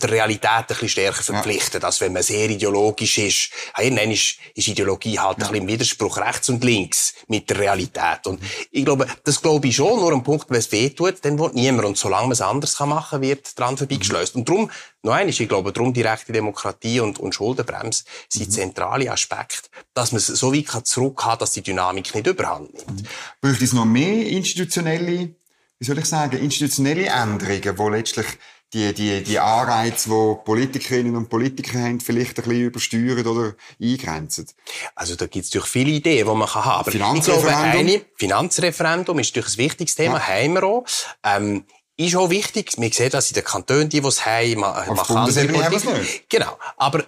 der 0.00 0.10
Realität 0.10 0.50
ein 0.50 0.66
bisschen 0.66 0.88
stärker 0.90 1.22
verpflichtet, 1.22 1.82
ja. 1.82 1.88
als 1.88 2.00
wenn 2.02 2.12
man 2.12 2.22
sehr 2.22 2.48
ideologisch 2.50 3.16
ist. 3.18 3.50
Irgendwann 3.78 4.10
ist, 4.10 4.36
ist 4.54 4.68
Ideologie 4.68 5.18
halt 5.18 5.38
ja. 5.38 5.46
ein 5.46 5.52
bisschen 5.52 5.62
im 5.62 5.68
Widerspruch 5.68 6.18
rechts 6.18 6.50
und 6.50 6.62
links 6.62 7.14
mit 7.28 7.48
der 7.48 7.58
Realität. 7.58 8.26
Und 8.26 8.42
ich 8.70 8.84
glaube, 8.84 9.06
das 9.24 9.40
glaube 9.40 9.68
ich 9.68 9.76
schon, 9.76 9.98
nur 9.98 10.12
am 10.12 10.22
Punkt, 10.22 10.50
wenn 10.50 10.58
es 10.58 10.70
weh 10.72 10.90
tut, 10.90 11.24
dann 11.24 11.38
will 11.38 11.50
niemand. 11.54 11.86
Und 11.88 11.96
solange 11.96 12.24
man 12.24 12.32
es 12.32 12.42
anders 12.42 12.76
kann 12.76 12.90
machen, 12.90 13.22
wird 13.22 13.58
dran 13.58 13.78
vorbeigeschleust. 13.78 14.34
Mhm. 14.34 14.40
Und 14.40 14.48
darum, 14.48 14.70
noch 15.02 15.14
eines, 15.14 15.40
ich 15.40 15.48
glaube, 15.48 15.72
darum 15.72 15.94
direkte 15.94 16.32
Demokratie 16.32 17.00
und, 17.00 17.18
und 17.18 17.34
Schuldenbremse 17.34 18.04
sind 18.28 18.48
mhm. 18.48 18.52
zentrale 18.52 19.10
Aspekte, 19.10 19.70
dass 19.94 20.12
man 20.12 20.18
es 20.18 20.26
so 20.26 20.52
weit 20.54 20.86
zurück 20.86 21.24
hat, 21.24 21.40
dass 21.40 21.52
die 21.52 21.62
Dynamik 21.62 22.14
nicht 22.14 22.26
überhand 22.26 22.74
nimmt. 22.74 23.02
Mhm. 23.02 23.06
Braucht 23.40 23.62
es 23.62 23.72
noch 23.72 23.86
mehr 23.86 24.26
institutionelle, 24.26 25.34
wie 25.78 25.84
soll 25.84 25.98
ich 25.98 26.04
sagen, 26.04 26.36
institutionelle 26.36 27.06
Änderungen, 27.06 27.62
die 27.62 27.96
letztlich 27.96 28.26
die, 28.72 28.92
die, 28.94 29.22
die 29.22 29.38
Anreize, 29.38 30.08
die 30.08 30.44
Politikerinnen 30.44 31.14
und 31.16 31.28
Politiker 31.28 31.78
haben, 31.78 32.00
vielleicht 32.00 32.38
ein 32.38 32.44
bisschen 32.44 32.60
übersteuern 32.62 33.26
oder 33.26 33.54
eingrenzen? 33.80 34.46
Also 34.94 35.14
da 35.14 35.26
gibt 35.26 35.44
es 35.44 35.50
natürlich 35.50 35.70
viele 35.70 35.90
Ideen, 35.90 36.26
die 36.26 36.34
man 36.34 36.48
kann 36.48 36.64
haben 36.64 36.90
kann. 36.90 37.16
Ich 37.16 37.24
glaube, 37.24 38.06
Finanzreferendum 38.16 39.18
ist 39.18 39.34
natürlich 39.34 39.54
ein 39.54 39.58
wichtiges 39.58 39.94
Thema, 39.94 40.18
ja. 40.18 40.26
haben 40.26 40.54
wir 40.54 40.64
auch. 40.64 40.84
Ähm, 41.22 41.64
ist 41.96 42.16
auch 42.16 42.30
wichtig. 42.30 42.72
Wir 42.78 42.90
sehen 42.90 43.10
das 43.10 43.28
in 43.28 43.34
den 43.34 43.44
Kantonen, 43.44 43.88
die, 43.88 44.00
die 44.00 44.06
es 44.06 44.24
haben. 44.24 44.60
Man, 44.60 44.88
Auf 44.88 45.08
man 45.08 45.18
Bundesebene 45.18 45.64
haben 45.64 45.84
wir 45.84 45.98
nicht. 45.98 46.30
Genau. 46.30 46.58
Aber 46.76 47.04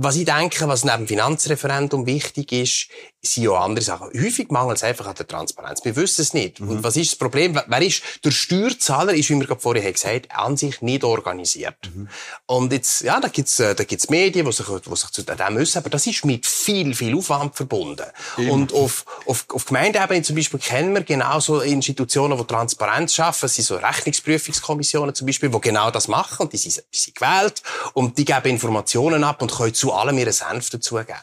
was 0.00 0.14
ich 0.14 0.24
denke, 0.24 0.68
was 0.68 0.84
neben 0.84 0.98
dem 0.98 1.08
Finanzreferendum 1.08 2.06
wichtig 2.06 2.52
ist, 2.52 2.88
sind 3.20 3.44
ja 3.44 3.52
andere 3.52 3.84
Sachen. 3.84 4.08
Häufig 4.14 4.50
mangelt 4.50 4.76
es 4.76 4.84
einfach 4.84 5.06
an 5.06 5.14
der 5.16 5.26
Transparenz. 5.26 5.84
Wir 5.84 5.96
wissen 5.96 6.22
es 6.22 6.34
nicht. 6.34 6.60
Mhm. 6.60 6.68
Und 6.68 6.84
was 6.84 6.96
ist 6.96 7.12
das 7.12 7.18
Problem? 7.18 7.60
Wer 7.66 7.82
ist, 7.82 8.02
der 8.24 8.30
Steuerzahler 8.30 9.12
ist, 9.12 9.28
wie 9.28 9.34
wir 9.34 9.46
gerade 9.46 9.60
vorher 9.60 9.92
gesagt 9.92 10.30
haben, 10.30 10.50
an 10.50 10.56
sich 10.56 10.80
nicht 10.82 11.02
organisiert. 11.02 11.76
Mhm. 11.92 12.08
Und 12.46 12.72
jetzt, 12.72 13.00
ja, 13.02 13.18
da 13.18 13.26
gibt's, 13.26 13.58
äh, 13.58 13.74
da 13.74 13.82
gibt's 13.82 14.08
Medien, 14.08 14.46
die 14.46 14.52
sich, 14.52 14.66
die 14.66 14.96
sich 14.96 15.10
zu 15.10 15.22
dem 15.22 15.54
müssen, 15.54 15.78
aber 15.78 15.90
das 15.90 16.06
ist 16.06 16.24
mit 16.24 16.46
viel, 16.46 16.94
viel 16.94 17.16
Aufwand 17.16 17.56
verbunden. 17.56 18.06
Mhm. 18.36 18.50
Und 18.50 18.72
auf, 18.72 19.04
auf, 19.26 19.46
auf 19.52 19.64
Gemeindeebene 19.64 20.22
zum 20.22 20.36
Beispiel 20.36 20.60
kennen 20.60 20.94
wir 20.94 21.02
genau 21.02 21.40
so 21.40 21.60
Institutionen, 21.60 22.38
die 22.38 22.44
Transparenz 22.44 23.14
schaffen. 23.14 23.42
Das 23.42 23.54
sind 23.56 23.64
so 23.64 23.76
Rechnungsprüfungskommissionen 23.76 25.14
zum 25.14 25.26
Beispiel, 25.26 25.48
die 25.48 25.60
genau 25.60 25.90
das 25.90 26.06
machen. 26.06 26.44
Und 26.44 26.52
die 26.52 26.56
sind, 26.56 26.84
die 26.94 26.98
sind 26.98 27.16
gewählt. 27.16 27.62
Und 27.94 28.16
die 28.16 28.24
geben 28.24 28.46
Informationen 28.46 29.24
ab 29.24 29.42
und 29.42 29.52
können 29.52 29.74
zu 29.74 29.92
allem 29.92 30.16
ihren 30.18 30.32
Senf 30.32 30.70
dazugeben. 30.70 31.16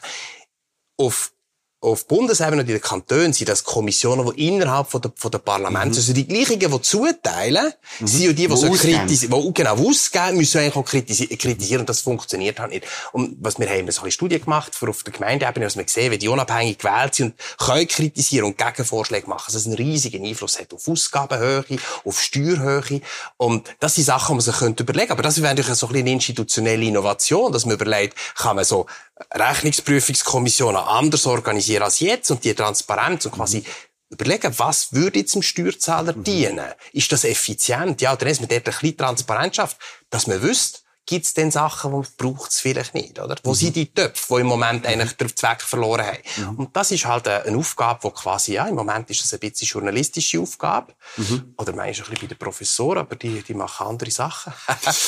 Auf 0.98 1.32
auf 1.80 2.06
Bundesebene 2.06 2.62
und 2.62 2.68
in 2.68 2.74
den 2.74 2.80
Kantonen 2.80 3.32
sind 3.32 3.48
das 3.48 3.62
Kommissionen, 3.62 4.30
die 4.34 4.48
innerhalb 4.48 4.88
von 4.88 5.02
der, 5.02 5.12
von 5.14 5.30
der 5.30 5.38
Parlamente, 5.38 5.90
mhm. 5.90 5.96
also 5.96 6.12
die 6.14 6.26
gleichen, 6.26 6.58
die 6.58 6.80
zuteilen, 6.80 7.72
mhm. 8.00 8.06
sind 8.06 8.22
ja 8.22 8.28
die, 8.28 8.34
die 8.34 8.50
wo 8.50 8.56
so 8.56 8.70
kritisieren, 8.70 9.42
die 9.42 9.54
genau 9.54 9.76
ausgeben, 9.76 10.38
müssen 10.38 10.58
eigentlich 10.58 10.76
auch 10.76 10.84
kritisieren, 10.84 11.36
kritisieren 11.38 11.80
und 11.80 11.88
das 11.88 12.00
funktioniert 12.00 12.58
halt 12.58 12.70
nicht. 12.70 12.86
Und 13.12 13.36
was 13.40 13.58
wir 13.58 13.68
haben, 13.68 13.90
so 13.90 14.02
eine 14.02 14.10
Studie 14.10 14.40
gemacht, 14.40 14.74
für 14.74 14.88
auf 14.88 15.02
der 15.02 15.12
Gemeindeebene, 15.12 15.66
was 15.66 15.76
wir 15.76 15.84
gesehen, 15.84 16.10
wie 16.12 16.18
die 16.18 16.28
unabhängig 16.28 16.78
gewählt 16.78 17.14
sind 17.14 17.26
und 17.26 17.66
können 17.66 17.86
kritisieren 17.86 18.46
und 18.46 18.58
Gegenvorschläge 18.58 19.28
machen, 19.28 19.52
dass 19.52 19.62
es 19.62 19.66
einen 19.66 19.76
riesigen 19.76 20.24
Einfluss 20.24 20.58
hat 20.58 20.72
auf 20.72 20.88
Ausgabenhöhe, 20.88 21.64
auf 22.04 22.20
Steuerhöhe 22.20 23.02
und 23.36 23.68
das 23.80 23.96
sind 23.96 24.04
Sachen, 24.04 24.38
die 24.38 24.44
man 24.44 24.52
sich 24.52 24.56
überlegen 24.56 24.86
könnte. 24.86 25.12
Aber 25.12 25.22
das 25.22 25.42
wäre 25.42 25.54
natürlich 25.54 25.78
so 25.78 25.86
ein 25.86 25.92
bisschen 25.92 26.06
eine 26.06 26.14
institutionelle 26.14 26.84
Innovation, 26.84 27.52
dass 27.52 27.66
man 27.66 27.74
überlegt, 27.74 28.16
kann 28.34 28.56
man 28.56 28.64
so 28.64 28.86
Rechnungsprüfungskommissionen 29.32 30.80
anders 30.80 31.26
organisieren 31.26 31.84
als 31.84 32.00
jetzt 32.00 32.30
und 32.30 32.44
die 32.44 32.54
Transparenz 32.54 33.24
und 33.26 33.32
quasi 33.32 33.64
überlegen, 34.10 34.52
was 34.58 34.92
würde 34.92 35.20
jetzt 35.20 35.34
dem 35.34 35.42
Steuerzahler 35.42 36.14
mhm. 36.14 36.24
dienen? 36.24 36.66
Ist 36.92 37.10
das 37.12 37.24
effizient? 37.24 38.00
Ja, 38.00 38.12
oder 38.12 38.26
ist 38.26 38.40
man 38.40 38.48
dort 38.48 38.68
ein 38.68 38.72
bisschen 38.72 38.96
Transparenz 38.96 39.56
schafft, 39.56 39.78
dass 40.10 40.26
man 40.26 40.42
wüsste, 40.42 40.80
gibt 41.06 41.24
es 41.24 41.34
denn 41.34 41.52
Sachen, 41.52 42.02
die 42.02 42.08
braucht 42.16 42.50
es 42.50 42.60
vielleicht 42.60 42.94
nicht, 42.94 43.20
oder? 43.20 43.36
Wo 43.44 43.50
mhm. 43.50 43.54
sind 43.54 43.76
die 43.76 43.92
Töpfe, 43.92 44.34
die 44.34 44.40
im 44.40 44.48
Moment 44.48 44.82
mhm. 44.82 44.90
eigentlich 44.90 45.12
den 45.12 45.34
Zweck 45.34 45.62
verloren 45.62 46.04
haben? 46.04 46.18
Mhm. 46.36 46.56
Und 46.56 46.76
das 46.76 46.90
ist 46.90 47.06
halt 47.06 47.28
eine 47.28 47.56
Aufgabe, 47.56 48.00
die 48.08 48.14
quasi, 48.14 48.54
ja, 48.54 48.66
im 48.66 48.74
Moment 48.74 49.08
ist 49.08 49.22
das 49.22 49.32
ein 49.32 49.38
bisschen 49.38 49.68
journalistische 49.68 50.40
Aufgabe. 50.40 50.94
Mhm. 51.16 51.54
Oder 51.56 51.72
du 51.72 51.80
ein 51.80 51.92
bisschen 51.92 52.16
bei 52.20 52.26
den 52.26 52.38
Professoren, 52.38 52.98
aber 52.98 53.14
die, 53.14 53.42
die 53.42 53.54
machen 53.54 53.86
andere 53.86 54.10
Sachen. 54.10 54.52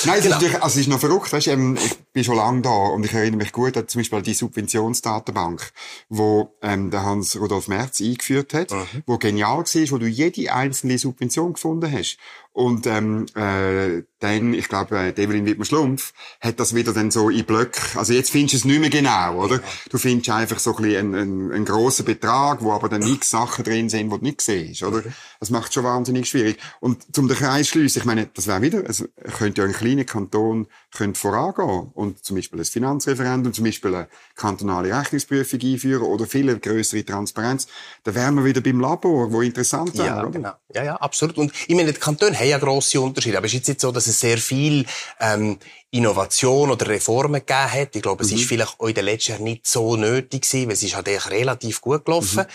Nein, 0.05 0.21
genau. 0.23 0.37
es, 0.37 0.43
ist 0.43 0.63
also 0.63 0.81
ist 0.81 0.89
noch 0.89 1.01
verrückt, 1.01 1.33
weißt, 1.33 1.49
ähm, 1.49 1.77
bin 2.19 2.25
schon 2.25 2.35
lange 2.35 2.63
da 2.63 2.71
und 2.71 3.05
ich 3.05 3.15
erinnere 3.15 3.39
mich 3.39 3.53
gut 3.53 3.77
an 3.77 3.87
zum 3.87 4.01
Beispiel 4.01 4.23
die 4.23 4.35
Subventionsdatenbank, 4.35 5.71
wo 6.09 6.53
ähm, 6.63 6.91
der 6.91 7.05
Hans-Rudolf 7.05 7.69
Merz 7.69 8.01
eingeführt 8.01 8.55
hat, 8.55 8.73
mhm. 8.73 9.05
wo 9.07 9.19
genial 9.19 9.59
war, 9.59 9.91
wo 9.93 9.99
du 9.99 10.07
jede 10.09 10.53
einzelne 10.53 10.99
Subvention 10.99 11.53
gefunden 11.53 11.93
hast. 11.93 12.19
Und 12.59 12.89
ähm, 12.89 13.27
äh, 13.37 14.03
dann, 14.19 14.53
ich 14.53 14.69
glaube, 14.69 14.99
äh, 14.99 15.13
Develin 15.13 15.47
Wittmer 15.47 15.65
Schlumpf 15.65 16.13
hat 16.41 16.59
das 16.59 16.75
wieder 16.75 16.93
dann 16.93 17.13
so 17.13 17.31
in 17.31 17.45
Blöcke. 17.45 17.81
Also 17.97 18.13
jetzt 18.13 18.31
findest 18.31 18.55
du 18.55 18.57
es 18.57 18.65
nicht 18.65 18.81
mehr 18.81 18.91
genau, 18.91 19.45
oder? 19.45 19.61
Du 19.91 19.99
findest 19.99 20.31
einfach 20.31 20.59
so 20.59 20.75
ein 20.75 20.83
bisschen 20.83 21.15
einen, 21.15 21.53
einen, 21.53 21.65
grossen 21.65 22.05
Betrag, 22.05 22.61
wo 22.61 22.73
aber 22.73 22.89
dann 22.89 23.03
nichts 23.03 23.31
Sachen 23.31 23.65
drin 23.65 23.89
sind, 23.89 24.11
die 24.11 24.19
du 24.19 24.25
nicht 24.25 24.41
siehst, 24.41 24.83
oder? 24.83 25.05
Das 25.39 25.51
macht 25.51 25.73
schon 25.73 25.85
wahnsinnig 25.85 26.29
schwierig. 26.29 26.59
Und 26.81 27.15
zum 27.15 27.29
den 27.29 27.37
Kreis 27.37 27.69
schliessen, 27.69 28.01
ich 28.01 28.05
meine, 28.07 28.29
das 28.35 28.49
wäre 28.49 28.61
wieder, 28.61 28.85
also 28.85 29.05
könnte 29.37 29.63
ja 29.63 29.69
ein 29.69 29.73
kleiner 29.73 30.05
Kanton 30.05 30.67
könnte 30.93 31.21
vorangehen 31.21 31.93
und 31.95 32.08
zum 32.23 32.37
Beispiel 32.37 32.61
ein 32.61 32.65
Finanzreferendum, 32.65 33.53
zum 33.53 33.65
Beispiel 33.65 33.95
eine 33.95 34.09
kantonale 34.35 34.97
Rechnungsprüfung 34.97 35.61
einführen 35.61 36.03
oder 36.03 36.27
viel 36.27 36.59
größere 36.59 37.05
Transparenz. 37.05 37.67
Da 38.05 38.15
wären 38.15 38.35
wir 38.35 38.45
wieder 38.45 38.61
beim 38.61 38.81
Labor, 38.81 39.33
wo 39.33 39.43
interessant 39.43 39.97
wäre, 39.97 40.07
ja, 40.07 40.21
oder? 40.21 40.31
Genau. 40.31 40.53
Ja, 40.75 40.85
ja, 40.85 40.97
absolut. 40.97 41.39
Und 41.39 41.53
ich 41.67 41.75
meine, 41.75 41.93
die 41.93 42.01
Kantone 42.01 42.39
haben 42.39 42.49
ja 42.49 42.59
grosse 42.59 43.01
Unterschiede, 43.01 43.37
aber 43.39 43.47
es 43.47 43.53
ist 43.53 43.59
jetzt 43.59 43.69
nicht 43.69 43.81
so, 43.81 43.93
dass 43.93 44.07
es 44.07 44.21
sehr 44.21 44.39
viel 44.39 44.87
ähm, 45.21 45.59
Innovation 45.91 46.71
oder 46.71 46.87
Reformen 46.89 47.41
gegeben 47.41 47.73
hat. 47.73 47.97
Ich 47.97 48.03
glaube, 48.03 48.23
es 48.23 48.31
mhm. 48.31 48.39
ist 48.39 48.45
vielleicht 48.45 48.81
auch 48.81 48.89
in 48.89 48.95
den 48.95 49.05
letzten 49.05 49.33
Jahren 49.33 49.45
nicht 49.45 49.67
so 49.67 49.97
nötig 49.97 50.43
gewesen, 50.43 50.67
weil 50.67 50.75
es 50.75 50.83
ist 50.83 50.95
halt 50.95 51.09
eigentlich 51.09 51.31
relativ 51.31 51.81
gut 51.81 52.05
gelaufen. 52.05 52.41
Mhm. 52.41 52.53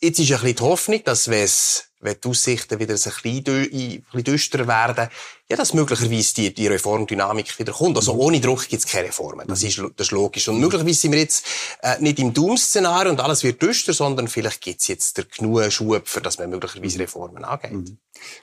Jetzt 0.00 0.20
ist 0.20 0.30
ein 0.30 0.40
bisschen 0.40 0.56
die 0.56 0.62
Hoffnung, 0.62 1.00
dass 1.04 1.28
wenn 1.28 1.44
es 1.44 1.88
wenn 2.06 2.16
die 2.22 2.28
Aussichten 2.28 2.78
wieder 2.78 2.94
ein 2.94 3.22
bisschen, 3.22 4.24
düsterer 4.24 4.66
werden, 4.66 5.08
ja, 5.48 5.56
dass 5.56 5.74
möglicherweise 5.74 6.34
die, 6.34 6.54
die 6.54 6.66
Reformdynamik 6.66 7.58
wieder 7.58 7.72
kommt. 7.72 7.96
Also 7.96 8.14
mhm. 8.14 8.20
ohne 8.20 8.40
Druck 8.40 8.68
gibt 8.68 8.84
es 8.84 8.90
keine 8.90 9.08
Reformen. 9.08 9.46
Das 9.46 9.62
ist, 9.62 9.78
das 9.78 10.08
ist 10.08 10.10
logisch. 10.10 10.48
Und 10.48 10.58
möglicherweise 10.58 11.00
sind 11.00 11.12
wir 11.12 11.20
jetzt 11.20 11.46
äh, 11.82 11.96
nicht 12.00 12.18
im 12.18 12.32
Doom-Szenario 12.32 13.12
und 13.12 13.20
alles 13.20 13.44
wird 13.44 13.60
düster, 13.62 13.92
sondern 13.92 14.28
vielleicht 14.28 14.60
gibt 14.60 14.80
es 14.80 14.88
jetzt 14.88 15.18
der 15.18 15.24
genug 15.24 15.70
Schub, 15.70 16.08
für 16.08 16.20
dass 16.20 16.38
man 16.38 16.50
möglicherweise 16.50 16.98
Reformen 16.98 17.44
angeht. 17.44 17.72
Mhm. 17.72 17.98